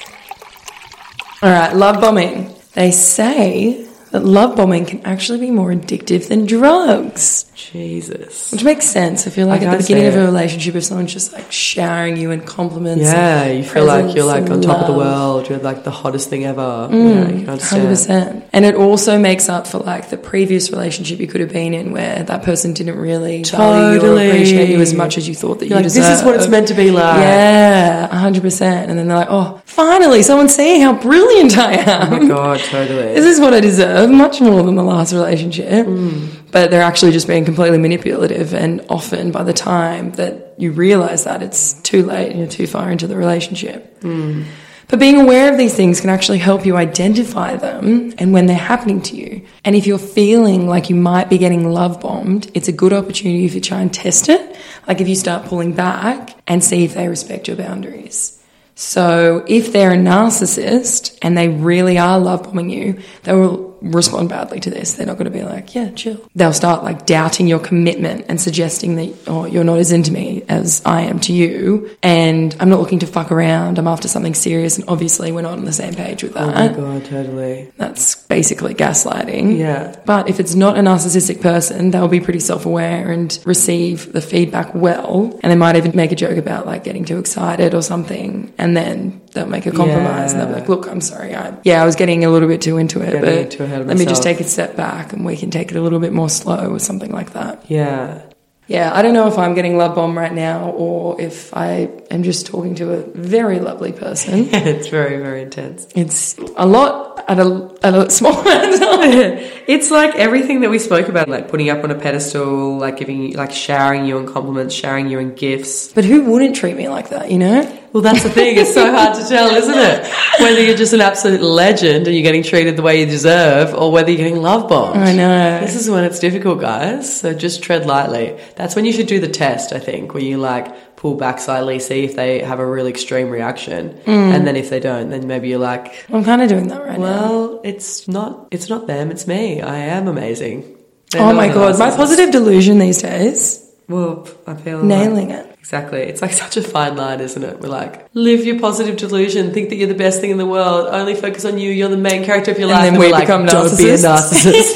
All 1.40 1.52
right, 1.52 1.76
love 1.76 2.02
bombing. 2.02 2.56
They 2.74 2.90
say 2.90 3.87
that 4.12 4.24
love 4.24 4.56
bombing 4.56 4.86
can 4.86 5.06
actually 5.06 5.40
be 5.40 5.52
more 5.52 5.72
addictive 5.74 6.28
than 6.28 6.46
drugs. 6.46 7.46
Jesus. 7.56 8.52
Which 8.52 8.64
makes 8.64 8.86
sense. 8.86 9.28
I 9.28 9.30
feel 9.32 9.48
like 9.48 9.62
I 9.62 9.66
at 9.66 9.72
the 9.72 9.84
beginning 9.84 10.06
of 10.06 10.16
a 10.16 10.24
relationship, 10.26 10.76
if 10.76 10.84
someone's 10.86 11.12
just 11.12 11.34
like 11.34 11.52
showering 11.52 12.16
you 12.18 12.32
in 12.32 12.42
compliments, 12.42 13.04
Yeah, 13.04 13.46
you 13.48 13.64
feel 13.64 13.86
like 13.86 14.16
you're 14.16 14.26
like 14.26 14.50
on 14.50 14.62
top 14.62 14.82
of 14.82 14.88
the 14.88 14.94
world. 14.94 15.50
You're 15.50 15.60
like 15.60 15.84
the 15.84 15.92
hottest 15.92 16.30
thing 16.30 16.46
ever. 16.46 16.62
Mm, 16.92 16.92
yeah, 17.32 17.38
you 17.40 17.46
can 17.46 17.60
Hundred 17.60 17.88
percent. 17.88 18.46
and 18.54 18.64
it 18.66 18.76
also 18.76 19.18
makes 19.20 19.50
up 19.50 19.68
for 19.68 19.80
like 19.80 20.10
the 20.10 20.18
previous 20.18 20.72
relationship 20.72 21.20
you 21.20 21.28
could 21.28 21.42
have 21.42 21.52
been 21.52 21.74
in, 21.74 21.92
where 21.92 22.24
that 22.24 22.44
person 22.44 22.74
didn't 22.74 22.98
really 22.98 23.44
value 23.44 23.98
or 23.98 24.00
Totally. 24.02 24.30
appreciate 24.30 24.70
you 24.70 24.80
as 24.80 24.94
much 24.94 25.18
as 25.18 25.28
you 25.28 25.34
thought 25.36 25.60
that 25.60 25.66
You're 25.66 25.80
you 25.80 25.84
like, 25.84 25.84
deserved. 25.84 26.08
this 26.08 26.20
is 26.20 26.26
what 26.26 26.36
it's 26.36 26.48
meant 26.48 26.68
to 26.70 26.74
be 26.76 26.92
like. 26.92 27.18
Yeah, 27.20 28.08
hundred 28.16 28.44
percent. 28.44 28.90
And 28.90 28.98
then 29.00 29.08
they're 29.08 29.18
like, 29.18 29.28
"Oh, 29.30 29.62
finally, 29.66 30.22
someone's 30.24 30.56
seeing 30.56 30.82
how 30.82 30.94
brilliant 30.94 31.58
I 31.58 31.74
am. 31.74 32.14
Oh 32.14 32.20
my 32.20 32.28
god, 32.28 32.60
totally. 32.60 33.14
This 33.18 33.26
is 33.26 33.40
what 33.42 33.54
I 33.54 33.60
deserve, 33.60 33.97
much 34.06 34.42
more 34.42 34.62
than 34.64 34.76
the 34.76 34.84
last 34.84 35.14
relationship." 35.14 35.88
Mm. 35.88 36.28
But 36.52 36.70
they're 36.70 36.84
actually 36.84 37.14
just 37.14 37.28
being 37.28 37.46
completely 37.46 37.78
manipulative, 37.78 38.54
and 38.54 38.86
often 38.90 39.32
by 39.32 39.44
the 39.44 39.54
time 39.54 40.12
that 40.14 40.54
you 40.58 40.72
realize 40.72 41.24
that, 41.24 41.42
it's 41.42 41.74
too 41.82 42.04
late 42.04 42.30
and 42.32 42.40
you're 42.40 42.48
too 42.48 42.68
far 42.68 42.92
into 42.92 43.08
the 43.08 43.16
relationship. 43.16 44.02
Mm. 44.02 44.44
But 44.90 45.00
being 45.00 45.20
aware 45.20 45.52
of 45.52 45.58
these 45.58 45.76
things 45.76 46.00
can 46.00 46.10
actually 46.10 46.38
help 46.38 46.66
you 46.66 46.78
identify 46.78 47.58
them 47.58 48.14
and 48.18 48.32
when 48.32 48.46
they're 48.46 48.56
happening 48.56 49.02
to 49.02 49.18
you. 49.18 49.42
And 49.66 49.76
if 49.76 49.86
you're 49.86 49.98
feeling 49.98 50.68
like 50.68 50.90
you 50.90 50.96
might 50.96 51.30
be 51.30 51.38
getting 51.38 51.70
love 51.70 52.00
bombed, 52.00 52.50
it's 52.54 52.70
a 52.70 52.72
good 52.72 52.94
opportunity 52.94 53.54
you 53.54 53.62
try 53.62 53.82
and 53.82 53.94
test 53.94 54.30
it. 54.30 54.56
Like 54.88 55.02
if 55.02 55.10
you 55.10 55.16
start 55.16 55.46
pulling 55.46 55.74
back 55.74 56.36
and 56.48 56.64
see 56.64 56.86
if 56.86 56.94
they 56.94 57.10
respect 57.10 57.50
your 57.50 57.58
boundaries. 57.58 58.42
So 58.76 59.44
if 59.48 59.74
they're 59.74 59.92
a 59.92 59.98
narcissist 59.98 61.18
and 61.22 61.38
they 61.38 61.50
really 61.50 61.98
are 61.98 62.18
love 62.18 62.44
bombing 62.44 62.70
you, 62.70 63.00
they 63.24 63.34
will 63.34 63.67
respond 63.82 64.30
badly 64.30 64.60
to 64.62 64.70
this. 64.70 64.94
They're 64.94 65.06
not 65.06 65.18
going 65.18 65.32
to 65.32 65.38
be 65.38 65.44
like, 65.44 65.74
yeah, 65.76 65.92
chill. 65.92 66.28
They'll 66.36 66.54
start 66.54 66.84
like 66.84 67.06
doubting 67.06 67.48
your 67.48 67.60
commitment 67.60 68.26
and 68.30 68.40
suggesting 68.40 68.96
that, 68.96 69.16
oh, 69.28 69.46
you're 69.46 69.64
not 69.64 69.80
as 69.80 69.92
into 69.92 70.12
me 70.12 70.44
as 70.48 70.82
I 70.86 71.02
am 71.02 71.20
to 71.22 71.34
you. 71.34 71.96
And 72.04 72.56
I'm 72.60 72.70
not 72.70 72.80
looking 72.80 73.00
to 73.00 73.08
fuck 73.08 73.32
around. 73.32 73.80
I'm 73.80 73.88
after 73.88 74.08
something 74.08 74.34
serious. 74.34 74.78
And 74.78 74.88
obviously 74.90 75.32
we're 75.32 75.42
not 75.42 75.54
on 75.54 75.66
the 75.66 75.74
same 75.74 75.94
page 75.94 76.24
with 76.24 76.34
that. 76.34 76.72
oh 76.78 76.82
my 76.82 77.00
god, 77.00 77.06
totally. 77.06 77.72
That's 77.78 78.16
basically 78.28 78.74
gaslighting. 78.74 79.58
Yeah. 79.58 79.96
But 80.06 80.30
if 80.30 80.40
it's 80.40 80.56
not 80.56 80.78
a 80.78 80.82
narcissistic 80.82 81.42
person, 81.42 81.92
they'll 81.92 82.08
be 82.08 82.20
pretty 82.20 82.40
self 82.40 82.66
aware 82.66 83.12
and 83.12 83.38
receive 83.46 84.14
the 84.14 84.22
feedback 84.22 84.74
well. 84.74 85.40
And 85.44 85.52
they 85.52 85.56
might 85.56 85.76
even 85.76 85.96
make 85.96 86.12
a 86.12 86.16
joke 86.16 86.38
about 86.38 86.66
like 86.66 86.84
getting 86.84 87.06
too 87.06 87.20
excited 87.20 87.74
or 87.74 87.82
something. 87.82 88.54
And 88.58 88.76
then 88.76 89.22
they'll 89.32 89.46
make 89.46 89.66
a 89.66 89.72
compromise 89.72 90.34
and 90.34 90.42
they'll 90.42 90.48
be 90.48 90.54
like, 90.54 90.70
look, 90.70 90.88
I'm 90.88 91.02
sorry. 91.02 91.36
I, 91.36 91.58
yeah, 91.64 91.82
I 91.82 91.86
was 91.86 91.96
getting 91.96 92.26
a 92.26 92.30
little 92.30 92.48
bit 92.48 92.62
too 92.62 92.78
into 92.78 93.02
it, 93.02 93.22
but 93.22 93.52
too 93.52 93.64
ahead 93.64 93.82
of 93.82 93.88
let 93.88 93.98
me 93.98 94.06
just 94.06 94.24
take 94.24 94.40
a 94.40 94.44
step 94.44 94.76
back 94.76 95.14
and 95.14 95.26
we 95.26 95.38
can 95.38 95.52
take 95.52 95.72
it 95.72 95.78
a 95.78 95.82
little 95.82 96.00
bit 96.00 96.14
more 96.14 96.30
slow 96.30 96.72
or 96.72 96.80
something 96.80 97.12
like 97.12 97.34
that. 97.34 97.70
Yeah. 97.70 98.22
Yeah, 98.68 98.92
I 98.94 99.02
don't 99.02 99.14
know 99.14 99.28
if 99.28 99.38
I'm 99.38 99.54
getting 99.54 99.78
love 99.78 99.96
bomb 99.96 100.18
right 100.18 100.34
now 100.34 100.72
or 100.72 101.20
if 101.22 101.56
I 101.56 101.90
am 102.12 102.24
just 102.24 102.48
talking 102.48 102.76
to 102.76 102.94
a 102.94 103.02
very 103.02 103.60
lovely 103.60 103.94
person. 103.94 104.50
it's 104.52 104.90
very, 104.90 105.18
very 105.22 105.44
intense. 105.44 105.88
It's 105.96 106.38
a 106.58 106.66
lot 106.66 107.24
at 107.30 107.40
a, 107.40 107.74
at 107.82 107.94
a 107.94 108.10
small 108.10 108.34
amount 108.42 108.74
of 108.74 108.80
time. 108.80 109.52
It's 109.68 109.92
like 109.92 110.16
everything 110.16 110.62
that 110.62 110.70
we 110.70 110.80
spoke 110.80 111.10
about, 111.10 111.28
like 111.28 111.50
putting 111.50 111.70
up 111.70 111.84
on 111.84 111.92
a 111.92 111.96
pedestal, 111.96 112.78
like 112.78 112.98
giving 112.98 113.34
like 113.34 113.52
showering 113.52 114.06
you 114.06 114.18
in 114.18 114.26
compliments, 114.26 114.74
showering 114.74 115.10
you 115.10 115.20
in 115.20 115.36
gifts. 115.36 115.92
But 115.92 116.06
who 116.06 116.24
wouldn't 116.24 116.56
treat 116.56 116.78
me 116.78 116.88
like 116.88 117.10
that, 117.10 117.30
you 117.30 117.38
know? 117.38 117.64
Well, 117.92 118.04
that's 118.04 118.24
the 118.24 118.30
thing. 118.30 118.58
It's 118.58 118.74
so 118.74 118.92
hard 118.96 119.16
to 119.16 119.28
tell, 119.28 119.50
isn't 119.50 119.78
it? 119.78 120.14
Whether 120.40 120.64
you're 120.64 120.78
just 120.78 120.94
an 120.94 121.02
absolute 121.02 121.42
legend 121.42 122.08
and 122.08 122.16
you're 122.16 122.24
getting 122.24 122.44
treated 122.44 122.78
the 122.78 122.82
way 122.82 123.00
you 123.02 123.06
deserve, 123.06 123.74
or 123.74 123.92
whether 123.92 124.10
you're 124.10 124.18
getting 124.18 124.42
love 124.42 124.70
bombed. 124.70 125.00
I 125.00 125.14
know. 125.14 125.60
This 125.60 125.76
is 125.76 125.90
when 125.90 126.04
it's 126.04 126.20
difficult, 126.20 126.62
guys. 126.62 127.20
So 127.22 127.34
just 127.34 127.64
tread 127.64 127.86
lightly. 127.86 128.40
That's 128.56 128.76
when 128.76 128.86
you 128.86 128.94
should 128.94 129.08
do 129.08 129.20
the 129.20 129.28
test, 129.28 129.74
I 129.74 129.80
think, 129.80 130.14
where 130.14 130.24
you 130.24 130.38
like 130.38 130.96
pull 130.98 131.16
back 131.16 131.40
slightly, 131.40 131.80
see 131.80 132.04
if 132.04 132.16
they 132.16 132.40
have 132.40 132.60
a 132.60 132.66
really 132.66 132.90
extreme 132.90 133.30
reaction, 133.30 133.92
mm. 134.06 134.08
and 134.08 134.46
then 134.46 134.56
if 134.56 134.70
they 134.70 134.80
don't, 134.80 135.10
then 135.10 135.28
maybe 135.28 135.48
you're 135.48 135.60
like, 135.60 136.06
I'm 136.10 136.26
kind 136.26 136.42
of 136.42 136.50
doing 136.50 136.68
that 136.70 136.84
right 136.84 137.00
now. 137.00 137.04
well, 137.04 137.62
it's 137.64 138.08
not, 138.08 138.48
it's 138.50 138.68
not 138.68 138.88
them, 138.88 139.12
it's 139.12 139.28
me. 139.28 139.57
I 139.62 139.78
am 139.78 140.08
amazing. 140.08 140.76
They're 141.12 141.22
Oh 141.22 141.34
my 141.34 141.48
god, 141.48 141.78
my 141.80 141.92
positive 141.92 142.32
delusion 142.32 142.80
these 142.80 143.02
days, 143.02 143.64
Well, 143.88 144.28
I 144.46 144.56
feel 144.56 144.84
nailing 144.84 145.30
like, 145.30 145.46
it. 145.46 145.56
Exactly. 145.60 146.02
It's 146.02 146.22
like 146.22 146.34
such 146.44 146.58
a 146.58 146.62
fine 146.62 146.96
line, 146.98 147.22
isn't 147.22 147.42
it? 147.44 147.60
We're 147.62 147.70
like, 147.70 148.10
live 148.14 148.46
your 148.46 148.60
positive 148.60 148.98
delusion, 148.98 149.54
think 149.54 149.70
that 149.70 149.76
you're 149.78 149.88
the 149.88 149.94
best 150.06 150.20
thing 150.22 150.32
in 150.32 150.38
the 150.38 150.46
world, 150.46 150.88
only 150.92 151.16
focus 151.16 151.46
on 151.46 151.58
you, 151.58 151.72
you're 151.72 151.88
the 151.90 151.96
main 151.98 152.24
character 152.26 152.52
of 152.52 152.60
your 152.60 152.68
life. 152.68 152.88
And 152.88 152.98
life. 152.98 153.00
then 153.00 153.00
we're 153.00 153.06
we 153.08 153.12
like, 153.14 153.24
become 153.28 153.46
Don't 153.46 153.78
be 153.78 153.90
a 153.90 153.98
narcissists." 153.98 154.46
narcissist. 154.46 154.74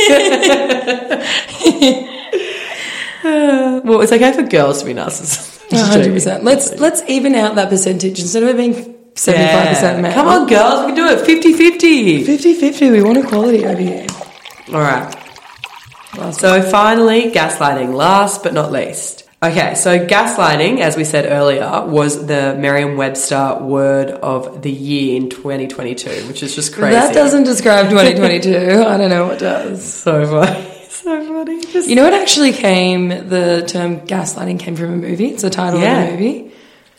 Well, 3.83 4.01
it's 4.01 4.11
okay 4.11 4.31
for 4.33 4.43
girls 4.43 4.79
to 4.79 4.85
be 4.85 4.93
narcissists. 4.93 5.59
100%. 5.69 6.43
Let's 6.43 6.77
let's 6.79 7.01
even 7.07 7.33
out 7.35 7.55
that 7.55 7.69
percentage 7.69 8.19
instead 8.19 8.43
of 8.43 8.49
it 8.49 8.57
being 8.57 8.73
seventy 9.15 9.47
five 9.51 9.67
percent 9.69 9.97
Yeah. 9.97 10.01
male. 10.01 10.13
Come 10.13 10.27
on, 10.27 10.47
girls, 10.47 10.85
we 10.85 10.93
can 10.93 10.95
do 10.95 11.07
it 11.07 11.25
50 11.25 11.53
50. 11.53 12.25
50-50, 12.25 12.91
We 12.91 13.01
want 13.01 13.17
equality 13.19 13.65
over 13.65 13.81
here. 13.81 14.05
All 14.69 14.79
right. 14.81 15.13
So 16.33 16.61
finally, 16.61 17.31
gaslighting, 17.31 17.93
last 17.93 18.43
but 18.43 18.53
not 18.53 18.71
least. 18.71 19.27
Okay, 19.43 19.73
so 19.73 20.05
gaslighting, 20.05 20.81
as 20.81 20.95
we 20.95 21.03
said 21.03 21.25
earlier, 21.25 21.83
was 21.87 22.27
the 22.27 22.55
Merriam-Webster 22.59 23.57
word 23.61 24.11
of 24.11 24.61
the 24.61 24.69
year 24.71 25.15
in 25.19 25.29
2022, 25.29 26.27
which 26.27 26.43
is 26.43 26.53
just 26.53 26.73
crazy. 26.75 26.91
That 26.93 27.13
doesn't 27.15 27.43
describe 27.45 27.89
twenty 27.91 28.13
twenty 28.15 28.39
two. 28.39 28.83
I 28.85 28.97
don't 28.97 29.09
know 29.09 29.25
what 29.27 29.39
does. 29.39 29.83
so 29.93 30.25
funny, 30.27 30.85
so 30.89 31.25
funny. 31.25 31.61
Just 31.65 31.89
You 31.89 31.95
know 31.95 32.03
what 32.03 32.13
actually 32.13 32.51
came? 32.53 33.07
The 33.07 33.63
term 33.67 34.01
gaslighting 34.01 34.59
came 34.59 34.75
from 34.75 34.93
a 34.93 34.97
movie. 34.97 35.29
It's 35.29 35.41
the 35.41 35.49
title 35.49 35.79
Yeah. 35.79 36.01
of 36.03 36.09
a 36.09 36.11
movie. 36.11 36.51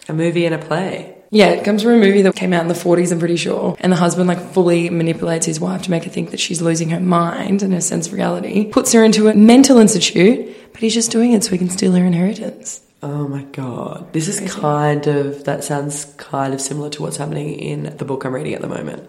a 0.09 0.13
movie 0.13 0.45
and 0.47 0.55
a 0.57 0.59
play. 0.59 1.12
Yeah, 1.35 1.49
it 1.49 1.65
comes 1.65 1.83
from 1.83 1.93
a 1.93 1.97
movie 1.97 2.21
that 2.23 2.37
came 2.37 2.53
out 2.53 2.61
in 2.61 2.69
the 2.69 2.75
40s, 2.75 3.11
I'm 3.11 3.19
pretty 3.19 3.37
sure. 3.37 3.75
And 3.81 3.91
the 3.91 3.97
husband, 3.97 4.29
like, 4.29 4.53
fully 4.53 4.91
manipulates 4.91 5.47
his 5.47 5.59
wife 5.59 5.81
to 5.85 5.91
make 5.91 6.05
her 6.05 6.11
think 6.11 6.31
that 6.31 6.39
she's 6.39 6.61
losing 6.61 6.91
her 6.91 7.01
mind 7.01 7.63
and 7.63 7.73
her 7.73 7.81
sense 7.81 8.07
of 8.07 8.13
reality, 8.13 8.67
puts 8.67 8.93
her 8.93 9.03
into 9.03 9.29
a 9.29 9.35
mental 9.35 9.79
institute, 9.79 10.55
but 10.73 10.83
he's 10.83 10.93
just 10.93 11.11
doing 11.11 11.33
it 11.33 11.43
so 11.43 11.51
he 11.53 11.57
can 11.57 11.71
steal 11.71 11.93
her 11.93 12.05
inheritance. 12.05 12.83
Oh 13.03 13.27
my 13.27 13.45
god, 13.45 14.13
this 14.13 14.29
is 14.29 14.41
kind 14.53 15.07
of 15.07 15.45
that 15.45 15.65
sounds 15.65 16.05
kind 16.19 16.53
of 16.53 16.61
similar 16.61 16.91
to 16.91 17.03
what's 17.03 17.17
happening 17.17 17.55
in 17.59 17.97
the 17.97 18.05
book 18.05 18.25
I'm 18.27 18.35
reading 18.35 18.53
at 18.53 18.61
the 18.61 18.69
moment. 18.69 19.09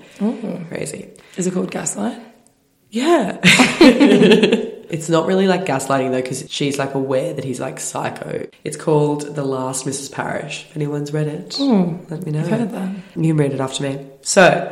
Crazy. 0.69 1.09
Is 1.35 1.45
it 1.45 1.53
called 1.53 1.71
Gaslight? 1.71 2.19
Yeah. 2.89 3.37
it's 4.93 5.09
not 5.09 5.25
really 5.25 5.47
like 5.47 5.65
gaslighting 5.65 6.11
though, 6.11 6.21
because 6.21 6.45
she's 6.51 6.77
like 6.77 6.93
aware 6.93 7.33
that 7.33 7.43
he's 7.43 7.59
like 7.59 7.79
psycho. 7.79 8.47
It's 8.63 8.77
called 8.77 9.35
The 9.35 9.43
Last 9.43 9.87
Mrs. 9.87 10.11
Parrish. 10.11 10.67
If 10.69 10.75
anyone's 10.75 11.11
read 11.11 11.27
it, 11.27 11.55
hmm. 11.55 11.97
let 12.11 12.23
me 12.23 12.31
know. 12.31 12.41
I've 12.41 12.47
heard 12.47 12.69
that. 12.69 12.95
You 13.15 13.33
can 13.33 13.37
read 13.37 13.53
it 13.53 13.59
after 13.59 13.81
me. 13.81 14.05
So, 14.21 14.71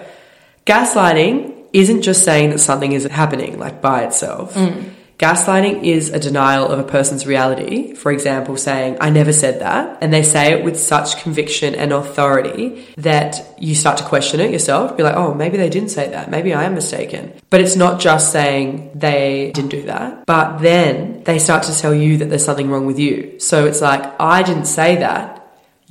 gaslighting 0.68 1.66
isn't 1.74 2.04
just 2.04 2.24
saying 2.24 2.52
that 2.52 2.60
something 2.60 2.92
isn't 2.92 3.10
happening 3.10 3.58
like 3.58 3.82
by 3.82 4.04
itself. 4.04 4.54
Hmm. 4.54 4.90
Gaslighting 5.22 5.84
is 5.84 6.10
a 6.10 6.20
denial 6.20 6.68
of 6.68 6.80
a 6.80 6.84
person's 6.84 7.28
reality. 7.28 7.94
For 7.94 8.12
example, 8.12 8.58
saying, 8.58 8.98
I 9.00 9.12
never 9.12 9.32
said 9.32 9.60
that. 9.60 10.00
And 10.02 10.12
they 10.12 10.24
say 10.24 10.54
it 10.54 10.66
with 10.66 10.80
such 10.80 11.22
conviction 11.22 11.76
and 11.76 11.94
authority 11.94 12.88
that 12.98 13.56
you 13.60 13.76
start 13.76 14.00
to 14.00 14.04
question 14.04 14.40
it 14.40 14.50
yourself. 14.50 14.98
Be 14.98 15.04
like, 15.04 15.16
oh, 15.16 15.36
maybe 15.36 15.58
they 15.58 15.70
didn't 15.70 15.90
say 15.90 16.10
that. 16.10 16.32
Maybe 16.32 16.56
I 16.56 16.64
am 16.64 16.74
mistaken. 16.74 17.34
But 17.52 17.62
it's 17.62 17.76
not 17.76 18.00
just 18.00 18.32
saying 18.32 18.94
they 18.96 19.52
didn't 19.54 19.70
do 19.70 19.84
that. 19.84 20.26
But 20.26 20.58
then 20.58 21.22
they 21.24 21.38
start 21.38 21.64
to 21.64 21.78
tell 21.78 21.94
you 21.94 22.18
that 22.18 22.30
there's 22.32 22.44
something 22.44 22.72
wrong 22.72 22.88
with 22.88 22.98
you. 22.98 23.40
So 23.40 23.68
it's 23.68 23.80
like, 23.80 24.20
I 24.20 24.42
didn't 24.42 24.66
say 24.66 24.96
that 24.96 25.41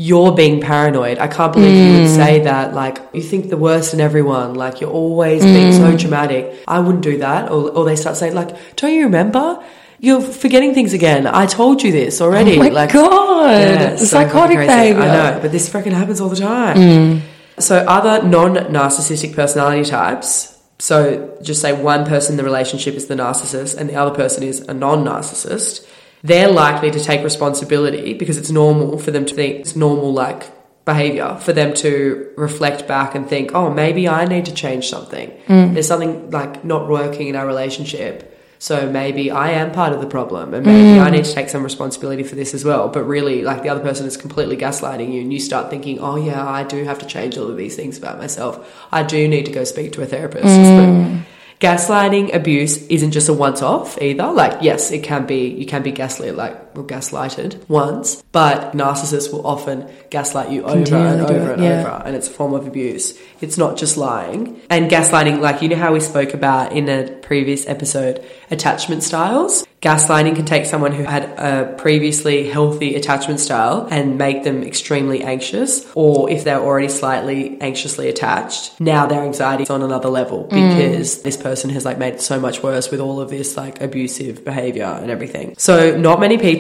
you're 0.01 0.33
being 0.33 0.63
paranoid. 0.63 1.19
I 1.19 1.29
can't 1.29 1.53
believe 1.53 1.77
you 1.77 2.01
would 2.01 2.09
say 2.09 2.41
mm. 2.41 2.45
that. 2.45 2.73
Like, 2.73 3.03
you 3.13 3.21
think 3.21 3.51
the 3.51 3.59
worst 3.59 3.93
in 3.93 4.01
everyone. 4.01 4.55
Like, 4.55 4.81
you're 4.81 4.91
always 4.91 5.45
being 5.45 5.75
so 5.75 5.93
mm. 5.93 6.01
dramatic. 6.01 6.59
I 6.67 6.81
wouldn't 6.81 7.05
do 7.05 7.19
that. 7.19 7.51
Or, 7.51 7.69
or 7.69 7.85
they 7.85 7.97
start 7.97 8.17
saying, 8.17 8.35
like, 8.35 8.77
don't 8.77 8.95
you 8.95 9.05
remember? 9.05 9.63
You're 9.99 10.23
forgetting 10.23 10.73
things 10.73 10.95
again. 10.95 11.27
I 11.27 11.45
told 11.45 11.83
you 11.83 11.93
this 11.93 12.23
already. 12.23 12.57
Oh 12.57 12.61
my 12.61 12.69
like, 12.71 12.95
God. 12.95 13.51
Yeah, 13.51 13.91
The 13.91 13.99
so 13.99 14.05
psychotic 14.07 14.57
behavior. 14.57 15.03
I 15.03 15.07
know, 15.07 15.39
but 15.43 15.53
this 15.53 15.69
freaking 15.69 15.93
happens 15.93 16.19
all 16.19 16.31
the 16.31 16.37
time. 16.37 16.79
Mm. 16.79 17.21
So, 17.59 17.77
other 17.77 18.27
non 18.27 18.55
narcissistic 18.55 19.35
personality 19.35 19.85
types. 19.85 20.59
So, 20.79 21.37
just 21.43 21.61
say 21.61 21.75
one 21.75 22.07
person 22.07 22.33
in 22.33 22.37
the 22.39 22.45
relationship 22.45 22.95
is 22.95 23.09
the 23.09 23.17
narcissist 23.17 23.77
and 23.77 23.91
the 23.91 23.97
other 23.97 24.15
person 24.15 24.45
is 24.45 24.61
a 24.61 24.73
non 24.73 25.05
narcissist. 25.05 25.87
They're 26.23 26.51
likely 26.51 26.91
to 26.91 27.01
take 27.01 27.25
responsibility 27.25 28.15
because 28.15 28.37
it's 28.37 28.51
normal 28.51 28.99
for 28.99 29.11
them 29.11 29.25
to 29.25 29.35
think 29.35 29.61
it's 29.61 29.75
normal, 29.75 30.13
like 30.13 30.51
behavior, 30.85 31.37
for 31.41 31.53
them 31.53 31.73
to 31.75 32.33
reflect 32.37 32.87
back 32.87 33.15
and 33.15 33.29
think, 33.29 33.55
oh, 33.55 33.73
maybe 33.73 34.09
I 34.09 34.25
need 34.27 34.45
to 34.47 34.55
change 34.55 34.89
something. 34.89 35.31
Mm. 35.47 35.75
There's 35.75 35.87
something 35.87 36.31
like 36.31 36.65
not 36.65 36.89
working 36.89 37.29
in 37.29 37.37
our 37.37 37.47
relationship. 37.47 38.27
So 38.59 38.91
maybe 38.91 39.31
I 39.31 39.53
am 39.53 39.73
part 39.73 39.95
of 39.95 40.03
the 40.03 40.07
problem 40.07 40.53
and 40.53 40.67
maybe 40.67 40.99
mm. 40.99 41.03
I 41.03 41.09
need 41.09 41.25
to 41.25 41.33
take 41.33 41.49
some 41.49 41.63
responsibility 41.63 42.23
for 42.23 42.35
this 42.35 42.53
as 42.53 42.63
well. 42.63 42.91
But 42.91 43.05
really, 43.05 43.43
like 43.43 43.63
the 43.63 43.71
other 43.71 43.81
person 43.81 44.07
is 44.07 44.19
completely 44.19 44.59
gaslighting 44.59 45.11
you 45.15 45.23
and 45.23 45.33
you 45.33 45.41
start 45.41 45.71
thinking, 45.71 45.99
oh 45.99 46.17
yeah, 46.17 46.47
I 46.47 46.65
do 46.65 46.85
have 46.85 46.99
to 46.99 47.07
change 47.07 47.39
all 47.39 47.49
of 47.49 47.57
these 47.57 47.75
things 47.75 47.97
about 47.97 48.19
myself. 48.19 48.87
I 48.93 49.03
do 49.03 49.27
need 49.27 49.47
to 49.47 49.53
go 49.53 49.65
speak 49.65 49.93
to 49.93 50.03
a 50.03 50.07
therapist. 50.07 50.45
Mm. 50.45 51.21
But 51.21 51.27
gaslighting 51.61 52.35
abuse 52.35 52.87
isn't 52.89 53.13
just 53.13 53.29
a 53.29 53.35
once 53.35 53.63
off 53.63 54.01
either. 54.01 54.33
Like, 54.33 54.63
yes, 54.63 54.91
it 54.91 55.03
can 55.03 55.27
be, 55.27 55.49
you 55.49 55.67
can 55.67 55.83
be 55.83 55.93
gaslit, 55.93 56.35
like, 56.35 56.70
or 56.77 56.85
gaslighted 56.85 57.69
once, 57.69 58.23
but 58.33 58.73
narcissists 58.73 59.33
will 59.33 59.47
often 59.47 59.89
gaslight 60.11 60.51
you 60.51 60.63
over 60.65 60.97
and 60.97 61.21
over 61.23 61.53
and 61.53 61.63
yeah. 61.63 61.81
over 61.81 62.03
and 62.07 62.17
it's 62.17 62.29
a 62.29 62.31
form 62.31 62.55
of 62.55 62.67
abuse. 62.67 63.19
It's 63.41 63.57
not 63.57 63.77
just 63.77 63.97
lying. 63.97 64.61
And 64.69 64.91
gaslighting, 64.91 65.41
like 65.41 65.63
you 65.63 65.69
know 65.69 65.77
how 65.77 65.93
we 65.93 66.01
spoke 66.01 66.35
about 66.35 66.73
in 66.73 66.89
a 66.89 67.11
previous 67.23 67.67
episode, 67.67 68.25
attachment 68.51 69.03
styles. 69.03 69.67
Gaslighting 69.81 70.37
can 70.37 70.45
take 70.45 70.67
someone 70.67 70.93
who 70.93 71.05
had 71.05 71.25
a 71.39 71.75
previously 71.79 72.47
healthy 72.51 72.97
attachment 72.97 73.41
style 73.41 73.89
and 73.91 74.19
make 74.19 74.45
them 74.45 74.63
extremely 74.63 75.23
anxious, 75.23 75.91
or 75.95 76.29
if 76.29 76.45
they're 76.45 76.61
already 76.61 76.89
slightly 76.89 77.59
anxiously 77.63 78.11
attached, 78.11 78.79
now 78.79 79.07
their 79.07 79.23
anxiety 79.23 79.63
is 79.63 79.71
on 79.71 79.83
another 79.83 80.11
level 80.11 80.45
mm. 80.45 80.51
because 80.51 81.23
this 81.23 81.39
person 81.39 81.71
has 81.71 81.87
like 81.87 81.97
made 81.97 82.13
it 82.13 82.21
so 82.21 82.39
much 82.39 82.63
worse 82.63 82.91
with 82.91 83.01
all 83.01 83.23
of 83.23 83.31
this 83.31 83.57
like 83.57 83.81
abusive 83.81 84.45
behavior 84.45 84.85
and 84.85 85.11
everything. 85.11 85.55
So 85.57 85.97
not 85.97 86.21
many 86.21 86.37
people 86.37 86.60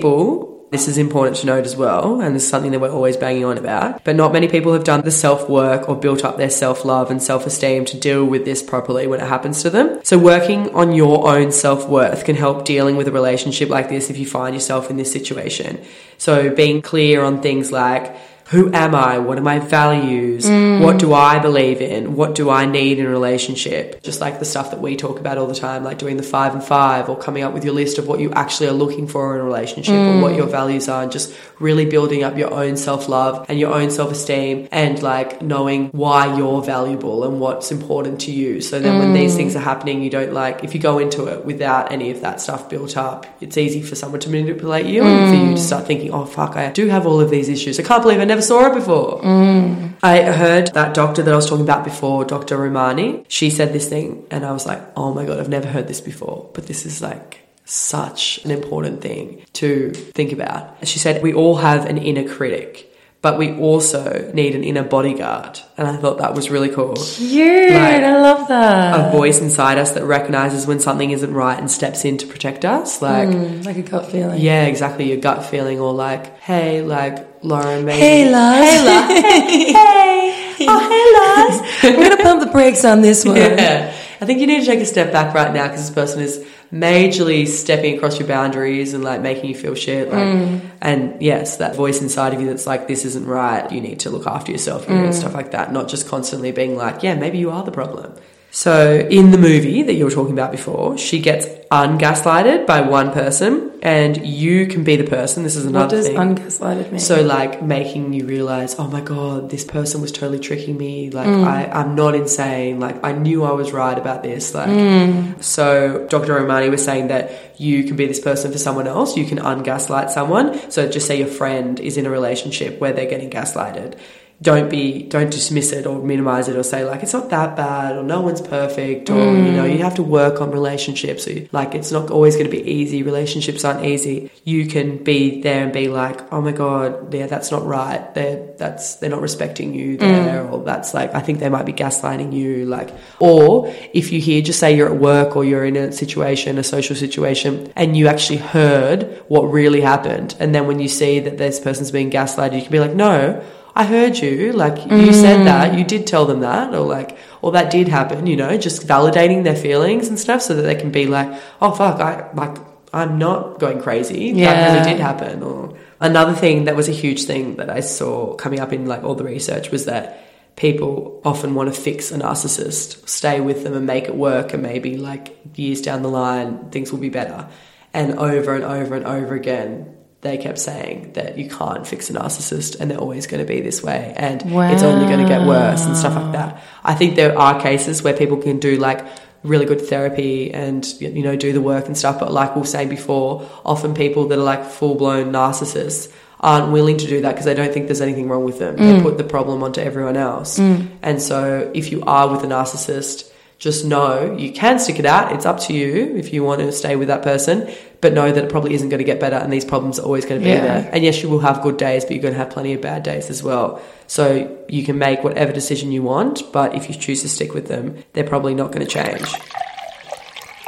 this 0.70 0.86
is 0.86 0.98
important 0.98 1.36
to 1.38 1.46
note 1.46 1.66
as 1.66 1.76
well, 1.76 2.20
and 2.20 2.34
this 2.34 2.44
is 2.44 2.48
something 2.48 2.70
that 2.70 2.80
we're 2.80 2.92
always 2.92 3.16
banging 3.16 3.44
on 3.44 3.58
about. 3.58 4.04
But 4.04 4.14
not 4.14 4.32
many 4.32 4.46
people 4.46 4.72
have 4.72 4.84
done 4.84 5.00
the 5.00 5.10
self 5.10 5.48
work 5.48 5.88
or 5.88 5.96
built 5.96 6.24
up 6.24 6.36
their 6.36 6.50
self 6.50 6.84
love 6.84 7.10
and 7.10 7.20
self 7.20 7.44
esteem 7.44 7.84
to 7.86 7.98
deal 7.98 8.24
with 8.24 8.44
this 8.44 8.62
properly 8.62 9.08
when 9.08 9.20
it 9.20 9.26
happens 9.26 9.62
to 9.62 9.70
them. 9.70 10.00
So, 10.04 10.16
working 10.16 10.72
on 10.72 10.92
your 10.92 11.28
own 11.28 11.50
self 11.50 11.88
worth 11.88 12.24
can 12.24 12.36
help 12.36 12.64
dealing 12.64 12.96
with 12.96 13.08
a 13.08 13.12
relationship 13.12 13.68
like 13.68 13.88
this 13.88 14.10
if 14.10 14.18
you 14.18 14.26
find 14.26 14.54
yourself 14.54 14.90
in 14.90 14.96
this 14.96 15.10
situation. 15.10 15.82
So, 16.18 16.54
being 16.54 16.82
clear 16.82 17.24
on 17.24 17.42
things 17.42 17.72
like, 17.72 18.16
who 18.50 18.72
am 18.74 18.96
I? 18.96 19.18
What 19.18 19.38
are 19.38 19.42
my 19.42 19.60
values? 19.60 20.44
Mm. 20.44 20.82
What 20.82 20.98
do 20.98 21.14
I 21.14 21.38
believe 21.38 21.80
in? 21.80 22.16
What 22.16 22.34
do 22.34 22.50
I 22.50 22.66
need 22.66 22.98
in 22.98 23.06
a 23.06 23.08
relationship? 23.08 24.02
Just 24.02 24.20
like 24.20 24.40
the 24.40 24.44
stuff 24.44 24.72
that 24.72 24.80
we 24.80 24.96
talk 24.96 25.20
about 25.20 25.38
all 25.38 25.46
the 25.46 25.54
time, 25.54 25.84
like 25.84 25.98
doing 25.98 26.16
the 26.16 26.24
five 26.24 26.52
and 26.52 26.62
five 26.62 27.08
or 27.08 27.16
coming 27.16 27.44
up 27.44 27.54
with 27.54 27.64
your 27.64 27.74
list 27.74 27.98
of 27.98 28.08
what 28.08 28.18
you 28.18 28.32
actually 28.32 28.68
are 28.68 28.72
looking 28.72 29.06
for 29.06 29.36
in 29.36 29.40
a 29.40 29.44
relationship 29.44 29.94
or 29.94 30.20
what 30.20 30.32
mm. 30.32 30.38
your 30.38 30.48
values 30.48 30.88
are 30.88 31.04
and 31.04 31.12
just 31.12 31.32
really 31.60 31.86
building 31.86 32.24
up 32.24 32.36
your 32.36 32.52
own 32.52 32.76
self 32.76 33.08
love 33.08 33.46
and 33.48 33.60
your 33.60 33.72
own 33.72 33.88
self 33.88 34.10
esteem 34.10 34.66
and 34.72 35.00
like 35.00 35.40
knowing 35.40 35.86
why 35.90 36.36
you're 36.36 36.60
valuable 36.60 37.22
and 37.22 37.38
what's 37.38 37.70
important 37.70 38.20
to 38.22 38.32
you. 38.32 38.60
So 38.60 38.80
then 38.80 38.98
when 38.98 39.12
these 39.12 39.34
mm. 39.34 39.36
things 39.36 39.54
are 39.54 39.60
happening, 39.60 40.02
you 40.02 40.10
don't 40.10 40.32
like, 40.32 40.64
if 40.64 40.74
you 40.74 40.80
go 40.80 40.98
into 40.98 41.28
it 41.28 41.44
without 41.44 41.92
any 41.92 42.10
of 42.10 42.20
that 42.22 42.40
stuff 42.40 42.68
built 42.68 42.96
up, 42.96 43.26
it's 43.40 43.56
easy 43.56 43.80
for 43.80 43.94
someone 43.94 44.18
to 44.20 44.28
manipulate 44.28 44.86
you 44.86 45.04
and 45.04 45.30
for 45.30 45.44
you 45.44 45.54
to 45.54 45.60
start 45.62 45.86
thinking, 45.86 46.10
oh 46.12 46.26
fuck, 46.26 46.56
I 46.56 46.72
do 46.72 46.88
have 46.88 47.06
all 47.06 47.20
of 47.20 47.30
these 47.30 47.48
issues. 47.48 47.78
I 47.78 47.84
can't 47.84 48.02
believe 48.02 48.18
I 48.18 48.24
never 48.24 48.39
saw 48.40 48.70
it 48.70 48.74
before. 48.74 49.20
Mm. 49.22 49.94
I 50.02 50.22
heard 50.22 50.68
that 50.74 50.94
doctor 50.94 51.22
that 51.22 51.32
I 51.32 51.36
was 51.36 51.48
talking 51.48 51.64
about 51.64 51.84
before, 51.84 52.24
Dr. 52.24 52.56
Ramani, 52.56 53.24
she 53.28 53.50
said 53.50 53.72
this 53.72 53.88
thing, 53.88 54.26
and 54.30 54.44
I 54.44 54.52
was 54.52 54.66
like, 54.66 54.82
oh 54.96 55.12
my 55.12 55.26
God, 55.26 55.38
I've 55.38 55.48
never 55.48 55.68
heard 55.68 55.88
this 55.88 56.00
before. 56.00 56.50
But 56.54 56.66
this 56.66 56.86
is 56.86 57.02
like 57.02 57.40
such 57.64 58.44
an 58.44 58.50
important 58.50 59.00
thing 59.00 59.44
to 59.54 59.90
think 59.92 60.32
about. 60.32 60.86
She 60.86 60.98
said, 60.98 61.22
we 61.22 61.32
all 61.32 61.56
have 61.56 61.86
an 61.86 61.98
inner 61.98 62.28
critic. 62.28 62.89
But 63.22 63.36
we 63.38 63.52
also 63.58 64.30
need 64.32 64.54
an 64.54 64.64
inner 64.64 64.82
bodyguard. 64.82 65.60
And 65.76 65.86
I 65.86 65.96
thought 65.98 66.18
that 66.18 66.34
was 66.34 66.48
really 66.50 66.70
cool. 66.70 66.96
Cute. 66.96 67.70
Like, 67.70 68.02
I 68.02 68.20
love 68.20 68.48
that. 68.48 69.08
A 69.08 69.12
voice 69.12 69.40
inside 69.40 69.76
us 69.76 69.92
that 69.92 70.04
recognizes 70.04 70.66
when 70.66 70.80
something 70.80 71.10
isn't 71.10 71.32
right 71.34 71.58
and 71.58 71.70
steps 71.70 72.04
in 72.06 72.16
to 72.18 72.26
protect 72.26 72.64
us. 72.64 73.02
Like, 73.02 73.28
Mm, 73.28 73.64
like 73.66 73.76
a 73.76 73.82
gut 73.82 74.06
feeling. 74.10 74.40
yeah, 74.40 74.64
exactly. 74.64 75.08
Your 75.08 75.18
gut 75.20 75.44
feeling, 75.44 75.78
or 75.80 75.92
like, 75.92 76.38
hey, 76.40 76.80
like 76.82 77.26
Lauren, 77.44 77.84
maybe. 77.84 78.00
Hey, 78.00 78.30
Lars. 78.30 78.64
Hey, 78.64 78.84
Lars. 78.84 79.22
hey. 79.76 80.66
Oh, 80.68 80.78
hey, 80.90 81.06
Lars. 81.18 81.82
We're 81.82 82.08
gonna 82.08 82.22
pump 82.22 82.40
the 82.44 82.50
brakes 82.50 82.84
on 82.84 83.00
this 83.02 83.24
one. 83.24 83.36
Yeah. 83.36 83.94
I 84.22 84.26
think 84.26 84.40
you 84.40 84.46
need 84.46 84.60
to 84.60 84.66
take 84.66 84.80
a 84.80 84.86
step 84.86 85.12
back 85.12 85.34
right 85.34 85.52
now 85.52 85.64
because 85.68 85.80
this 85.86 85.94
person 85.94 86.20
is 86.20 86.44
majorly 86.72 87.46
stepping 87.48 87.96
across 87.96 88.18
your 88.18 88.28
boundaries 88.28 88.94
and 88.94 89.02
like 89.02 89.20
making 89.20 89.46
you 89.50 89.54
feel 89.56 89.74
shit. 89.74 90.08
Like, 90.08 90.18
Mm. 90.20 90.60
and 90.80 91.20
yes, 91.20 91.56
that 91.56 91.74
voice 91.74 92.00
inside 92.00 92.32
of 92.32 92.40
you 92.40 92.46
that's 92.46 92.66
like, 92.66 92.86
this 92.86 93.04
isn't 93.04 93.26
right. 93.26 93.70
You 93.72 93.80
need 93.80 94.00
to 94.00 94.10
look 94.10 94.26
after 94.26 94.52
yourself 94.52 94.86
Mm. 94.86 95.04
and 95.06 95.14
stuff 95.14 95.34
like 95.34 95.50
that. 95.50 95.72
Not 95.72 95.88
just 95.88 96.08
constantly 96.08 96.52
being 96.52 96.76
like, 96.76 97.02
yeah, 97.02 97.14
maybe 97.14 97.38
you 97.38 97.50
are 97.50 97.64
the 97.64 97.72
problem. 97.72 98.12
So 98.52 99.06
in 99.08 99.30
the 99.30 99.38
movie 99.38 99.82
that 99.84 99.94
you 99.94 100.04
were 100.04 100.10
talking 100.10 100.32
about 100.32 100.50
before, 100.50 100.98
she 100.98 101.20
gets 101.20 101.46
ungaslighted 101.70 102.66
by 102.66 102.80
one 102.80 103.12
person 103.12 103.70
and 103.80 104.26
you 104.26 104.66
can 104.66 104.82
be 104.82 104.96
the 104.96 105.04
person. 105.08 105.44
This 105.44 105.54
is 105.54 105.66
another 105.66 105.84
What 105.84 105.90
does 105.90 106.06
thing. 106.08 106.16
ungaslighted 106.16 106.90
mean? 106.90 106.98
So 106.98 107.22
like 107.22 107.62
making 107.62 108.12
you 108.12 108.26
realize, 108.26 108.74
oh 108.78 108.88
my 108.88 109.00
god, 109.02 109.50
this 109.50 109.64
person 109.64 110.00
was 110.00 110.10
totally 110.10 110.40
tricking 110.40 110.76
me. 110.76 111.10
Like 111.10 111.28
Mm. 111.28 111.44
I, 111.46 111.66
I'm 111.70 111.94
not 111.94 112.16
insane. 112.16 112.80
Like 112.80 112.96
I 113.04 113.12
knew 113.12 113.44
I 113.44 113.52
was 113.52 113.70
right 113.72 113.96
about 113.96 114.24
this. 114.24 114.52
Like 114.52 114.68
Mm. 114.68 115.42
so, 115.42 116.06
Dr. 116.10 116.34
Ramani 116.34 116.70
was 116.70 116.84
saying 116.84 117.06
that 117.08 117.30
you 117.56 117.84
can 117.84 117.94
be 117.94 118.06
this 118.06 118.18
person 118.20 118.50
for 118.50 118.58
someone 118.58 118.88
else. 118.88 119.16
You 119.16 119.26
can 119.26 119.38
ungaslight 119.38 120.10
someone. 120.10 120.58
So 120.72 120.88
just 120.88 121.06
say 121.06 121.18
your 121.18 121.28
friend 121.28 121.78
is 121.78 121.96
in 121.96 122.04
a 122.04 122.10
relationship 122.10 122.80
where 122.80 122.92
they're 122.92 123.08
getting 123.08 123.30
gaslighted. 123.30 123.94
Don't 124.42 124.70
be, 124.70 125.02
don't 125.02 125.30
dismiss 125.30 125.70
it 125.72 125.86
or 125.86 126.02
minimize 126.02 126.48
it 126.48 126.56
or 126.56 126.62
say 126.62 126.82
like 126.84 127.02
it's 127.02 127.12
not 127.12 127.28
that 127.28 127.56
bad 127.56 127.96
or 127.96 128.02
no 128.02 128.22
one's 128.22 128.40
perfect 128.40 129.10
or 129.10 129.18
you 129.36 129.50
mm. 129.50 129.56
know 129.56 129.64
you 129.64 129.78
have 129.78 129.96
to 129.96 130.02
work 130.02 130.40
on 130.40 130.50
relationships. 130.50 131.28
Or, 131.28 131.46
like 131.52 131.74
it's 131.74 131.92
not 131.92 132.10
always 132.10 132.36
going 132.36 132.46
to 132.46 132.50
be 132.50 132.62
easy. 132.62 133.02
Relationships 133.02 133.64
aren't 133.64 133.84
easy. 133.84 134.30
You 134.44 134.66
can 134.66 135.04
be 135.04 135.42
there 135.42 135.64
and 135.64 135.72
be 135.72 135.88
like, 135.88 136.32
oh 136.32 136.40
my 136.40 136.52
god, 136.52 137.12
yeah, 137.12 137.26
that's 137.26 137.50
not 137.50 137.66
right. 137.66 138.14
They're 138.14 138.50
that's 138.56 138.96
they're 138.96 139.10
not 139.10 139.20
respecting 139.20 139.74
you 139.74 139.96
mm. 139.96 140.00
there, 140.00 140.46
or 140.48 140.64
that's 140.64 140.94
like 140.94 141.14
I 141.14 141.20
think 141.20 141.40
they 141.40 141.48
might 141.48 141.66
be 141.66 141.72
gaslighting 141.72 142.32
you. 142.32 142.66
Like, 142.66 142.90
or 143.18 143.74
if 143.92 144.12
you 144.12 144.20
hear, 144.20 144.40
just 144.42 144.58
say 144.58 144.74
you're 144.76 144.92
at 144.92 145.00
work 145.00 145.36
or 145.36 145.44
you're 145.44 145.64
in 145.64 145.76
a 145.76 145.92
situation, 145.92 146.58
a 146.58 146.64
social 146.64 146.96
situation, 146.96 147.72
and 147.76 147.96
you 147.96 148.06
actually 148.06 148.38
heard 148.38 149.22
what 149.28 149.42
really 149.42 149.80
happened, 149.80 150.34
and 150.40 150.54
then 150.54 150.66
when 150.66 150.78
you 150.80 150.88
see 150.88 151.20
that 151.20 151.38
this 151.38 151.60
person's 151.60 151.90
being 151.90 152.10
gaslighted, 152.10 152.54
you 152.54 152.62
can 152.62 152.72
be 152.72 152.80
like, 152.80 152.94
no. 152.94 153.42
I 153.74 153.84
heard 153.84 154.18
you, 154.18 154.52
like 154.52 154.78
you 154.90 155.12
said 155.12 155.40
mm. 155.40 155.44
that, 155.44 155.78
you 155.78 155.84
did 155.84 156.06
tell 156.06 156.26
them 156.26 156.40
that, 156.40 156.74
or 156.74 156.86
like, 156.86 157.16
or 157.40 157.52
that 157.52 157.70
did 157.70 157.88
happen, 157.88 158.26
you 158.26 158.36
know, 158.36 158.56
just 158.58 158.86
validating 158.86 159.44
their 159.44 159.56
feelings 159.56 160.08
and 160.08 160.18
stuff 160.18 160.42
so 160.42 160.54
that 160.54 160.62
they 160.62 160.74
can 160.74 160.90
be 160.90 161.06
like, 161.06 161.40
oh 161.60 161.70
fuck, 161.72 162.00
I 162.00 162.30
like, 162.34 162.58
I'm 162.92 163.18
not 163.18 163.60
going 163.60 163.80
crazy. 163.80 164.32
That 164.32 164.38
Yeah. 164.38 164.72
really 164.74 164.90
did 164.92 165.00
happen. 165.00 165.42
Or 165.42 165.74
another 166.00 166.34
thing 166.34 166.64
that 166.64 166.74
was 166.74 166.88
a 166.88 166.92
huge 166.92 167.24
thing 167.24 167.56
that 167.56 167.70
I 167.70 167.80
saw 167.80 168.34
coming 168.34 168.58
up 168.60 168.72
in 168.72 168.86
like 168.86 169.04
all 169.04 169.14
the 169.14 169.24
research 169.24 169.70
was 169.70 169.84
that 169.84 170.24
people 170.56 171.20
often 171.24 171.54
want 171.54 171.72
to 171.72 171.80
fix 171.80 172.10
a 172.10 172.18
narcissist, 172.18 173.08
stay 173.08 173.40
with 173.40 173.62
them 173.62 173.74
and 173.74 173.86
make 173.86 174.04
it 174.04 174.16
work, 174.16 174.52
and 174.52 174.62
maybe 174.62 174.96
like 174.96 175.36
years 175.54 175.80
down 175.80 176.02
the 176.02 176.08
line 176.08 176.70
things 176.70 176.90
will 176.90 176.98
be 176.98 177.08
better. 177.08 177.48
And 177.94 178.18
over 178.18 178.54
and 178.54 178.64
over 178.64 178.94
and 178.94 179.06
over 179.06 179.34
again, 179.34 179.96
they 180.22 180.36
kept 180.36 180.58
saying 180.58 181.12
that 181.14 181.38
you 181.38 181.48
can't 181.48 181.86
fix 181.86 182.10
a 182.10 182.12
narcissist 182.12 182.78
and 182.78 182.90
they're 182.90 182.98
always 182.98 183.26
going 183.26 183.44
to 183.44 183.50
be 183.50 183.60
this 183.60 183.82
way 183.82 184.12
and 184.16 184.42
it's 184.42 184.82
only 184.82 185.06
going 185.06 185.20
to 185.20 185.28
get 185.28 185.46
worse 185.46 185.86
and 185.86 185.96
stuff 185.96 186.14
like 186.14 186.32
that. 186.32 186.62
I 186.84 186.94
think 186.94 187.16
there 187.16 187.38
are 187.38 187.60
cases 187.60 188.02
where 188.02 188.14
people 188.14 188.36
can 188.36 188.58
do 188.58 188.76
like 188.76 189.06
really 189.42 189.64
good 189.64 189.80
therapy 189.80 190.52
and 190.52 190.84
you 191.00 191.22
know 191.22 191.34
do 191.34 191.52
the 191.54 191.62
work 191.62 191.86
and 191.86 191.96
stuff 191.96 192.20
but 192.20 192.30
like 192.30 192.54
we 192.54 192.60
were 192.60 192.66
saying 192.66 192.90
before 192.90 193.48
often 193.64 193.94
people 193.94 194.28
that 194.28 194.38
are 194.38 194.42
like 194.42 194.62
full-blown 194.66 195.32
narcissists 195.32 196.12
aren't 196.40 196.72
willing 196.72 196.96
to 196.98 197.06
do 197.06 197.20
that 197.22 197.32
because 197.32 197.44
they 197.44 197.54
don't 197.54 197.72
think 197.72 197.86
there's 197.86 198.00
anything 198.00 198.28
wrong 198.28 198.44
with 198.44 198.58
them. 198.58 198.76
They 198.76 198.82
mm. 198.82 199.02
put 199.02 199.18
the 199.18 199.24
problem 199.24 199.62
onto 199.62 199.80
everyone 199.80 200.16
else. 200.16 200.58
Mm. 200.58 200.88
And 201.02 201.20
so 201.20 201.70
if 201.74 201.92
you 201.92 202.02
are 202.02 202.30
with 202.30 202.42
a 202.42 202.46
narcissist 202.46 203.29
just 203.60 203.84
know 203.84 204.34
you 204.38 204.50
can 204.52 204.78
stick 204.78 204.98
it 204.98 205.04
out. 205.06 205.32
It's 205.32 205.44
up 205.46 205.60
to 205.60 205.72
you 205.74 206.16
if 206.16 206.32
you 206.32 206.42
want 206.42 206.60
to 206.62 206.72
stay 206.72 206.96
with 206.96 207.08
that 207.08 207.22
person 207.22 207.70
but 208.00 208.14
know 208.14 208.32
that 208.32 208.44
it 208.44 208.50
probably 208.50 208.72
isn't 208.72 208.88
going 208.88 208.98
to 208.98 209.04
get 209.04 209.20
better 209.20 209.36
and 209.36 209.52
these 209.52 209.66
problems 209.66 209.98
are 209.98 210.02
always 210.06 210.24
going 210.24 210.40
to 210.40 210.44
be 210.44 210.50
Yeah. 210.50 210.64
there. 210.64 210.90
And 210.92 211.04
yes 211.04 211.22
you 211.22 211.28
will 211.28 211.40
have 211.40 211.60
good 211.62 211.76
days 211.76 212.02
but 212.04 212.12
you're 212.14 212.22
going 212.22 212.32
to 212.34 212.38
have 212.38 212.48
plenty 212.50 212.72
of 212.72 212.80
bad 212.80 213.02
days 213.02 213.28
as 213.30 213.42
well. 213.42 213.80
So 214.06 214.26
you 214.68 214.82
can 214.82 214.96
make 214.98 215.22
whatever 215.22 215.52
decision 215.52 215.92
you 215.92 216.02
want 216.02 216.50
but 216.52 216.74
if 216.74 216.88
you 216.88 216.94
choose 216.94 217.20
to 217.22 217.28
stick 217.28 217.52
with 217.52 217.68
them 217.68 218.02
they're 218.14 218.24
probably 218.24 218.54
not 218.54 218.72
going 218.72 218.84
to 218.86 218.90
change. 218.90 219.30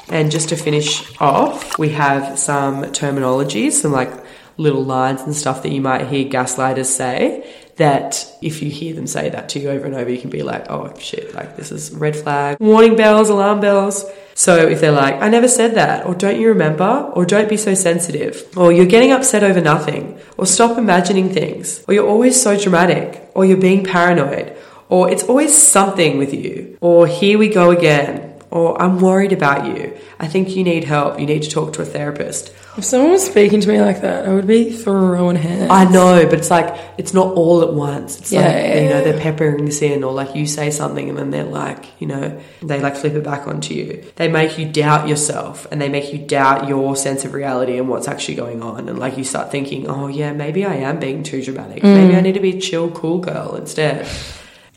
And 0.08 0.30
just 0.30 0.50
to 0.50 0.56
finish 0.56 1.18
off, 1.20 1.78
we 1.78 1.88
have 1.90 2.38
some 2.38 2.82
terminologies, 2.92 3.72
some 3.72 3.92
like 3.92 4.12
little 4.58 4.84
lines 4.84 5.22
and 5.22 5.34
stuff 5.34 5.62
that 5.62 5.72
you 5.72 5.80
might 5.80 6.06
hear 6.08 6.26
gaslighters 6.28 6.84
say 6.86 7.50
that 7.76 8.26
if 8.42 8.62
you 8.62 8.70
hear 8.70 8.94
them 8.94 9.06
say 9.06 9.30
that 9.30 9.48
to 9.50 9.58
you 9.58 9.70
over 9.70 9.86
and 9.86 9.94
over, 9.94 10.10
you 10.10 10.18
can 10.18 10.30
be 10.30 10.42
like, 10.42 10.70
oh 10.70 10.92
shit, 10.98 11.34
like 11.34 11.56
this 11.56 11.72
is 11.72 11.90
red 11.92 12.14
flag, 12.14 12.58
warning 12.60 12.96
bells, 12.96 13.28
alarm 13.28 13.60
bells. 13.60 14.04
So 14.34 14.66
if 14.68 14.80
they're 14.80 14.92
like, 14.92 15.14
I 15.16 15.28
never 15.28 15.48
said 15.48 15.74
that, 15.74 16.06
or 16.06 16.14
don't 16.14 16.40
you 16.40 16.48
remember, 16.48 17.10
or 17.14 17.24
don't 17.26 17.48
be 17.48 17.56
so 17.56 17.74
sensitive, 17.74 18.46
or 18.56 18.72
you're 18.72 18.86
getting 18.86 19.12
upset 19.12 19.44
over 19.44 19.60
nothing, 19.60 20.18
or 20.38 20.46
stop 20.46 20.78
imagining 20.78 21.30
things, 21.30 21.84
or 21.86 21.94
you're 21.94 22.08
always 22.08 22.40
so 22.40 22.58
dramatic, 22.58 23.30
or 23.34 23.44
you're 23.44 23.58
being 23.58 23.84
paranoid, 23.84 24.56
or 24.88 25.10
it's 25.10 25.24
always 25.24 25.56
something 25.56 26.18
with 26.18 26.32
you, 26.34 26.78
or 26.80 27.06
here 27.06 27.38
we 27.38 27.48
go 27.48 27.70
again, 27.70 28.31
or 28.52 28.80
I'm 28.80 29.00
worried 29.00 29.32
about 29.32 29.66
you. 29.66 29.96
I 30.20 30.28
think 30.28 30.54
you 30.54 30.62
need 30.62 30.84
help. 30.84 31.18
You 31.18 31.24
need 31.24 31.42
to 31.42 31.50
talk 31.50 31.72
to 31.74 31.82
a 31.82 31.86
therapist. 31.86 32.52
if 32.76 32.84
someone 32.84 33.12
was 33.12 33.24
speaking 33.24 33.60
to 33.62 33.68
me 33.68 33.80
like 33.80 34.02
that, 34.02 34.28
I 34.28 34.34
would 34.34 34.46
be 34.46 34.70
throwing 34.72 35.36
hands. 35.36 35.70
I 35.70 35.84
know, 35.84 36.26
but 36.26 36.38
it's 36.38 36.50
like 36.50 36.78
it's 36.98 37.14
not 37.14 37.34
all 37.34 37.62
at 37.62 37.72
once. 37.72 38.18
It's 38.20 38.30
Yeah, 38.30 38.42
like 38.42 38.54
yeah, 38.54 38.80
you 38.82 38.88
know 38.90 38.98
yeah. 38.98 39.00
they're 39.00 39.20
peppering 39.20 39.64
this 39.64 39.80
in, 39.80 40.04
or 40.04 40.12
like 40.12 40.34
you 40.36 40.46
say 40.46 40.70
something 40.70 41.08
and 41.08 41.16
then 41.16 41.30
they're 41.30 41.44
like 41.44 41.86
you 41.98 42.06
know 42.06 42.40
they 42.60 42.78
like 42.78 42.96
flip 42.96 43.14
it 43.14 43.24
back 43.24 43.48
onto 43.48 43.72
you. 43.72 44.04
They 44.16 44.28
make 44.28 44.58
you 44.58 44.68
doubt 44.70 45.08
yourself 45.08 45.66
and 45.72 45.80
they 45.80 45.88
make 45.88 46.12
you 46.12 46.18
doubt 46.18 46.68
your 46.68 46.94
sense 46.94 47.24
of 47.24 47.32
reality 47.32 47.78
and 47.78 47.88
what's 47.88 48.06
actually 48.06 48.34
going 48.34 48.62
on. 48.62 48.88
And 48.88 48.98
like 48.98 49.16
you 49.16 49.24
start 49.24 49.50
thinking, 49.50 49.88
oh 49.88 50.08
yeah, 50.08 50.32
maybe 50.34 50.66
I 50.66 50.74
am 50.74 51.00
being 51.00 51.22
too 51.22 51.42
dramatic. 51.42 51.82
Maybe 51.82 52.12
mm. 52.12 52.18
I 52.18 52.20
need 52.20 52.34
to 52.34 52.40
be 52.40 52.58
a 52.58 52.60
chill, 52.60 52.90
cool 52.90 53.18
girl 53.18 53.54
instead. 53.56 54.06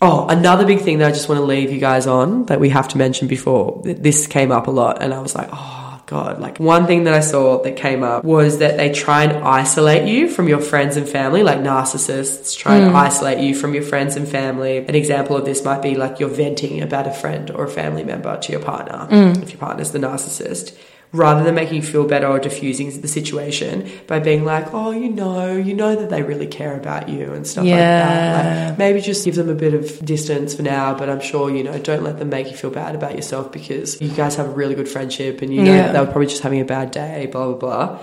Oh, 0.02 0.28
another 0.28 0.66
big 0.66 0.82
thing 0.82 0.98
that 1.00 1.08
I 1.08 1.12
just 1.12 1.30
want 1.30 1.40
to 1.40 1.46
leave 1.46 1.72
you 1.72 1.80
guys 1.80 2.06
on 2.06 2.46
that 2.48 2.60
we 2.60 2.70
have 2.70 2.90
to 2.90 2.98
mention 2.98 3.28
before. 3.28 3.82
This 3.84 4.28
came 4.28 4.52
up 4.52 4.68
a 4.68 4.72
lot, 4.72 5.02
and 5.02 5.14
I 5.14 5.20
was 5.20 5.36
like, 5.36 5.50
oh 5.52 5.86
god. 6.06 6.40
Like 6.40 6.60
one 6.60 6.86
thing 6.86 7.06
that 7.06 7.14
I 7.14 7.20
saw 7.20 7.62
that 7.64 7.76
came 7.76 8.04
up 8.04 8.24
was 8.24 8.60
that 8.60 8.78
they 8.78 8.92
try 8.92 9.24
and 9.24 9.44
isolate 9.44 10.08
you 10.08 10.28
from 10.30 10.48
your 10.48 10.60
friends 10.60 10.98
and 10.98 11.08
family, 11.08 11.44
like 11.44 11.60
narcissists 11.60 12.58
try 12.58 12.76
and 12.76 12.92
hmm. 12.92 12.96
isolate 12.96 13.40
you 13.40 13.56
from 13.56 13.74
your 13.74 13.84
friends 13.84 14.16
and 14.16 14.28
family. 14.28 14.78
An 14.78 14.96
example 14.96 15.38
of 15.38 15.46
this 15.46 15.64
might 15.64 15.82
be 15.82 15.96
like 15.96 16.20
you're 16.20 16.30
venting 16.30 16.82
about 16.82 17.08
a 17.08 17.14
friend 17.14 17.50
or 17.52 17.66
a 17.66 17.70
family 17.70 18.04
member 18.04 18.38
to 18.38 18.52
your 18.52 18.62
partner, 18.62 19.06
hmm. 19.06 19.42
if 19.42 19.52
your 19.52 19.60
partner's 19.60 19.92
the 19.92 20.00
narcissist 20.00 20.78
rather 21.16 21.44
than 21.44 21.56
making 21.56 21.76
you 21.76 21.82
feel 21.82 22.06
better 22.08 22.28
or 22.28 22.40
diffusing 22.40 23.02
the 23.02 23.08
situation 23.08 23.90
by 24.08 24.20
being 24.20 24.44
like, 24.46 24.74
oh, 24.74 24.92
you 24.92 25.10
know, 25.10 25.56
you 25.56 25.74
know 25.74 25.96
that 25.96 26.10
they 26.10 26.22
really 26.24 26.48
care 26.48 26.76
about 26.76 27.10
you 27.10 27.34
and 27.34 27.48
stuff 27.48 27.64
like 27.66 27.74
that. 27.76 28.70
Like, 28.70 28.78
maybe 28.78 29.02
just 29.02 29.26
give 29.26 29.36
them 29.36 29.50
a 29.50 29.56
bit 29.56 29.74
of 29.74 30.04
distance 30.06 30.54
for 30.56 30.62
now, 30.64 30.94
but 30.98 31.10
I'm 31.10 31.22
sure, 31.22 31.50
you 31.50 31.64
know, 31.64 31.78
don't 31.80 32.04
let 32.04 32.20
them 32.20 32.30
make 32.30 32.52
you 32.52 32.58
feel 32.58 32.70
bad 32.72 32.96
about 32.96 33.16
yourself 33.16 33.52
because 33.52 34.02
you 34.02 34.10
guys 34.10 34.36
have 34.36 34.48
a 34.48 34.52
really 34.52 34.76
good 34.76 34.90
friendship 34.90 35.42
and 35.42 35.54
you 35.54 35.64
know 35.64 35.74
Yeah. 35.74 35.82
that 35.88 35.94
they 35.94 36.00
were 36.00 36.06
probably 36.06 36.28
just 36.28 36.44
having 36.44 36.62
a 36.62 36.66
bad 36.66 36.92
day, 36.92 37.28
blah, 37.32 37.46
blah, 37.54 37.56
blah. 37.58 38.00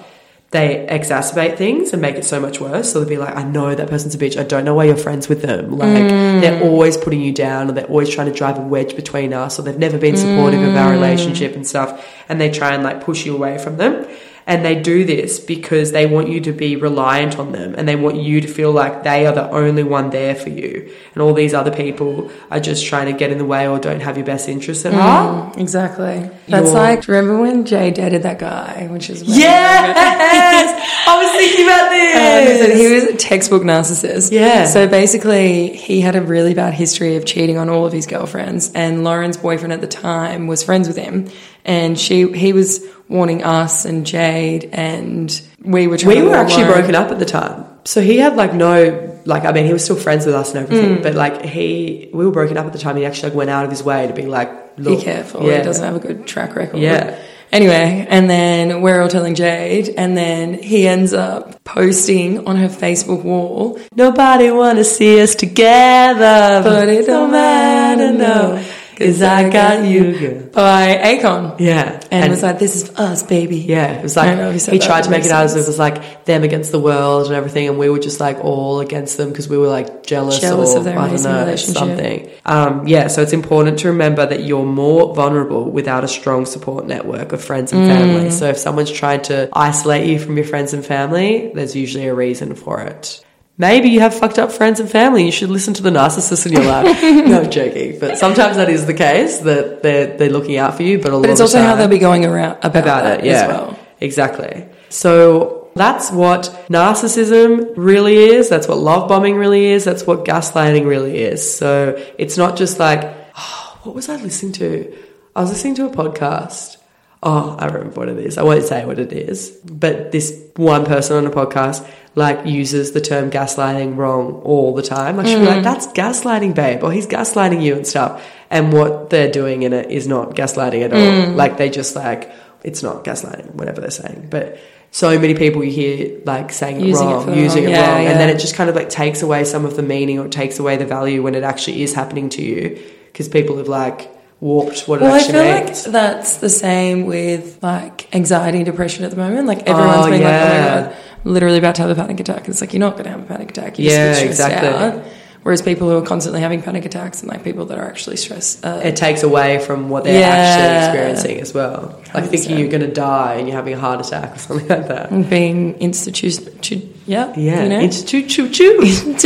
They 0.53 0.87
exacerbate 0.89 1.57
things 1.57 1.95
and 1.95 2.03
make 2.03 2.17
it 2.17 2.27
so 2.27 2.39
much 2.39 2.61
worse. 2.61 2.93
So 2.93 3.01
they'll 3.01 3.09
be 3.09 3.17
like, 3.17 3.35
I 3.35 3.43
know 3.43 3.75
that 3.75 3.89
person's 3.89 4.15
a 4.15 4.19
bitch. 4.19 4.39
I 4.39 4.43
don't 4.43 4.67
know 4.67 4.75
why 4.75 4.85
you're 4.85 4.99
friends 4.99 5.27
with 5.27 5.41
them. 5.41 5.79
Like, 5.79 5.89
mm. 5.89 6.41
they're 6.43 6.63
always 6.63 6.99
putting 6.99 7.23
you 7.23 7.33
down 7.33 7.71
or 7.71 7.73
they're 7.73 7.87
always 7.87 8.11
trying 8.11 8.31
to 8.31 8.35
drive 8.35 8.59
a 8.59 8.61
wedge 8.61 8.95
between 8.95 9.33
us 9.33 9.59
or 9.59 9.63
they've 9.63 9.79
never 9.79 9.97
been 9.97 10.17
supportive 10.17 10.63
of 10.63 10.77
our 10.77 10.91
mm. 10.91 10.93
relationship 10.93 11.57
and 11.57 11.67
stuff. 11.67 12.07
And 12.29 12.39
they 12.39 12.51
try 12.51 12.75
and 12.75 12.85
like 12.85 13.03
push 13.03 13.25
you 13.25 13.35
away 13.35 13.57
from 13.57 13.79
them. 13.79 14.07
And 14.47 14.65
they 14.65 14.75
do 14.81 15.05
this 15.05 15.39
because 15.39 15.93
they 15.93 16.05
want 16.07 16.29
you 16.29 16.41
to 16.41 16.53
be 16.53 16.75
reliant 16.75 17.39
on 17.39 17.53
them 17.53 17.75
and 17.77 17.87
they 17.87 17.95
want 17.95 18.17
you 18.17 18.41
to 18.41 18.49
feel 18.49 18.73
like 18.73 19.05
they 19.05 19.25
are 19.27 19.33
the 19.33 19.49
only 19.51 19.85
one 19.85 20.11
there 20.11 20.35
for 20.35 20.49
you. 20.51 20.93
And 21.15 21.23
all 21.23 21.33
these 21.33 21.55
other 21.55 21.71
people 21.71 22.29
are 22.51 22.59
just 22.59 22.85
trying 22.85 23.07
to 23.07 23.13
get 23.17 23.31
in 23.31 23.39
the 23.39 23.45
way 23.45 23.69
or 23.69 23.79
don't 23.79 24.01
have 24.01 24.17
your 24.17 24.27
best 24.27 24.49
interests 24.49 24.85
at 24.85 24.95
heart. 24.95 25.57
Exactly. 25.59 26.29
That's 26.49 26.67
You're- 26.67 26.71
like, 26.81 27.07
remember 27.07 27.41
when 27.41 27.65
Jay 27.65 27.93
dated 27.93 28.25
that 28.25 28.41
guy, 28.41 28.89
which 28.91 29.11
is 29.11 29.23
Yes! 29.23 31.07
I 31.09 31.23
was 31.23 31.33
thinking 31.41 31.67
about 31.67 31.87
Um, 31.93 32.45
this. 32.45 32.61
so 32.61 32.77
he 32.77 32.95
was 32.95 33.05
a 33.15 33.17
textbook 33.17 33.63
narcissist. 33.63 34.33
Yeah. 34.33 34.65
So 34.65 34.89
basically, 34.89 35.77
he 35.77 36.01
had 36.01 36.17
a 36.17 36.21
really 36.23 36.55
bad 36.55 36.75
history 36.75 37.17
of 37.17 37.25
cheating 37.25 37.59
on 37.59 37.69
all 37.69 37.87
of 37.87 37.93
his 37.93 38.07
girlfriends, 38.07 38.73
and 38.75 39.05
Lauren's 39.05 39.37
boyfriend 39.37 39.73
at 39.73 39.81
the 39.81 39.87
time 39.87 40.47
was 40.47 40.63
friends 40.63 40.89
with 40.89 40.97
him, 40.97 41.29
and 41.65 41.99
she 41.99 42.31
he 42.33 42.53
was 42.53 42.85
warning 43.09 43.43
us 43.45 43.85
and 43.85 44.07
Jade, 44.07 44.71
and 44.73 45.41
we 45.65 45.87
were 45.87 45.99
trying 45.99 46.17
we 46.23 46.23
were 46.29 46.35
actually 46.35 46.65
Lauren. 46.65 46.79
broken 46.81 46.95
up 46.95 47.11
at 47.11 47.19
the 47.19 47.25
time. 47.27 47.67
So 47.85 48.01
he 48.01 48.19
had 48.19 48.37
like 48.37 48.55
no 48.55 49.09
like 49.25 49.45
I 49.45 49.53
mean 49.53 49.67
he 49.67 49.73
was 49.73 49.85
still 49.85 49.97
friends 49.97 50.25
with 50.27 50.35
us 50.35 50.55
and 50.55 50.65
everything, 50.65 50.99
Mm. 50.99 51.03
but 51.03 51.15
like 51.15 51.43
he 51.45 52.11
we 52.13 52.25
were 52.25 52.33
broken 52.33 52.57
up 52.57 52.67
at 52.67 52.73
the 52.73 52.79
time. 52.79 52.97
He 52.97 53.05
actually 53.07 53.31
like 53.31 53.37
went 53.39 53.51
out 53.51 53.65
of 53.65 53.71
his 53.71 53.83
way 53.83 54.07
to 54.07 54.13
be 54.15 54.23
like, 54.27 54.51
look, 54.79 54.99
Be 54.99 55.05
careful. 55.05 55.45
yeah, 55.47 55.59
He 55.59 55.63
doesn't 55.65 55.85
have 55.85 55.97
a 55.97 56.01
good 56.01 56.27
track 56.27 56.55
record. 56.57 56.79
Yeah. 56.81 57.19
Anyway, 57.53 58.07
and 58.09 58.31
then 58.31 58.81
we're 58.81 59.03
all 59.03 59.09
telling 59.11 59.35
Jade, 59.35 59.91
and 59.99 60.17
then 60.17 60.55
he 60.55 60.89
ends 60.89 61.13
up 61.13 61.63
posting 61.65 62.47
on 62.49 62.57
her 62.57 62.69
Facebook 62.69 63.23
wall, 63.25 63.79
Nobody 63.95 64.51
wanna 64.51 64.85
see 64.85 65.21
us 65.21 65.35
together, 65.35 66.63
but 66.65 66.89
it 66.89 67.05
don't 67.07 67.31
matter, 67.31 68.11
no, 68.13 68.65
cause 68.97 69.23
I 69.23 69.49
got 69.49 69.85
you, 69.85 70.19
girl. 70.19 70.43
by 70.49 70.97
Akon. 70.97 71.59
Yeah, 71.61 72.01
And, 72.11 72.25
it 72.25 72.31
was 72.31 72.43
like, 72.43 72.59
this 72.59 72.77
is 72.77 72.89
for 72.89 73.01
us, 73.01 73.23
baby. 73.23 73.59
Yeah, 73.59 73.93
it 73.93 74.03
was 74.03 74.17
like 74.17 74.61
he 74.61 74.79
tried 74.79 75.05
to 75.05 75.11
make 75.11 75.25
it 75.25 75.31
out 75.31 75.45
as 75.45 75.55
if 75.55 75.65
it 75.65 75.67
was 75.67 75.79
like 75.79 76.25
them 76.25 76.43
against 76.43 76.73
the 76.73 76.81
world 76.81 77.27
and 77.27 77.35
everything, 77.35 77.69
and 77.69 77.79
we 77.79 77.89
were 77.89 77.99
just 77.99 78.21
like 78.21 78.39
all 78.39 78.81
against 78.81 79.17
them 79.17 79.31
because 79.31 79.49
we 79.49 79.59
were 79.59 79.69
like 79.69 80.03
jealous, 80.03 80.41
Jealous 80.41 80.75
or 80.75 80.79
of 80.79 80.85
their 80.85 80.99
I 80.99 81.09
don't 81.09 81.23
know 81.23 81.57
something. 81.57 82.31
Um, 82.45 82.87
yeah, 82.87 83.07
so 83.09 83.23
it's 83.23 83.33
important 83.33 83.81
to 83.81 83.89
remember 83.89 84.27
that 84.27 84.45
you're 84.45 84.65
more 84.65 85.15
vulnerable 85.15 85.71
without 85.71 86.05
a 86.05 86.09
strong 86.09 86.47
support 86.47 86.87
network 86.87 87.33
of 87.33 87.43
friends 87.43 87.73
and 87.73 87.87
family. 87.87 88.29
Mm. 88.29 88.33
So 88.33 88.47
if 88.49 88.59
someone's 88.59 88.91
trying 88.91 89.23
to 89.23 89.49
isolate 89.53 90.07
you 90.09 90.19
from 90.19 90.37
your 90.37 90.47
friends 90.47 90.73
and 90.73 90.85
family, 90.85 91.53
there's 91.55 91.77
usually 91.77 92.07
a 92.07 92.15
reason 92.15 92.55
for 92.55 92.81
it. 92.81 93.25
Maybe 93.69 93.89
you 93.95 94.01
have 94.01 94.13
fucked 94.23 94.39
up 94.43 94.51
friends 94.51 94.81
and 94.81 94.91
family. 94.91 95.23
You 95.25 95.31
should 95.39 95.51
listen 95.59 95.73
to 95.75 95.83
the 95.89 95.91
narcissist 95.91 96.47
in 96.47 96.53
your 96.53 96.65
life. 96.65 97.01
no, 97.31 97.43
I'm 97.43 97.51
joking. 97.51 97.99
But 98.03 98.19
sometimes 98.19 98.57
that 98.57 98.69
is 98.69 98.87
the 98.87 98.95
case 98.95 99.39
that 99.51 99.83
they're 99.85 100.09
they're 100.19 100.31
looking 100.37 100.57
out 100.63 100.75
for 100.77 100.83
you. 100.83 100.99
But 100.99 101.13
a 101.13 101.17
lot 101.17 101.23
But 101.23 101.31
it's 101.31 101.41
of 101.41 101.45
also 101.45 101.63
how 101.63 101.77
they'll 101.77 101.87
be 101.89 101.99
going 102.11 102.25
around 102.25 102.57
about, 102.69 102.83
about 102.83 103.03
it. 103.21 103.25
Yeah, 103.25 103.43
as 103.43 103.49
well. 103.49 103.79
exactly. 104.01 104.67
So 104.89 105.71
that's 105.77 106.11
what 106.11 106.43
narcissism 106.69 107.73
really 107.77 108.17
is. 108.17 108.49
That's 108.49 108.67
what 108.69 108.79
love 108.79 109.09
bombing 109.09 109.37
really 109.37 109.67
is. 109.67 109.85
That's 109.85 110.05
what 110.07 110.25
gaslighting 110.25 110.85
really 110.87 111.19
is. 111.19 111.41
So 111.57 111.95
it's 112.19 112.37
not 112.37 112.57
just 112.57 112.79
like, 112.79 113.01
oh, 113.39 113.79
what 113.85 113.95
was 113.95 114.09
I 114.09 114.17
listening 114.17 114.53
to? 114.55 114.93
I 115.37 115.41
was 115.41 115.51
listening 115.51 115.77
to 115.77 115.87
a 115.87 115.91
podcast. 115.91 116.79
Oh, 117.23 117.55
I 117.59 117.67
remember 117.67 118.01
what 118.01 118.09
it 118.09 118.19
is. 118.19 118.37
I 118.37 118.43
won't 118.43 118.65
say 118.65 118.85
what 118.85 118.99
it 118.99 119.13
is, 119.13 119.51
but 119.65 120.11
this 120.11 120.42
one 120.57 120.85
person 120.85 121.17
on 121.17 121.27
a 121.27 121.31
podcast 121.31 121.89
like 122.15 122.45
uses 122.47 122.93
the 122.93 123.01
term 123.01 123.31
gaslighting 123.31 123.97
wrong 123.97 124.43
all 124.43 124.75
the 124.75 124.83
time. 124.83 125.17
Like 125.17 125.27
she'll 125.27 125.41
be 125.41 125.47
like, 125.47 125.61
mm. 125.61 125.65
"That's 125.65 125.87
gaslighting, 125.89 126.55
babe," 126.55 126.83
or 126.83 126.93
"He's 126.93 127.07
gaslighting 127.07 127.63
you" 127.63 127.75
and 127.75 127.87
stuff. 127.87 128.23
And 128.51 128.73
what 128.73 129.09
they're 129.11 129.31
doing 129.31 129.63
in 129.63 129.73
it 129.73 129.91
is 129.91 130.07
not 130.07 130.35
gaslighting 130.35 130.83
at 130.83 130.93
all. 130.93 130.99
Mm. 130.99 131.37
Like 131.37 131.57
they 131.57 131.71
just 131.71 131.97
like 131.97 132.31
it's 132.63 132.83
not 132.83 133.05
gaslighting, 133.05 133.55
whatever 133.55 133.81
they're 133.81 133.91
saying. 133.91 134.29
But 134.31 134.59
so 134.91 135.19
many 135.19 135.35
people 135.35 135.65
you 135.65 135.71
hear 135.71 136.21
like 136.27 136.53
saying 136.53 136.81
it 136.81 136.87
Using 136.87 137.09
it 137.09 137.13
wrong, 137.13 137.27
the 137.27 137.37
using 137.37 137.65
wrong- 137.65 137.73
it 137.73 137.77
yeah, 137.77 137.97
wrong, 137.97 138.07
and 138.07 138.21
then 138.21 138.29
it 138.29 138.39
just 138.39 138.55
kind 138.55 138.69
of 138.69 138.77
like 138.77 138.91
takes 138.91 139.23
away 139.23 139.45
some 139.45 139.65
of 139.65 139.75
the 139.77 139.83
meaning 139.83 140.19
or 140.19 140.29
takes 140.29 140.59
away 140.59 140.77
the 140.77 140.85
value 140.87 141.23
when 141.23 141.35
it 141.35 141.43
actually 141.43 141.83
is 141.83 141.95
happening 141.95 142.29
to 142.31 142.43
you 142.43 142.79
because 143.07 143.29
people 143.29 143.57
have 143.57 143.69
like 143.69 144.11
warped 144.43 144.89
what 144.89 145.01
it 145.01 145.05
Well, 145.05 145.15
I 145.15 145.21
feel 145.21 145.41
means. 145.43 145.85
like 145.87 145.93
that's 145.93 146.39
the 146.39 146.49
same 146.51 147.07
with 147.07 147.63
like 147.63 148.13
anxiety 148.15 148.59
and 148.59 148.67
depression 148.67 149.05
at 149.05 149.11
the 149.13 149.17
moment. 149.17 149.47
Like 149.47 149.63
everyone's 149.69 150.07
Oh, 150.07 150.11
being 150.11 150.23
like, 150.23 150.33
"Oh 150.35 150.49
my 150.49 150.65
god, 150.91 150.97
I'm 151.25 151.33
literally 151.33 151.59
about 151.59 151.77
to 151.77 151.83
have 151.83 151.91
a 151.91 151.95
panic 151.95 152.19
attack." 152.21 152.49
It's 152.49 152.61
like 152.61 152.73
you're 152.73 152.81
not 152.81 152.95
going 152.95 153.05
to 153.05 153.11
have 153.11 153.21
a 153.21 153.25
panic 153.25 153.51
attack. 153.53 153.79
You're 153.79 153.93
Yeah, 153.93 154.09
just 154.11 154.23
a 154.23 154.27
bit 154.27 154.35
stressed 154.35 154.53
exactly. 154.63 155.01
out. 155.01 155.05
Whereas 155.45 155.61
people 155.61 155.89
who 155.91 155.97
are 155.99 156.03
constantly 156.07 156.41
having 156.41 156.63
panic 156.63 156.85
attacks 156.85 157.21
and 157.23 157.29
like 157.29 157.43
people 157.43 157.65
that 157.67 157.77
are 157.79 157.85
actually 157.89 158.17
stressed, 158.17 158.65
uh, 158.65 158.81
it 158.85 158.95
takes 158.95 159.25
away 159.25 159.59
from 159.59 159.89
what 159.89 160.05
they're 160.05 160.21
Yeah. 160.21 160.29
actually 160.29 160.87
experiencing 160.87 161.41
as 161.41 161.53
well. 161.53 162.01
Like 162.15 162.27
thinking 162.27 162.53
100%. 162.53 162.59
you're 162.61 162.69
going 162.69 162.83
to 162.83 162.93
die 162.93 163.35
and 163.35 163.49
you're 163.49 163.57
having 163.57 163.75
a 163.75 163.79
heart 163.79 164.05
attack 164.07 164.37
or 164.37 164.39
something 164.39 164.69
like 164.69 164.87
that. 164.87 165.11
and 165.11 165.29
being 165.29 165.75
institution, 165.81 166.95
yeah, 167.07 167.33
Yeah, 167.37 167.63
you 167.65 167.69
know, 167.71 167.89
choo 167.91 168.23
choo 168.29 168.49
being 168.81 169.09
in 169.13 169.19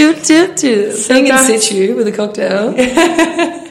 situ 1.39 1.97
with 1.97 2.07
a 2.09 2.13
cocktail. 2.13 2.73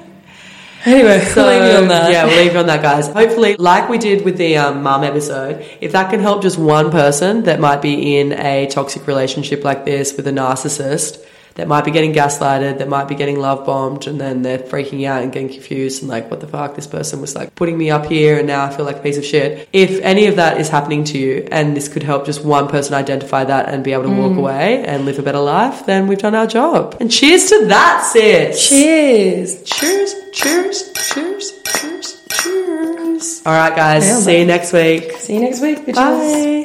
anyway, 0.86 1.19
So, 1.33 1.47
leave 1.47 1.71
you 1.71 1.77
on 1.77 1.88
that. 1.89 2.11
Yeah, 2.11 2.25
we'll 2.25 2.38
leave 2.43 2.53
you 2.53 2.59
on 2.59 2.67
that, 2.67 2.81
guys. 2.81 3.07
Hopefully, 3.07 3.55
like 3.57 3.89
we 3.89 3.97
did 3.97 4.23
with 4.23 4.38
the 4.38 4.57
um, 4.57 4.83
mum 4.83 5.03
episode, 5.03 5.65
if 5.81 5.91
that 5.93 6.09
can 6.11 6.19
help 6.19 6.41
just 6.41 6.57
one 6.57 6.91
person 6.91 7.43
that 7.43 7.59
might 7.59 7.81
be 7.81 8.17
in 8.17 8.33
a 8.33 8.67
toxic 8.67 9.07
relationship 9.07 9.63
like 9.63 9.86
this 9.86 10.15
with 10.15 10.27
a 10.27 10.31
narcissist, 10.31 11.24
that 11.56 11.68
might 11.68 11.86
be 11.86 11.91
getting 11.91 12.14
gaslighted, 12.14 12.78
that 12.80 12.88
might 12.88 13.08
be 13.08 13.16
getting 13.16 13.39
love 13.39 13.66
bombed, 13.66 14.08
and 14.08 14.20
then 14.20 14.41
they're 14.41 14.60
freaking 14.60 15.08
out 15.08 15.24
and 15.24 15.32
getting 15.32 15.49
confused 15.49 16.01
and 16.01 16.10
like, 16.10 16.30
what 16.30 16.41
the 16.41 16.47
fuck? 16.47 16.76
This 16.76 16.86
person 16.88 17.22
was 17.22 17.36
like 17.36 17.56
putting 17.56 17.78
me 17.78 17.89
up 17.89 18.06
here, 18.06 18.38
and 18.38 18.47
now 18.47 18.66
I 18.66 18.70
feel 18.76 18.86
like 18.86 18.97
a 18.97 19.01
piece 19.01 19.18
of 19.18 19.26
shit. 19.26 19.68
If 19.74 20.01
any 20.01 20.28
of 20.28 20.36
that 20.36 20.60
is 20.60 20.70
happening 20.70 21.03
to 21.06 21.18
you, 21.18 21.47
and 21.51 21.76
this 21.76 21.88
could 21.88 22.03
help 22.03 22.26
just 22.26 22.43
one 22.43 22.68
person 22.68 22.93
identify 22.93 23.43
that 23.45 23.70
and 23.70 23.84
be 23.84 23.93
able 23.93 24.03
to 24.03 24.10
Mm. 24.10 24.30
walk 24.30 24.38
away 24.38 24.84
and 24.86 25.06
live 25.06 25.18
a 25.18 25.22
better 25.24 25.39
life, 25.39 25.86
then 25.86 26.08
we've 26.08 26.18
done 26.18 26.36
our 26.36 26.47
job. 26.47 26.95
And 26.99 27.10
cheers 27.10 27.45
to 27.49 27.66
that, 27.68 28.03
sis. 28.12 28.68
Cheers. 28.70 29.64
Cheers, 29.64 30.14
cheers, 30.34 30.91
cheers, 30.93 31.51
cheers, 31.64 32.22
cheers. 32.30 33.41
All 33.45 33.53
right, 33.53 33.76
guys. 33.76 34.24
See 34.26 34.39
you 34.39 34.45
next 34.45 34.74
week. 34.74 35.12
See 35.14 35.36
you 35.36 35.39
next 35.41 35.62
week, 35.62 35.80
bitches. 35.86 35.95
Bye. 35.95 36.64